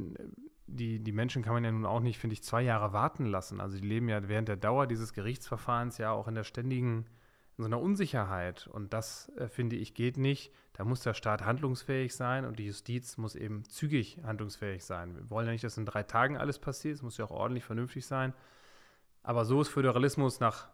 die, 0.75 0.99
die 0.99 1.11
Menschen 1.11 1.43
kann 1.43 1.53
man 1.53 1.63
ja 1.63 1.71
nun 1.71 1.85
auch 1.85 1.99
nicht, 1.99 2.17
finde 2.17 2.33
ich, 2.33 2.43
zwei 2.43 2.61
Jahre 2.61 2.93
warten 2.93 3.25
lassen. 3.25 3.61
Also 3.61 3.79
die 3.79 3.87
leben 3.87 4.09
ja 4.09 4.27
während 4.27 4.47
der 4.47 4.57
Dauer 4.57 4.87
dieses 4.87 5.13
Gerichtsverfahrens 5.13 5.97
ja 5.97 6.11
auch 6.11 6.27
in 6.27 6.35
der 6.35 6.43
ständigen 6.43 7.05
in 7.57 7.63
so 7.63 7.67
einer 7.67 7.79
Unsicherheit. 7.79 8.67
Und 8.67 8.93
das, 8.93 9.31
äh, 9.37 9.47
finde 9.47 9.75
ich, 9.75 9.93
geht 9.93 10.17
nicht. 10.17 10.51
Da 10.73 10.83
muss 10.83 11.01
der 11.01 11.13
Staat 11.13 11.45
handlungsfähig 11.45 12.15
sein 12.15 12.45
und 12.45 12.57
die 12.57 12.65
Justiz 12.65 13.17
muss 13.17 13.35
eben 13.35 13.63
zügig 13.65 14.19
handlungsfähig 14.23 14.83
sein. 14.83 15.15
Wir 15.15 15.29
wollen 15.29 15.45
ja 15.45 15.51
nicht, 15.51 15.63
dass 15.63 15.77
in 15.77 15.85
drei 15.85 16.03
Tagen 16.03 16.37
alles 16.37 16.57
passiert. 16.57 16.95
Es 16.95 17.03
muss 17.03 17.17
ja 17.17 17.25
auch 17.25 17.31
ordentlich 17.31 17.63
vernünftig 17.63 18.05
sein. 18.07 18.33
Aber 19.21 19.45
so 19.45 19.61
ist 19.61 19.69
Föderalismus 19.69 20.39
nach 20.39 20.67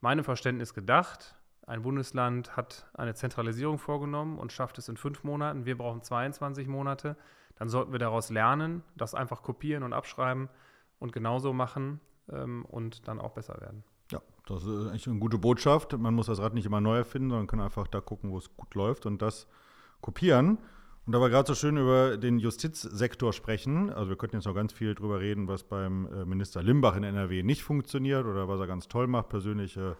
meinem 0.00 0.24
Verständnis 0.24 0.74
gedacht. 0.74 1.34
Ein 1.66 1.82
Bundesland 1.82 2.56
hat 2.56 2.90
eine 2.92 3.14
Zentralisierung 3.14 3.78
vorgenommen 3.78 4.38
und 4.38 4.52
schafft 4.52 4.76
es 4.78 4.88
in 4.88 4.96
fünf 4.96 5.24
Monaten. 5.24 5.64
Wir 5.64 5.78
brauchen 5.78 6.02
22 6.02 6.66
Monate. 6.66 7.16
Dann 7.62 7.68
sollten 7.68 7.92
wir 7.92 8.00
daraus 8.00 8.28
lernen, 8.28 8.82
das 8.96 9.14
einfach 9.14 9.44
kopieren 9.44 9.84
und 9.84 9.92
abschreiben 9.92 10.48
und 10.98 11.12
genauso 11.12 11.52
machen 11.52 12.00
ähm, 12.28 12.64
und 12.64 13.06
dann 13.06 13.20
auch 13.20 13.34
besser 13.34 13.60
werden. 13.60 13.84
Ja, 14.10 14.20
das 14.46 14.64
ist 14.64 14.88
eigentlich 14.88 15.06
eine 15.06 15.20
gute 15.20 15.38
Botschaft. 15.38 15.96
Man 15.96 16.12
muss 16.12 16.26
das 16.26 16.40
Rad 16.40 16.54
nicht 16.54 16.66
immer 16.66 16.80
neu 16.80 16.96
erfinden, 16.96 17.30
sondern 17.30 17.46
kann 17.46 17.60
einfach 17.60 17.86
da 17.86 18.00
gucken, 18.00 18.32
wo 18.32 18.38
es 18.38 18.56
gut 18.56 18.74
läuft 18.74 19.06
und 19.06 19.22
das 19.22 19.46
kopieren. 20.00 20.58
Und 21.06 21.12
da 21.12 21.20
wir 21.20 21.30
gerade 21.30 21.46
so 21.46 21.54
schön 21.54 21.76
über 21.76 22.16
den 22.16 22.40
Justizsektor 22.40 23.32
sprechen, 23.32 23.90
also 23.90 24.08
wir 24.08 24.16
könnten 24.16 24.34
jetzt 24.34 24.46
noch 24.46 24.56
ganz 24.56 24.72
viel 24.72 24.96
drüber 24.96 25.20
reden, 25.20 25.46
was 25.46 25.62
beim 25.62 26.06
äh, 26.06 26.24
Minister 26.24 26.64
Limbach 26.64 26.96
in 26.96 27.04
NRW 27.04 27.44
nicht 27.44 27.62
funktioniert 27.62 28.26
oder 28.26 28.48
was 28.48 28.58
er 28.58 28.66
ganz 28.66 28.88
toll 28.88 29.06
macht, 29.06 29.28
persönliche 29.28 29.96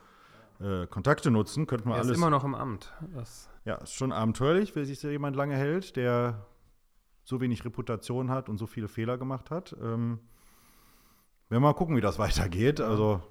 äh, 0.60 0.88
Kontakte 0.88 1.30
nutzen, 1.30 1.68
könnten 1.68 1.90
wir 1.90 1.94
er 1.94 2.00
alles. 2.00 2.10
ist 2.10 2.16
immer 2.16 2.30
noch 2.30 2.42
im 2.42 2.56
Amt. 2.56 2.92
Das 3.14 3.48
ja, 3.64 3.76
ist 3.76 3.94
schon 3.94 4.10
abenteuerlich, 4.10 4.74
wenn 4.74 4.84
sich 4.84 5.00
da 5.00 5.10
jemand 5.10 5.36
lange 5.36 5.54
hält, 5.54 5.94
der 5.94 6.44
so 7.32 7.40
wenig 7.40 7.64
Reputation 7.64 8.30
hat 8.30 8.48
und 8.48 8.58
so 8.58 8.66
viele 8.66 8.88
Fehler 8.88 9.18
gemacht 9.18 9.50
hat. 9.50 9.74
Ähm, 9.80 10.20
werden 11.48 11.62
wir 11.62 11.68
mal 11.68 11.74
gucken, 11.74 11.96
wie 11.96 12.00
das 12.00 12.18
weitergeht. 12.26 12.80
Also 12.80 13.22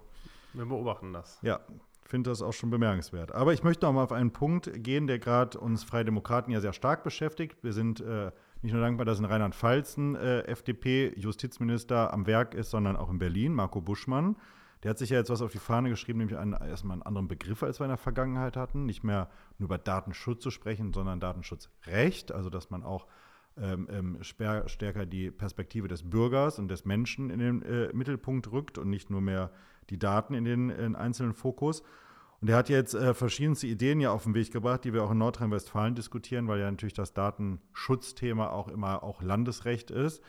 wir 0.53 0.65
beobachten 0.65 1.13
das. 1.13 1.39
Ja, 1.41 1.61
finde 2.03 2.29
das 2.29 2.41
auch 2.41 2.51
schon 2.51 2.69
bemerkenswert. 2.69 3.33
Aber 3.33 3.53
ich 3.53 3.63
möchte 3.63 3.85
noch 3.85 3.93
mal 3.93 4.03
auf 4.03 4.11
einen 4.11 4.31
Punkt 4.31 4.83
gehen, 4.83 5.07
der 5.07 5.19
gerade 5.19 5.57
uns 5.59 5.83
Freie 5.83 6.03
Demokraten 6.03 6.51
ja 6.51 6.59
sehr 6.59 6.73
stark 6.73 7.03
beschäftigt. 7.03 7.63
Wir 7.63 7.73
sind 7.73 8.01
äh, 8.01 8.31
nicht 8.61 8.73
nur 8.73 8.81
dankbar, 8.81 9.05
dass 9.05 9.19
in 9.19 9.25
Rheinland-Pfalz 9.25 9.97
ein 9.97 10.15
äh, 10.15 10.41
FDP-Justizminister 10.41 12.13
am 12.13 12.27
Werk 12.27 12.53
ist, 12.53 12.71
sondern 12.71 12.97
auch 12.97 13.09
in 13.09 13.19
Berlin, 13.19 13.53
Marco 13.53 13.81
Buschmann. 13.81 14.35
Der 14.83 14.89
hat 14.89 14.97
sich 14.97 15.11
ja 15.11 15.17
jetzt 15.17 15.29
was 15.29 15.41
auf 15.41 15.51
die 15.51 15.59
Fahne 15.59 15.89
geschrieben, 15.89 16.19
nämlich 16.19 16.37
einen, 16.37 16.53
erstmal 16.53 16.95
einen 16.95 17.03
anderen 17.03 17.27
Begriff, 17.27 17.61
als 17.61 17.79
wir 17.79 17.85
in 17.85 17.91
der 17.91 17.97
Vergangenheit 17.97 18.57
hatten. 18.57 18.85
Nicht 18.85 19.03
mehr 19.03 19.29
nur 19.57 19.67
über 19.67 19.77
Datenschutz 19.77 20.41
zu 20.41 20.49
sprechen, 20.49 20.91
sondern 20.91 21.19
Datenschutzrecht, 21.19 22.31
also 22.31 22.49
dass 22.49 22.71
man 22.71 22.83
auch 22.83 23.07
ähm, 23.57 23.87
ähm 23.91 24.17
stärker 24.21 25.05
die 25.05 25.31
Perspektive 25.31 25.87
des 25.87 26.09
Bürgers 26.09 26.59
und 26.59 26.67
des 26.69 26.85
Menschen 26.85 27.29
in 27.29 27.39
den 27.39 27.61
äh, 27.63 27.89
Mittelpunkt 27.93 28.51
rückt 28.51 28.77
und 28.77 28.89
nicht 28.89 29.09
nur 29.09 29.21
mehr 29.21 29.51
die 29.89 29.99
Daten 29.99 30.33
in 30.33 30.45
den 30.45 30.69
in 30.69 30.95
einzelnen 30.95 31.33
Fokus. 31.33 31.83
Und 32.41 32.49
er 32.49 32.57
hat 32.57 32.69
jetzt 32.69 32.95
äh, 32.95 33.13
verschiedenste 33.13 33.67
Ideen 33.67 33.99
ja 33.99 34.11
auf 34.11 34.23
den 34.23 34.33
Weg 34.33 34.51
gebracht, 34.51 34.83
die 34.83 34.93
wir 34.93 35.03
auch 35.03 35.11
in 35.11 35.19
Nordrhein-Westfalen 35.19 35.93
diskutieren, 35.93 36.47
weil 36.47 36.59
ja 36.59 36.71
natürlich 36.71 36.95
das 36.95 37.13
Datenschutzthema 37.13 38.49
auch 38.49 38.67
immer 38.67 39.03
auch 39.03 39.21
Landesrecht 39.21 39.91
ist. 39.91 40.23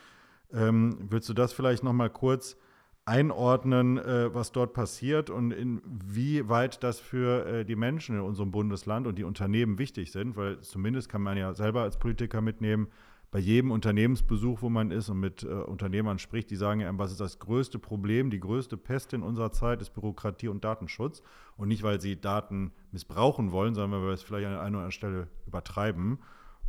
Ähm, 0.52 0.98
willst 1.08 1.28
du 1.30 1.32
das 1.32 1.54
vielleicht 1.54 1.82
noch 1.82 1.94
mal 1.94 2.10
kurz 2.10 2.58
einordnen, 3.04 3.98
äh, 3.98 4.32
was 4.32 4.52
dort 4.52 4.74
passiert 4.74 5.30
und 5.30 5.50
inwieweit 5.50 6.82
das 6.84 7.00
für 7.00 7.46
äh, 7.46 7.64
die 7.64 7.74
Menschen 7.74 8.16
in 8.16 8.22
unserem 8.22 8.52
Bundesland 8.52 9.06
und 9.06 9.16
die 9.16 9.24
Unternehmen 9.24 9.78
wichtig 9.78 10.12
sind, 10.12 10.36
weil 10.36 10.60
zumindest 10.60 11.08
kann 11.08 11.22
man 11.22 11.36
ja 11.36 11.54
selber 11.54 11.82
als 11.82 11.98
Politiker 11.98 12.40
mitnehmen, 12.40 12.88
bei 13.32 13.38
jedem 13.38 13.70
Unternehmensbesuch, 13.70 14.60
wo 14.60 14.68
man 14.68 14.90
ist 14.90 15.08
und 15.08 15.18
mit 15.18 15.42
äh, 15.42 15.46
Unternehmern 15.46 16.18
spricht, 16.18 16.50
die 16.50 16.56
sagen 16.56 16.80
ja, 16.80 16.98
was 16.98 17.12
ist 17.12 17.20
das 17.20 17.38
größte 17.38 17.78
Problem, 17.78 18.30
die 18.30 18.38
größte 18.38 18.76
Pest 18.76 19.14
in 19.14 19.22
unserer 19.22 19.50
Zeit 19.50 19.80
ist 19.80 19.94
Bürokratie 19.94 20.48
und 20.48 20.62
Datenschutz. 20.64 21.22
Und 21.56 21.68
nicht, 21.68 21.82
weil 21.82 21.98
sie 21.98 22.20
Daten 22.20 22.72
missbrauchen 22.92 23.50
wollen, 23.50 23.74
sondern 23.74 24.02
weil 24.02 24.08
wir 24.08 24.12
es 24.12 24.22
vielleicht 24.22 24.46
an 24.46 24.52
einer 24.52 24.58
oder 24.60 24.66
anderen 24.66 24.92
Stelle 24.92 25.28
übertreiben. 25.46 26.18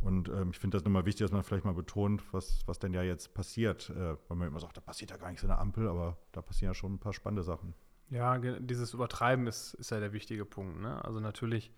Und 0.00 0.30
ähm, 0.30 0.50
ich 0.52 0.58
finde 0.58 0.78
das 0.78 0.84
nochmal 0.84 1.04
wichtig, 1.04 1.26
dass 1.26 1.32
man 1.32 1.42
vielleicht 1.42 1.66
mal 1.66 1.74
betont, 1.74 2.22
was, 2.32 2.62
was 2.66 2.78
denn 2.78 2.94
ja 2.94 3.02
jetzt 3.02 3.34
passiert. 3.34 3.90
Äh, 3.90 4.16
weil 4.28 4.38
man 4.38 4.48
immer 4.48 4.60
sagt, 4.60 4.78
da 4.78 4.80
passiert 4.80 5.10
ja 5.10 5.18
gar 5.18 5.28
nichts 5.28 5.42
in 5.42 5.50
der 5.50 5.58
Ampel, 5.58 5.86
aber 5.86 6.16
da 6.32 6.40
passieren 6.40 6.70
ja 6.70 6.74
schon 6.74 6.94
ein 6.94 6.98
paar 6.98 7.12
spannende 7.12 7.42
Sachen. 7.42 7.74
Ja, 8.08 8.38
dieses 8.38 8.94
Übertreiben 8.94 9.46
ist, 9.46 9.74
ist 9.74 9.90
ja 9.90 10.00
der 10.00 10.14
wichtige 10.14 10.46
Punkt. 10.46 10.80
Ne? 10.80 11.04
Also 11.04 11.20
natürlich 11.20 11.74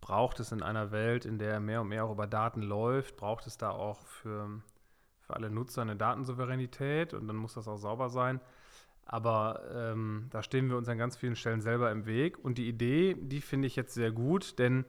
braucht 0.00 0.40
es 0.40 0.52
in 0.52 0.62
einer 0.62 0.90
Welt, 0.90 1.24
in 1.24 1.38
der 1.38 1.60
mehr 1.60 1.80
und 1.80 1.88
mehr 1.88 2.04
auch 2.04 2.12
über 2.12 2.26
Daten 2.26 2.62
läuft, 2.62 3.16
braucht 3.16 3.46
es 3.46 3.58
da 3.58 3.70
auch 3.70 4.06
für, 4.06 4.48
für 5.20 5.34
alle 5.34 5.50
Nutzer 5.50 5.82
eine 5.82 5.96
Datensouveränität 5.96 7.14
und 7.14 7.26
dann 7.26 7.36
muss 7.36 7.54
das 7.54 7.68
auch 7.68 7.78
sauber 7.78 8.08
sein. 8.08 8.40
Aber 9.04 9.62
ähm, 9.74 10.26
da 10.30 10.42
stehen 10.42 10.68
wir 10.68 10.76
uns 10.76 10.88
an 10.88 10.98
ganz 10.98 11.16
vielen 11.16 11.34
Stellen 11.34 11.62
selber 11.62 11.90
im 11.90 12.04
Weg. 12.04 12.38
Und 12.44 12.58
die 12.58 12.68
Idee, 12.68 13.16
die 13.18 13.40
finde 13.40 13.66
ich 13.66 13.74
jetzt 13.74 13.94
sehr 13.94 14.12
gut, 14.12 14.58
denn 14.58 14.84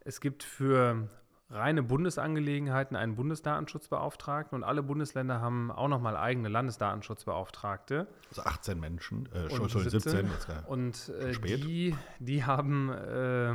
es 0.00 0.20
gibt 0.20 0.44
für 0.44 1.08
reine 1.50 1.82
Bundesangelegenheiten 1.82 2.96
einen 2.96 3.16
Bundesdatenschutzbeauftragten 3.16 4.56
und 4.56 4.64
alle 4.64 4.82
Bundesländer 4.82 5.40
haben 5.40 5.70
auch 5.70 5.88
nochmal 5.88 6.16
eigene 6.16 6.48
Landesdatenschutzbeauftragte. 6.48 8.06
Also 8.28 8.42
18 8.42 8.78
Menschen, 8.78 9.28
äh, 9.32 9.52
und 9.52 9.70
17. 9.70 9.90
17 9.90 10.30
und 10.66 11.08
äh, 11.08 11.32
die, 11.56 11.96
die 12.18 12.44
haben 12.44 12.90
äh, 12.90 13.54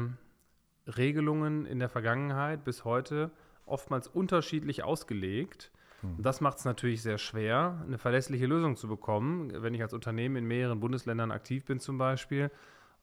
Regelungen 0.88 1.65
in 1.65 1.80
der 1.80 1.89
Vergangenheit 1.89 2.63
bis 2.63 2.86
heute 2.86 3.32
oftmals 3.65 4.08
unterschiedlich 4.08 4.84
ausgelegt. 4.84 5.72
Hm. 6.02 6.22
Das 6.22 6.41
macht 6.41 6.58
es 6.58 6.65
natürlich 6.65 7.02
sehr 7.02 7.17
schwer, 7.17 7.84
eine 7.86 7.98
verlässliche 7.98 8.46
Lösung 8.46 8.76
zu 8.76 8.88
bekommen. 8.88 9.52
Wenn 9.56 9.74
ich 9.74 9.82
als 9.82 9.93
Unternehmen 9.93 10.36
in 10.36 10.46
mehreren 10.46 10.80
Bundesländern 10.80 11.32
aktiv 11.32 11.65
bin 11.65 11.80
zum 11.80 11.98
Beispiel 11.98 12.52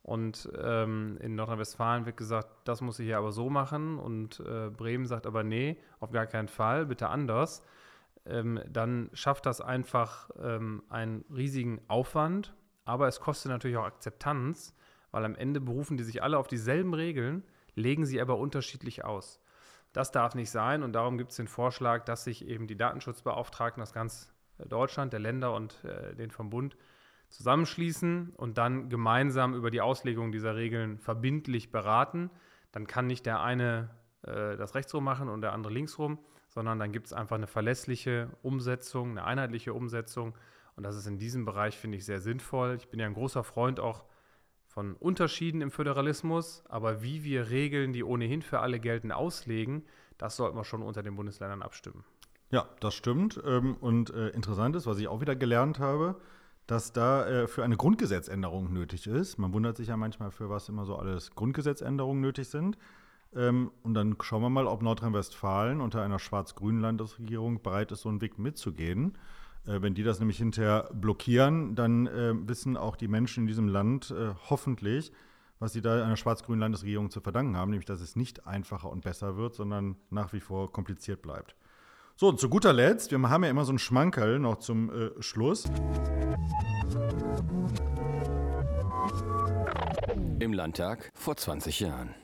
und 0.02 0.48
ähm, 0.58 1.18
in 1.20 1.34
Nordrhein-Westfalen 1.34 2.06
wird 2.06 2.16
gesagt, 2.16 2.48
das 2.64 2.80
muss 2.80 2.98
ich 2.98 3.06
hier 3.06 3.18
aber 3.18 3.32
so 3.32 3.50
machen 3.50 3.98
und 3.98 4.40
äh, 4.40 4.70
Bremen 4.70 5.06
sagt 5.06 5.26
aber 5.26 5.42
nee, 5.42 5.78
auf 5.98 6.10
gar 6.10 6.26
keinen 6.26 6.48
Fall, 6.48 6.86
bitte 6.86 7.08
anders, 7.08 7.62
ähm, 8.26 8.60
dann 8.68 9.10
schafft 9.12 9.46
das 9.46 9.60
einfach 9.60 10.30
ähm, 10.42 10.82
einen 10.88 11.24
riesigen 11.34 11.80
Aufwand, 11.88 12.54
aber 12.84 13.08
es 13.08 13.20
kostet 13.20 13.50
natürlich 13.50 13.76
auch 13.76 13.84
Akzeptanz, 13.84 14.74
weil 15.10 15.24
am 15.24 15.34
Ende 15.34 15.60
berufen 15.60 15.96
die 15.96 16.04
sich 16.04 16.22
alle 16.22 16.38
auf 16.38 16.48
dieselben 16.48 16.94
Regeln, 16.94 17.42
legen 17.80 18.06
sie 18.06 18.20
aber 18.20 18.38
unterschiedlich 18.38 19.04
aus. 19.04 19.40
Das 19.92 20.12
darf 20.12 20.34
nicht 20.34 20.50
sein 20.50 20.82
und 20.82 20.92
darum 20.92 21.18
gibt 21.18 21.32
es 21.32 21.36
den 21.36 21.48
Vorschlag, 21.48 22.04
dass 22.04 22.24
sich 22.24 22.46
eben 22.46 22.66
die 22.66 22.76
Datenschutzbeauftragten 22.76 23.82
aus 23.82 23.92
ganz 23.92 24.32
äh, 24.58 24.66
Deutschland, 24.66 25.12
der 25.12 25.20
Länder 25.20 25.54
und 25.54 25.82
äh, 25.84 26.14
den 26.14 26.30
vom 26.30 26.50
Bund 26.50 26.76
zusammenschließen 27.28 28.30
und 28.36 28.58
dann 28.58 28.88
gemeinsam 28.88 29.54
über 29.54 29.70
die 29.70 29.80
Auslegung 29.80 30.32
dieser 30.32 30.56
Regeln 30.56 30.98
verbindlich 30.98 31.70
beraten. 31.70 32.30
Dann 32.72 32.86
kann 32.86 33.06
nicht 33.06 33.26
der 33.26 33.40
eine 33.40 33.90
äh, 34.22 34.56
das 34.56 34.74
rechtsrum 34.74 35.04
machen 35.04 35.28
und 35.28 35.40
der 35.40 35.52
andere 35.52 35.72
linksrum, 35.72 36.18
sondern 36.48 36.78
dann 36.78 36.92
gibt 36.92 37.06
es 37.06 37.12
einfach 37.12 37.36
eine 37.36 37.46
verlässliche 37.46 38.30
Umsetzung, 38.42 39.10
eine 39.10 39.24
einheitliche 39.24 39.72
Umsetzung. 39.72 40.36
Und 40.76 40.82
das 40.84 40.96
ist 40.96 41.06
in 41.06 41.18
diesem 41.18 41.44
Bereich, 41.44 41.76
finde 41.76 41.98
ich, 41.98 42.04
sehr 42.04 42.20
sinnvoll. 42.20 42.76
Ich 42.76 42.88
bin 42.88 43.00
ja 43.00 43.06
ein 43.06 43.14
großer 43.14 43.44
Freund 43.44 43.80
auch 43.80 44.04
von 44.70 44.94
Unterschieden 44.94 45.62
im 45.62 45.72
Föderalismus, 45.72 46.62
aber 46.68 47.02
wie 47.02 47.24
wir 47.24 47.50
Regeln, 47.50 47.92
die 47.92 48.04
ohnehin 48.04 48.40
für 48.40 48.60
alle 48.60 48.78
gelten, 48.78 49.10
auslegen, 49.10 49.82
das 50.16 50.36
sollten 50.36 50.56
wir 50.56 50.64
schon 50.64 50.82
unter 50.82 51.02
den 51.02 51.16
Bundesländern 51.16 51.60
abstimmen. 51.60 52.04
Ja, 52.52 52.68
das 52.78 52.94
stimmt. 52.94 53.40
Ähm, 53.44 53.76
und 53.80 54.10
äh, 54.10 54.28
interessant 54.28 54.76
ist, 54.76 54.86
was 54.86 54.98
ich 54.98 55.08
auch 55.08 55.20
wieder 55.20 55.34
gelernt 55.34 55.80
habe, 55.80 56.20
dass 56.68 56.92
da 56.92 57.26
äh, 57.26 57.48
für 57.48 57.64
eine 57.64 57.76
Grundgesetzänderung 57.76 58.72
nötig 58.72 59.08
ist. 59.08 59.38
Man 59.38 59.52
wundert 59.52 59.76
sich 59.76 59.88
ja 59.88 59.96
manchmal, 59.96 60.30
für 60.30 60.50
was 60.50 60.68
immer 60.68 60.84
so 60.84 60.94
alles 60.94 61.34
Grundgesetzänderungen 61.34 62.20
nötig 62.20 62.48
sind. 62.48 62.78
Ähm, 63.34 63.72
und 63.82 63.94
dann 63.94 64.16
schauen 64.22 64.42
wir 64.42 64.50
mal, 64.50 64.68
ob 64.68 64.82
Nordrhein-Westfalen 64.82 65.80
unter 65.80 66.02
einer 66.02 66.20
schwarz-grünen 66.20 66.80
Landesregierung 66.80 67.60
bereit 67.60 67.90
ist, 67.90 68.02
so 68.02 68.08
einen 68.08 68.20
Weg 68.20 68.38
mitzugehen. 68.38 69.18
Äh, 69.66 69.82
wenn 69.82 69.94
die 69.94 70.02
das 70.02 70.18
nämlich 70.18 70.38
hinterher 70.38 70.90
blockieren, 70.92 71.74
dann 71.74 72.06
äh, 72.06 72.32
wissen 72.48 72.76
auch 72.76 72.96
die 72.96 73.08
Menschen 73.08 73.44
in 73.44 73.46
diesem 73.46 73.68
Land 73.68 74.10
äh, 74.10 74.34
hoffentlich, 74.48 75.12
was 75.58 75.72
sie 75.72 75.82
da 75.82 76.02
einer 76.02 76.16
schwarz-grünen 76.16 76.60
Landesregierung 76.60 77.10
zu 77.10 77.20
verdanken 77.20 77.56
haben, 77.56 77.70
nämlich 77.70 77.86
dass 77.86 78.00
es 78.00 78.16
nicht 78.16 78.46
einfacher 78.46 78.90
und 78.90 79.04
besser 79.04 79.36
wird, 79.36 79.54
sondern 79.54 79.96
nach 80.10 80.32
wie 80.32 80.40
vor 80.40 80.72
kompliziert 80.72 81.22
bleibt. 81.22 81.54
So, 82.16 82.28
und 82.28 82.38
zu 82.38 82.48
guter 82.48 82.72
Letzt, 82.72 83.10
wir 83.10 83.30
haben 83.30 83.44
ja 83.44 83.50
immer 83.50 83.64
so 83.64 83.72
einen 83.72 83.78
Schmankerl 83.78 84.38
noch 84.38 84.58
zum 84.58 84.90
äh, 84.90 85.22
Schluss. 85.22 85.64
Im 90.38 90.52
Landtag 90.52 91.10
vor 91.14 91.36
20 91.36 91.80
Jahren. 91.80 92.14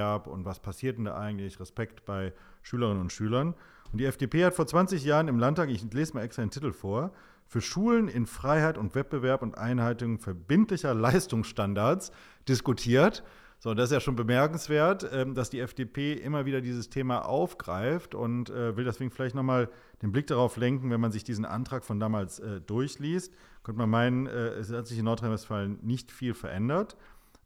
Und 0.00 0.44
was 0.44 0.60
passiert 0.60 0.96
denn 0.96 1.06
da 1.06 1.18
eigentlich, 1.18 1.58
Respekt 1.58 2.04
bei 2.04 2.32
Schülerinnen 2.62 3.00
und 3.00 3.12
Schülern. 3.12 3.56
Und 3.90 3.98
die 3.98 4.04
FDP 4.04 4.44
hat 4.44 4.54
vor 4.54 4.64
20 4.64 5.04
Jahren 5.04 5.26
im 5.26 5.40
Landtag, 5.40 5.70
ich 5.70 5.92
lese 5.92 6.14
mal 6.14 6.22
extra 6.22 6.42
den 6.42 6.52
Titel 6.52 6.70
vor, 6.70 7.10
für 7.48 7.60
Schulen 7.60 8.06
in 8.06 8.26
Freiheit 8.26 8.78
und 8.78 8.94
Wettbewerb 8.94 9.42
und 9.42 9.58
Einhaltung 9.58 10.20
verbindlicher 10.20 10.94
Leistungsstandards 10.94 12.12
diskutiert. 12.48 13.24
So, 13.58 13.74
das 13.74 13.86
ist 13.86 13.94
ja 13.94 13.98
schon 13.98 14.14
bemerkenswert, 14.14 15.04
ähm, 15.12 15.34
dass 15.34 15.50
die 15.50 15.58
FDP 15.58 16.12
immer 16.12 16.46
wieder 16.46 16.60
dieses 16.60 16.90
Thema 16.90 17.26
aufgreift 17.26 18.14
und 18.14 18.50
äh, 18.50 18.76
will 18.76 18.84
deswegen 18.84 19.10
vielleicht 19.10 19.34
nochmal 19.34 19.68
den 20.00 20.12
Blick 20.12 20.28
darauf 20.28 20.56
lenken, 20.56 20.92
wenn 20.92 21.00
man 21.00 21.10
sich 21.10 21.24
diesen 21.24 21.44
Antrag 21.44 21.84
von 21.84 21.98
damals 21.98 22.38
äh, 22.38 22.60
durchliest, 22.60 23.34
könnte 23.64 23.80
man 23.80 23.90
meinen, 23.90 24.26
äh, 24.28 24.50
es 24.50 24.70
hat 24.70 24.86
sich 24.86 24.98
in 24.98 25.06
Nordrhein-Westfalen 25.06 25.80
nicht 25.82 26.12
viel 26.12 26.34
verändert. 26.34 26.96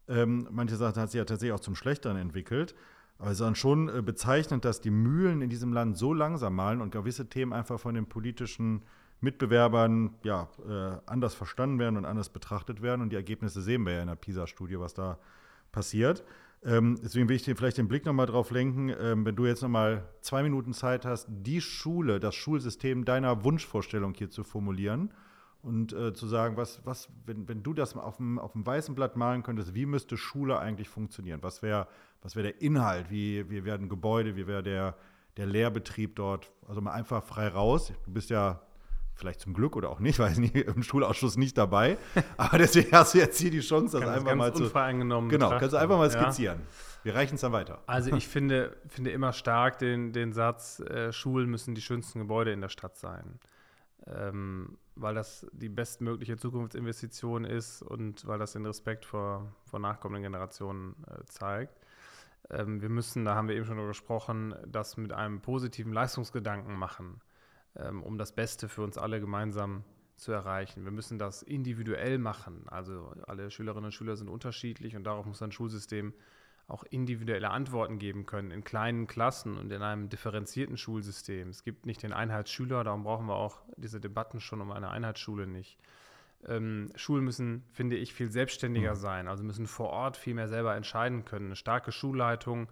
Ähm, 0.07 0.47
manche 0.51 0.75
Sachen 0.75 1.01
hat 1.01 1.11
sich 1.11 1.17
ja 1.17 1.25
tatsächlich 1.25 1.53
auch 1.53 1.59
zum 1.59 1.75
Schlechteren 1.75 2.17
entwickelt. 2.17 2.75
Aber 3.17 3.27
es 3.27 3.33
ist 3.33 3.41
dann 3.41 3.55
schon 3.55 3.89
äh, 3.89 4.01
bezeichnend, 4.01 4.65
dass 4.65 4.81
die 4.81 4.91
Mühlen 4.91 5.41
in 5.41 5.49
diesem 5.49 5.71
Land 5.71 5.97
so 5.97 6.13
langsam 6.13 6.55
malen 6.55 6.81
und 6.81 6.91
gewisse 6.91 7.29
Themen 7.29 7.53
einfach 7.53 7.79
von 7.79 7.95
den 7.95 8.05
politischen 8.05 8.81
Mitbewerbern 9.21 10.15
ja, 10.23 10.49
äh, 10.67 10.97
anders 11.05 11.33
verstanden 11.33 11.79
werden 11.79 11.95
und 11.97 12.05
anders 12.05 12.29
betrachtet 12.29 12.81
werden. 12.81 13.01
Und 13.01 13.11
die 13.11 13.15
Ergebnisse 13.15 13.61
sehen 13.61 13.85
wir 13.85 13.93
ja 13.93 14.01
in 14.01 14.07
der 14.07 14.15
PISA-Studie, 14.15 14.79
was 14.79 14.93
da 14.93 15.19
passiert. 15.71 16.23
Ähm, 16.65 16.99
deswegen 17.01 17.29
will 17.29 17.35
ich 17.35 17.43
dir 17.43 17.55
vielleicht 17.55 17.77
den 17.77 17.87
Blick 17.87 18.05
nochmal 18.05 18.25
drauf 18.25 18.51
lenken, 18.51 18.89
ähm, 18.89 19.25
wenn 19.25 19.35
du 19.35 19.45
jetzt 19.45 19.61
nochmal 19.61 20.03
zwei 20.21 20.43
Minuten 20.43 20.73
Zeit 20.73 21.05
hast, 21.05 21.27
die 21.29 21.61
Schule, 21.61 22.19
das 22.19 22.35
Schulsystem 22.35 23.05
deiner 23.05 23.43
Wunschvorstellung 23.43 24.13
hier 24.13 24.29
zu 24.29 24.43
formulieren 24.43 25.13
und 25.63 25.93
äh, 25.93 26.13
zu 26.13 26.27
sagen, 26.27 26.57
was, 26.57 26.85
was, 26.85 27.09
wenn, 27.25 27.47
wenn 27.47 27.63
du 27.63 27.73
das 27.73 27.95
auf 27.95 28.17
dem, 28.17 28.37
auf 28.37 28.51
dem 28.51 28.65
weißen 28.65 28.93
Blatt 28.93 29.15
malen 29.15 29.41
könntest, 29.41 29.73
wie 29.73 29.85
müsste 29.85 30.17
Schule 30.17 30.59
eigentlich 30.59 30.89
funktionieren? 30.89 31.39
Was 31.41 31.63
wäre 31.63 31.87
was 32.23 32.35
wär 32.35 32.43
der 32.43 32.61
Inhalt? 32.61 33.09
Wie, 33.09 33.49
wie 33.49 33.65
werden 33.65 33.89
Gebäude, 33.89 34.35
wie 34.35 34.47
wäre 34.47 34.63
der, 34.63 34.95
der 35.37 35.45
Lehrbetrieb 35.45 36.15
dort? 36.15 36.51
Also 36.67 36.81
mal 36.81 36.93
einfach 36.93 37.23
frei 37.23 37.49
raus. 37.49 37.91
Du 38.05 38.11
bist 38.11 38.29
ja 38.29 38.61
vielleicht 39.13 39.41
zum 39.41 39.53
Glück 39.53 39.75
oder 39.75 39.89
auch 39.89 39.99
nicht, 39.99 40.19
weiß 40.19 40.37
nicht, 40.39 40.55
im 40.55 40.83
Schulausschuss 40.83 41.37
nicht 41.37 41.57
dabei. 41.57 41.97
Aber 42.37 42.57
deswegen 42.57 42.91
hast 42.93 43.13
du 43.13 43.19
jetzt 43.19 43.39
hier 43.39 43.51
die 43.51 43.59
Chance, 43.59 43.99
das 43.99 44.09
einfach 44.09 44.35
mal 44.35 44.53
zu. 44.53 44.69
Genau, 44.69 45.21
betrachten. 45.21 45.59
kannst 45.59 45.73
du 45.73 45.77
einfach 45.77 45.97
mal 45.97 46.09
skizzieren. 46.09 46.59
Ja. 46.59 47.03
Wir 47.03 47.15
reichen 47.15 47.35
es 47.35 47.41
dann 47.41 47.51
weiter. 47.51 47.81
Also 47.85 48.15
ich 48.15 48.27
finde, 48.29 48.77
finde 48.87 49.11
immer 49.11 49.33
stark 49.33 49.77
den, 49.79 50.13
den 50.13 50.31
Satz, 50.31 50.79
äh, 50.79 51.11
Schulen 51.11 51.49
müssen 51.49 51.75
die 51.75 51.81
schönsten 51.81 52.19
Gebäude 52.19 52.53
in 52.53 52.61
der 52.61 52.69
Stadt 52.69 52.95
sein 52.95 53.39
ähm, 54.07 54.77
weil 54.95 55.15
das 55.15 55.47
die 55.53 55.69
bestmögliche 55.69 56.37
Zukunftsinvestition 56.37 57.45
ist 57.45 57.81
und 57.81 58.25
weil 58.27 58.39
das 58.39 58.53
den 58.53 58.65
Respekt 58.65 59.05
vor, 59.05 59.53
vor 59.65 59.79
nachkommenden 59.79 60.23
Generationen 60.23 60.95
äh, 61.07 61.23
zeigt. 61.25 61.79
Ähm, 62.49 62.81
wir 62.81 62.89
müssen, 62.89 63.25
da 63.25 63.35
haben 63.35 63.47
wir 63.47 63.55
eben 63.55 63.65
schon 63.65 63.77
darüber 63.77 63.91
gesprochen, 63.91 64.55
das 64.67 64.97
mit 64.97 65.13
einem 65.13 65.41
positiven 65.41 65.93
Leistungsgedanken 65.93 66.75
machen, 66.75 67.21
ähm, 67.75 68.03
um 68.03 68.17
das 68.17 68.33
Beste 68.33 68.67
für 68.67 68.83
uns 68.83 68.97
alle 68.97 69.19
gemeinsam 69.19 69.83
zu 70.15 70.31
erreichen. 70.31 70.83
Wir 70.83 70.91
müssen 70.91 71.17
das 71.17 71.41
individuell 71.41 72.17
machen. 72.17 72.65
Also 72.67 73.13
alle 73.25 73.49
Schülerinnen 73.49 73.85
und 73.85 73.91
Schüler 73.93 74.15
sind 74.15 74.29
unterschiedlich 74.29 74.95
und 74.95 75.05
darauf 75.05 75.25
muss 75.25 75.41
ein 75.41 75.51
Schulsystem 75.51 76.13
auch 76.67 76.83
individuelle 76.83 77.49
Antworten 77.49 77.99
geben 77.99 78.25
können 78.25 78.51
in 78.51 78.63
kleinen 78.63 79.07
Klassen 79.07 79.57
und 79.57 79.71
in 79.71 79.81
einem 79.81 80.09
differenzierten 80.09 80.77
Schulsystem. 80.77 81.49
Es 81.49 81.63
gibt 81.63 81.85
nicht 81.85 82.03
den 82.03 82.13
Einheitsschüler, 82.13 82.83
darum 82.83 83.03
brauchen 83.03 83.27
wir 83.27 83.35
auch 83.35 83.59
diese 83.75 83.99
Debatten 83.99 84.39
schon 84.39 84.61
um 84.61 84.71
eine 84.71 84.89
Einheitsschule 84.89 85.45
nicht. 85.45 85.77
Ähm, 86.47 86.89
Schulen 86.95 87.23
müssen, 87.23 87.63
finde 87.71 87.95
ich, 87.95 88.13
viel 88.13 88.31
selbstständiger 88.31 88.91
mhm. 88.91 88.99
sein, 88.99 89.27
also 89.27 89.43
müssen 89.43 89.67
vor 89.67 89.89
Ort 89.89 90.17
viel 90.17 90.33
mehr 90.33 90.47
selber 90.47 90.75
entscheiden 90.75 91.25
können. 91.25 91.47
Eine 91.47 91.55
starke 91.55 91.91
Schulleitung, 91.91 92.67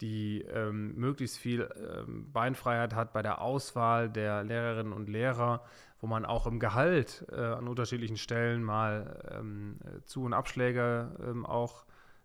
die 0.00 0.42
ähm, 0.42 0.94
möglichst 0.96 1.38
viel 1.38 1.68
ähm, 1.76 2.30
Beinfreiheit 2.32 2.94
hat 2.94 3.12
bei 3.12 3.22
der 3.22 3.40
Auswahl 3.40 4.08
der 4.08 4.44
Lehrerinnen 4.44 4.92
und 4.92 5.08
Lehrer, 5.08 5.64
wo 6.00 6.06
man 6.06 6.24
auch 6.24 6.46
im 6.46 6.58
Gehalt 6.58 7.26
äh, 7.30 7.36
an 7.36 7.68
unterschiedlichen 7.68 8.16
Stellen 8.16 8.62
mal 8.62 9.38
ähm, 9.38 9.78
Zu- 10.06 10.24
und 10.24 10.32
Abschläge 10.32 11.10
ähm, 11.20 11.44
auch 11.44 11.84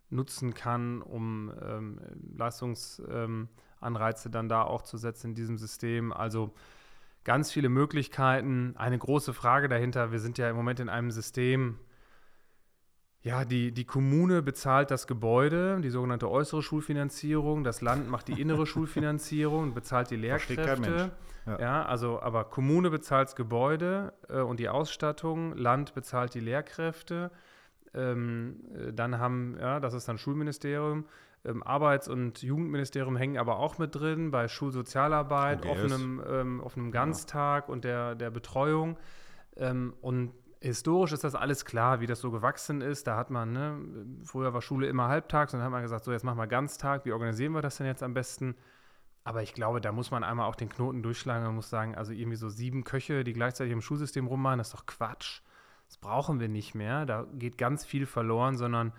nutzen 0.09 0.53
kann, 0.53 1.01
um 1.01 1.51
ähm, 1.61 1.99
Leistungsanreize 2.37 4.29
dann 4.29 4.49
da 4.49 4.63
auch 4.63 4.81
zu 4.81 4.97
setzen 4.97 5.29
in 5.29 5.35
diesem 5.35 5.57
System. 5.57 6.13
Also 6.13 6.53
ganz 7.23 7.51
viele 7.51 7.69
Möglichkeiten. 7.69 8.75
Eine 8.77 8.97
große 8.97 9.33
Frage 9.33 9.67
dahinter, 9.67 10.11
wir 10.11 10.19
sind 10.19 10.37
ja 10.37 10.49
im 10.49 10.55
Moment 10.55 10.79
in 10.79 10.89
einem 10.89 11.11
System, 11.11 11.79
ja, 13.25 13.43
die, 13.43 13.71
die 13.71 13.85
Kommune 13.85 14.43
bezahlt 14.43 14.91
das 14.91 15.07
Gebäude, 15.07 15.81
die 15.81 15.89
sogenannte 15.89 16.29
äußere 16.29 16.61
Schulfinanzierung. 16.61 17.63
Das 17.63 17.81
Land 17.81 18.07
macht 18.07 18.27
die 18.27 18.39
innere 18.39 18.65
Schulfinanzierung, 18.67 19.73
bezahlt 19.73 20.11
die 20.11 20.15
Lehrkräfte. 20.15 21.11
Ja. 21.47 21.59
Ja. 21.59 21.85
also 21.85 22.21
aber 22.21 22.43
Kommune 22.45 22.91
bezahlt 22.91 23.29
das 23.29 23.35
Gebäude 23.35 24.13
äh, 24.29 24.41
und 24.41 24.59
die 24.59 24.69
Ausstattung, 24.69 25.55
Land 25.57 25.95
bezahlt 25.95 26.35
die 26.35 26.39
Lehrkräfte. 26.39 27.31
Ähm, 27.95 28.57
äh, 28.75 28.93
dann 28.93 29.19
haben, 29.19 29.57
ja, 29.59 29.79
das 29.79 29.93
ist 29.93 30.07
dann 30.07 30.17
Schulministerium. 30.17 31.05
Ähm, 31.43 31.63
Arbeits- 31.63 32.07
und 32.07 32.41
Jugendministerium 32.41 33.15
hängen 33.15 33.37
aber 33.37 33.59
auch 33.59 33.77
mit 33.77 33.95
drin 33.95 34.31
bei 34.31 34.47
Schulsozialarbeit, 34.47 35.65
OGS. 35.65 35.71
offenem, 35.71 36.23
ähm, 36.27 36.59
offenem 36.59 36.91
Ganztag 36.91 37.69
und 37.69 37.83
der, 37.83 38.15
der 38.15 38.31
Betreuung. 38.31 38.97
Ähm, 39.55 39.93
und 40.01 40.33
historisch 40.59 41.11
ist 41.11 41.23
das 41.23 41.35
alles 41.35 41.63
klar, 41.63 42.01
wie 42.01 42.07
das 42.07 42.19
so 42.19 42.31
gewachsen 42.31 42.81
ist. 42.81 43.07
Da 43.07 43.15
hat 43.15 43.29
man, 43.29 43.53
ne, 43.53 43.77
früher 44.23 44.53
war 44.53 44.61
Schule 44.61 44.87
immer 44.87 45.07
halbtags 45.07 45.53
und 45.53 45.59
dann 45.59 45.65
hat 45.65 45.71
man 45.71 45.83
gesagt, 45.83 46.03
so 46.03 46.11
jetzt 46.11 46.23
machen 46.23 46.37
wir 46.37 46.47
Ganztag, 46.47 47.05
wie 47.05 47.11
organisieren 47.11 47.53
wir 47.53 47.61
das 47.61 47.77
denn 47.77 47.87
jetzt 47.87 48.03
am 48.03 48.13
besten? 48.13 48.55
Aber 49.23 49.41
ich 49.41 49.53
glaube, 49.53 49.81
da 49.81 49.91
muss 49.91 50.11
man 50.11 50.23
einmal 50.23 50.47
auch 50.47 50.55
den 50.55 50.69
Knoten 50.69 51.01
durchschlagen. 51.01 51.45
Man 51.45 51.55
muss 51.55 51.69
sagen, 51.69 51.95
also 51.95 52.11
irgendwie 52.11 52.37
so 52.37 52.49
sieben 52.49 52.83
Köche, 52.83 53.23
die 53.23 53.33
gleichzeitig 53.33 53.73
im 53.73 53.81
Schulsystem 53.81 54.27
rummachen, 54.27 54.59
das 54.59 54.67
ist 54.67 54.73
doch 54.75 54.85
Quatsch. 54.85 55.41
Das 55.87 55.97
brauchen 55.97 56.39
wir 56.39 56.49
nicht 56.49 56.75
mehr. 56.75 57.05
Da 57.05 57.25
geht 57.33 57.57
ganz 57.57 57.85
viel 57.85 58.05
verloren, 58.05 58.57
sondern 58.57 58.91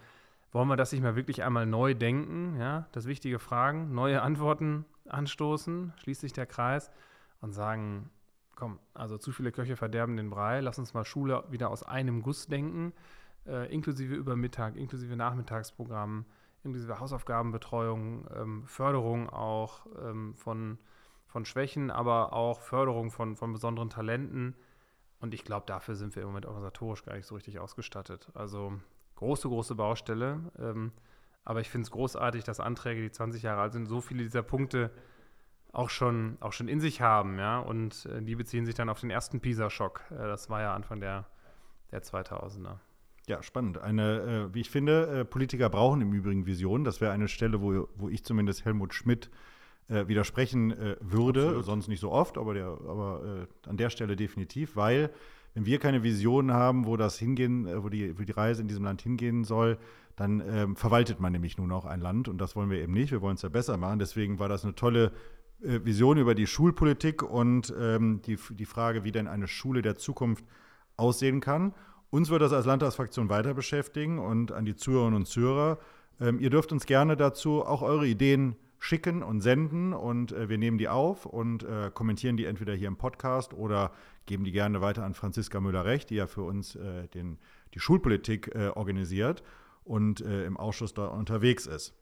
wollen 0.52 0.68
wir 0.68 0.76
das 0.76 0.92
nicht 0.92 1.02
mal 1.02 1.16
wirklich 1.16 1.42
einmal 1.42 1.66
neu 1.66 1.94
denken? 1.94 2.56
Ja, 2.58 2.86
das 2.92 3.06
wichtige 3.06 3.38
Fragen, 3.38 3.94
neue 3.94 4.22
Antworten 4.22 4.84
anstoßen, 5.08 5.92
schließt 5.98 6.20
sich 6.22 6.32
der 6.32 6.46
Kreis 6.46 6.90
und 7.40 7.52
sagen, 7.52 8.10
komm, 8.54 8.78
also 8.94 9.18
zu 9.18 9.32
viele 9.32 9.52
Köche 9.52 9.76
verderben 9.76 10.16
den 10.16 10.30
Brei, 10.30 10.60
lass 10.60 10.78
uns 10.78 10.94
mal 10.94 11.04
Schule 11.04 11.44
wieder 11.50 11.70
aus 11.70 11.82
einem 11.82 12.22
Guss 12.22 12.46
denken, 12.46 12.92
äh, 13.46 13.72
inklusive 13.72 14.14
Übermittag, 14.14 14.76
inklusive 14.76 15.14
Nachmittagsprogramm, 15.14 16.24
inklusive 16.64 16.98
Hausaufgabenbetreuung, 16.98 18.26
ähm, 18.34 18.66
Förderung 18.66 19.28
auch 19.28 19.86
ähm, 20.02 20.34
von, 20.34 20.78
von 21.26 21.44
Schwächen, 21.44 21.90
aber 21.90 22.32
auch 22.32 22.60
Förderung 22.60 23.10
von, 23.10 23.36
von 23.36 23.52
besonderen 23.52 23.90
Talenten. 23.90 24.56
Und 25.20 25.34
ich 25.34 25.44
glaube, 25.44 25.66
dafür 25.66 25.96
sind 25.96 26.14
wir 26.14 26.22
im 26.22 26.28
Moment 26.28 26.46
organisatorisch 26.46 27.04
gar 27.04 27.16
nicht 27.16 27.26
so 27.26 27.34
richtig 27.34 27.58
ausgestattet. 27.58 28.28
Also 28.34 28.74
große, 29.16 29.48
große 29.48 29.74
Baustelle. 29.74 30.40
Ähm, 30.58 30.92
aber 31.44 31.60
ich 31.60 31.70
finde 31.70 31.84
es 31.84 31.90
großartig, 31.90 32.44
dass 32.44 32.60
Anträge, 32.60 33.02
die 33.02 33.10
20 33.10 33.42
Jahre 33.42 33.62
alt 33.62 33.72
sind, 33.72 33.86
so 33.86 34.00
viele 34.00 34.24
dieser 34.24 34.42
Punkte 34.42 34.90
auch 35.72 35.90
schon, 35.90 36.36
auch 36.40 36.52
schon 36.52 36.68
in 36.68 36.80
sich 36.80 37.00
haben. 37.00 37.38
Ja? 37.38 37.58
Und 37.58 38.06
äh, 38.06 38.22
die 38.22 38.34
beziehen 38.34 38.66
sich 38.66 38.74
dann 38.74 38.88
auf 38.88 39.00
den 39.00 39.10
ersten 39.10 39.40
PISA-Schock. 39.40 40.02
Äh, 40.10 40.16
das 40.16 40.50
war 40.50 40.60
ja 40.60 40.74
Anfang 40.74 41.00
der, 41.00 41.26
der 41.92 42.02
2000er. 42.02 42.78
Ja, 43.28 43.42
spannend. 43.42 43.78
Eine, 43.78 44.48
äh, 44.50 44.54
wie 44.54 44.60
ich 44.60 44.70
finde, 44.70 45.20
äh, 45.20 45.24
Politiker 45.24 45.68
brauchen 45.68 46.00
im 46.00 46.12
Übrigen 46.12 46.46
Visionen. 46.46 46.84
Das 46.84 47.00
wäre 47.00 47.12
eine 47.12 47.28
Stelle, 47.28 47.60
wo, 47.60 47.88
wo 47.96 48.08
ich 48.08 48.24
zumindest 48.24 48.64
Helmut 48.64 48.94
Schmidt 48.94 49.30
äh, 49.88 50.08
widersprechen 50.08 50.72
äh, 50.72 50.96
würde. 51.00 51.42
Absolut. 51.42 51.64
Sonst 51.64 51.88
nicht 51.88 52.00
so 52.00 52.10
oft, 52.10 52.38
aber, 52.38 52.54
der, 52.54 52.66
aber 52.66 53.46
äh, 53.64 53.68
an 53.68 53.76
der 53.76 53.90
Stelle 53.90 54.16
definitiv, 54.16 54.76
weil 54.76 55.10
wenn 55.54 55.64
wir 55.64 55.78
keine 55.78 56.02
Visionen 56.02 56.52
haben, 56.52 56.86
wo 56.86 56.96
das 56.96 57.18
hingehen, 57.18 57.66
äh, 57.66 57.82
wo 57.82 57.88
die, 57.88 58.18
wo 58.18 58.22
die 58.22 58.32
Reise 58.32 58.62
in 58.62 58.68
diesem 58.68 58.84
Land 58.84 59.02
hingehen 59.02 59.44
soll, 59.44 59.78
dann 60.16 60.42
ähm, 60.48 60.76
verwaltet 60.76 61.20
man 61.20 61.32
nämlich 61.32 61.58
nur 61.58 61.66
noch 61.66 61.84
ein 61.84 62.00
Land 62.00 62.28
und 62.28 62.38
das 62.38 62.56
wollen 62.56 62.70
wir 62.70 62.80
eben 62.80 62.92
nicht. 62.92 63.10
Wir 63.10 63.20
wollen 63.20 63.36
es 63.36 63.42
ja 63.42 63.48
besser 63.48 63.76
machen. 63.76 63.98
Deswegen 63.98 64.38
war 64.38 64.48
das 64.48 64.64
eine 64.64 64.74
tolle 64.74 65.12
äh, 65.62 65.80
Vision 65.84 66.18
über 66.18 66.34
die 66.34 66.46
Schulpolitik 66.46 67.22
und 67.22 67.72
ähm, 67.78 68.20
die, 68.26 68.38
die 68.50 68.64
Frage, 68.64 69.04
wie 69.04 69.12
denn 69.12 69.28
eine 69.28 69.48
Schule 69.48 69.82
der 69.82 69.96
Zukunft 69.96 70.44
aussehen 70.96 71.40
kann. 71.40 71.74
Uns 72.10 72.30
wird 72.30 72.42
das 72.42 72.52
als 72.52 72.66
Landtagsfraktion 72.66 73.28
weiter 73.28 73.54
beschäftigen 73.54 74.18
und 74.18 74.52
an 74.52 74.64
die 74.64 74.76
Zuhörerinnen 74.76 75.16
und 75.20 75.26
Zuhörer. 75.26 75.78
Ähm, 76.20 76.38
ihr 76.40 76.50
dürft 76.50 76.72
uns 76.72 76.86
gerne 76.86 77.16
dazu 77.16 77.64
auch 77.64 77.82
eure 77.82 78.06
Ideen 78.06 78.56
schicken 78.78 79.22
und 79.22 79.40
senden 79.40 79.92
und 79.92 80.32
äh, 80.32 80.48
wir 80.48 80.58
nehmen 80.58 80.78
die 80.78 80.88
auf 80.88 81.26
und 81.26 81.64
äh, 81.64 81.90
kommentieren 81.92 82.36
die 82.36 82.44
entweder 82.44 82.74
hier 82.74 82.88
im 82.88 82.96
Podcast 82.96 83.54
oder 83.54 83.92
geben 84.26 84.44
die 84.44 84.52
gerne 84.52 84.80
weiter 84.80 85.04
an 85.04 85.14
Franziska 85.14 85.60
Müller-Recht, 85.60 86.10
die 86.10 86.16
ja 86.16 86.26
für 86.26 86.42
uns 86.42 86.76
äh, 86.76 87.08
den, 87.08 87.38
die 87.74 87.80
Schulpolitik 87.80 88.54
äh, 88.54 88.68
organisiert 88.68 89.42
und 89.84 90.20
äh, 90.20 90.44
im 90.44 90.56
Ausschuss 90.56 90.94
da 90.94 91.06
unterwegs 91.06 91.66
ist. 91.66 91.94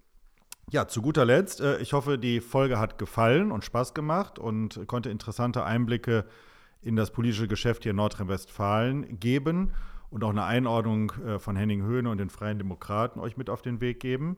Ja, 0.70 0.88
zu 0.88 1.02
guter 1.02 1.24
Letzt, 1.24 1.60
äh, 1.60 1.78
ich 1.78 1.92
hoffe, 1.92 2.18
die 2.18 2.40
Folge 2.40 2.78
hat 2.78 2.98
gefallen 2.98 3.52
und 3.52 3.64
Spaß 3.64 3.94
gemacht 3.94 4.38
und 4.38 4.86
konnte 4.86 5.10
interessante 5.10 5.64
Einblicke 5.64 6.24
in 6.80 6.96
das 6.96 7.12
politische 7.12 7.48
Geschäft 7.48 7.84
hier 7.84 7.90
in 7.90 7.96
Nordrhein-Westfalen 7.96 9.20
geben 9.20 9.72
und 10.10 10.22
auch 10.22 10.30
eine 10.30 10.44
Einordnung 10.44 11.12
von 11.38 11.56
Henning 11.56 11.82
Höhne 11.82 12.10
und 12.10 12.18
den 12.18 12.28
Freien 12.28 12.58
Demokraten 12.58 13.20
euch 13.20 13.38
mit 13.38 13.48
auf 13.48 13.62
den 13.62 13.80
Weg 13.80 14.00
geben. 14.00 14.36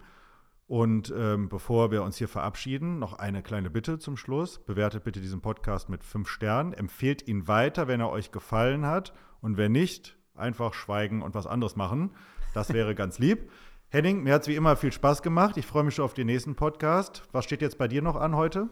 Und 0.67 1.15
ähm, 1.17 1.49
bevor 1.49 1.93
wir 1.93 2.03
uns 2.03 2.17
hier 2.17 2.29
verabschieden, 2.29 2.99
noch 2.99 3.13
eine 3.13 3.43
kleine 3.43 3.71
Bitte 3.71 3.99
zum 3.99 4.17
Schluss. 4.17 4.59
Bewertet 4.59 5.05
bitte 5.05 5.21
diesen 5.21 5.41
Podcast 5.41 5.89
mit 5.89 6.03
fünf 6.03 6.29
Sternen. 6.29 6.73
Empfehlt 6.73 7.27
ihn 7.29 7.47
weiter, 7.47 7.87
wenn 7.87 8.01
er 8.01 8.11
euch 8.11 8.33
gefallen 8.33 8.85
hat. 8.85 9.13
Und 9.41 9.57
wenn 9.57 9.73
nicht, 9.73 10.17
einfach 10.35 10.75
schweigen 10.75 11.23
und 11.23 11.35
was 11.35 11.47
anderes 11.47 11.77
machen. 11.77 12.11
Das 12.53 12.73
wäre 12.73 12.95
ganz 12.97 13.19
lieb. 13.19 13.51
Henning, 13.89 14.25
mir 14.25 14.35
hat 14.35 14.43
es 14.43 14.49
wie 14.49 14.57
immer 14.57 14.75
viel 14.75 14.91
Spaß 14.91 15.23
gemacht. 15.23 15.57
Ich 15.57 15.67
freue 15.67 15.85
mich 15.85 15.95
schon 15.95 16.05
auf 16.05 16.15
den 16.15 16.27
nächsten 16.27 16.57
Podcast. 16.57 17.23
Was 17.31 17.45
steht 17.45 17.63
jetzt 17.63 17.79
bei 17.79 17.87
dir 17.87 18.03
noch 18.03 18.17
an 18.17 18.35
heute? 18.35 18.69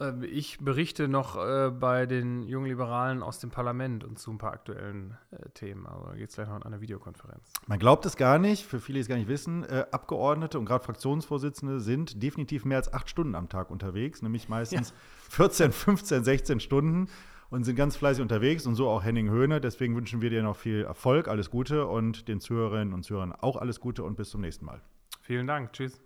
Ähm, 0.00 0.22
Ich 0.22 0.58
berichte 0.58 1.08
noch 1.08 1.36
äh, 1.36 1.70
bei 1.70 2.06
den 2.06 2.42
jungen 2.42 2.66
Liberalen 2.66 3.22
aus 3.22 3.38
dem 3.38 3.50
Parlament 3.50 4.04
und 4.04 4.18
zu 4.18 4.30
ein 4.30 4.38
paar 4.38 4.52
aktuellen 4.52 5.16
äh, 5.30 5.48
Themen. 5.50 5.86
Aber 5.86 6.10
da 6.10 6.16
geht 6.16 6.28
es 6.30 6.34
gleich 6.34 6.48
noch 6.48 6.56
in 6.56 6.62
einer 6.62 6.80
Videokonferenz. 6.80 7.52
Man 7.66 7.78
glaubt 7.78 8.06
es 8.06 8.16
gar 8.16 8.38
nicht, 8.38 8.64
für 8.64 8.80
viele, 8.80 8.96
die 8.96 9.02
es 9.02 9.08
gar 9.08 9.16
nicht 9.16 9.28
wissen, 9.28 9.64
äh, 9.64 9.86
Abgeordnete 9.90 10.58
und 10.58 10.66
gerade 10.66 10.84
Fraktionsvorsitzende 10.84 11.80
sind 11.80 12.22
definitiv 12.22 12.64
mehr 12.64 12.78
als 12.78 12.92
acht 12.92 13.08
Stunden 13.08 13.34
am 13.34 13.48
Tag 13.48 13.70
unterwegs, 13.70 14.22
nämlich 14.22 14.48
meistens 14.48 14.92
14, 15.30 15.72
15, 15.72 16.24
16 16.24 16.60
Stunden 16.60 17.08
und 17.50 17.64
sind 17.64 17.76
ganz 17.76 17.96
fleißig 17.96 18.22
unterwegs 18.22 18.66
und 18.66 18.74
so 18.74 18.88
auch 18.88 19.04
Henning 19.04 19.30
Höhne. 19.30 19.60
Deswegen 19.60 19.94
wünschen 19.96 20.20
wir 20.20 20.30
dir 20.30 20.42
noch 20.42 20.56
viel 20.56 20.82
Erfolg, 20.82 21.28
alles 21.28 21.50
Gute 21.50 21.86
und 21.86 22.28
den 22.28 22.40
Zuhörerinnen 22.40 22.92
und 22.92 23.04
Zuhörern 23.04 23.32
auch 23.32 23.56
alles 23.56 23.80
Gute 23.80 24.02
und 24.02 24.16
bis 24.16 24.30
zum 24.30 24.40
nächsten 24.40 24.64
Mal. 24.64 24.80
Vielen 25.22 25.46
Dank. 25.46 25.72
Tschüss. 25.72 26.05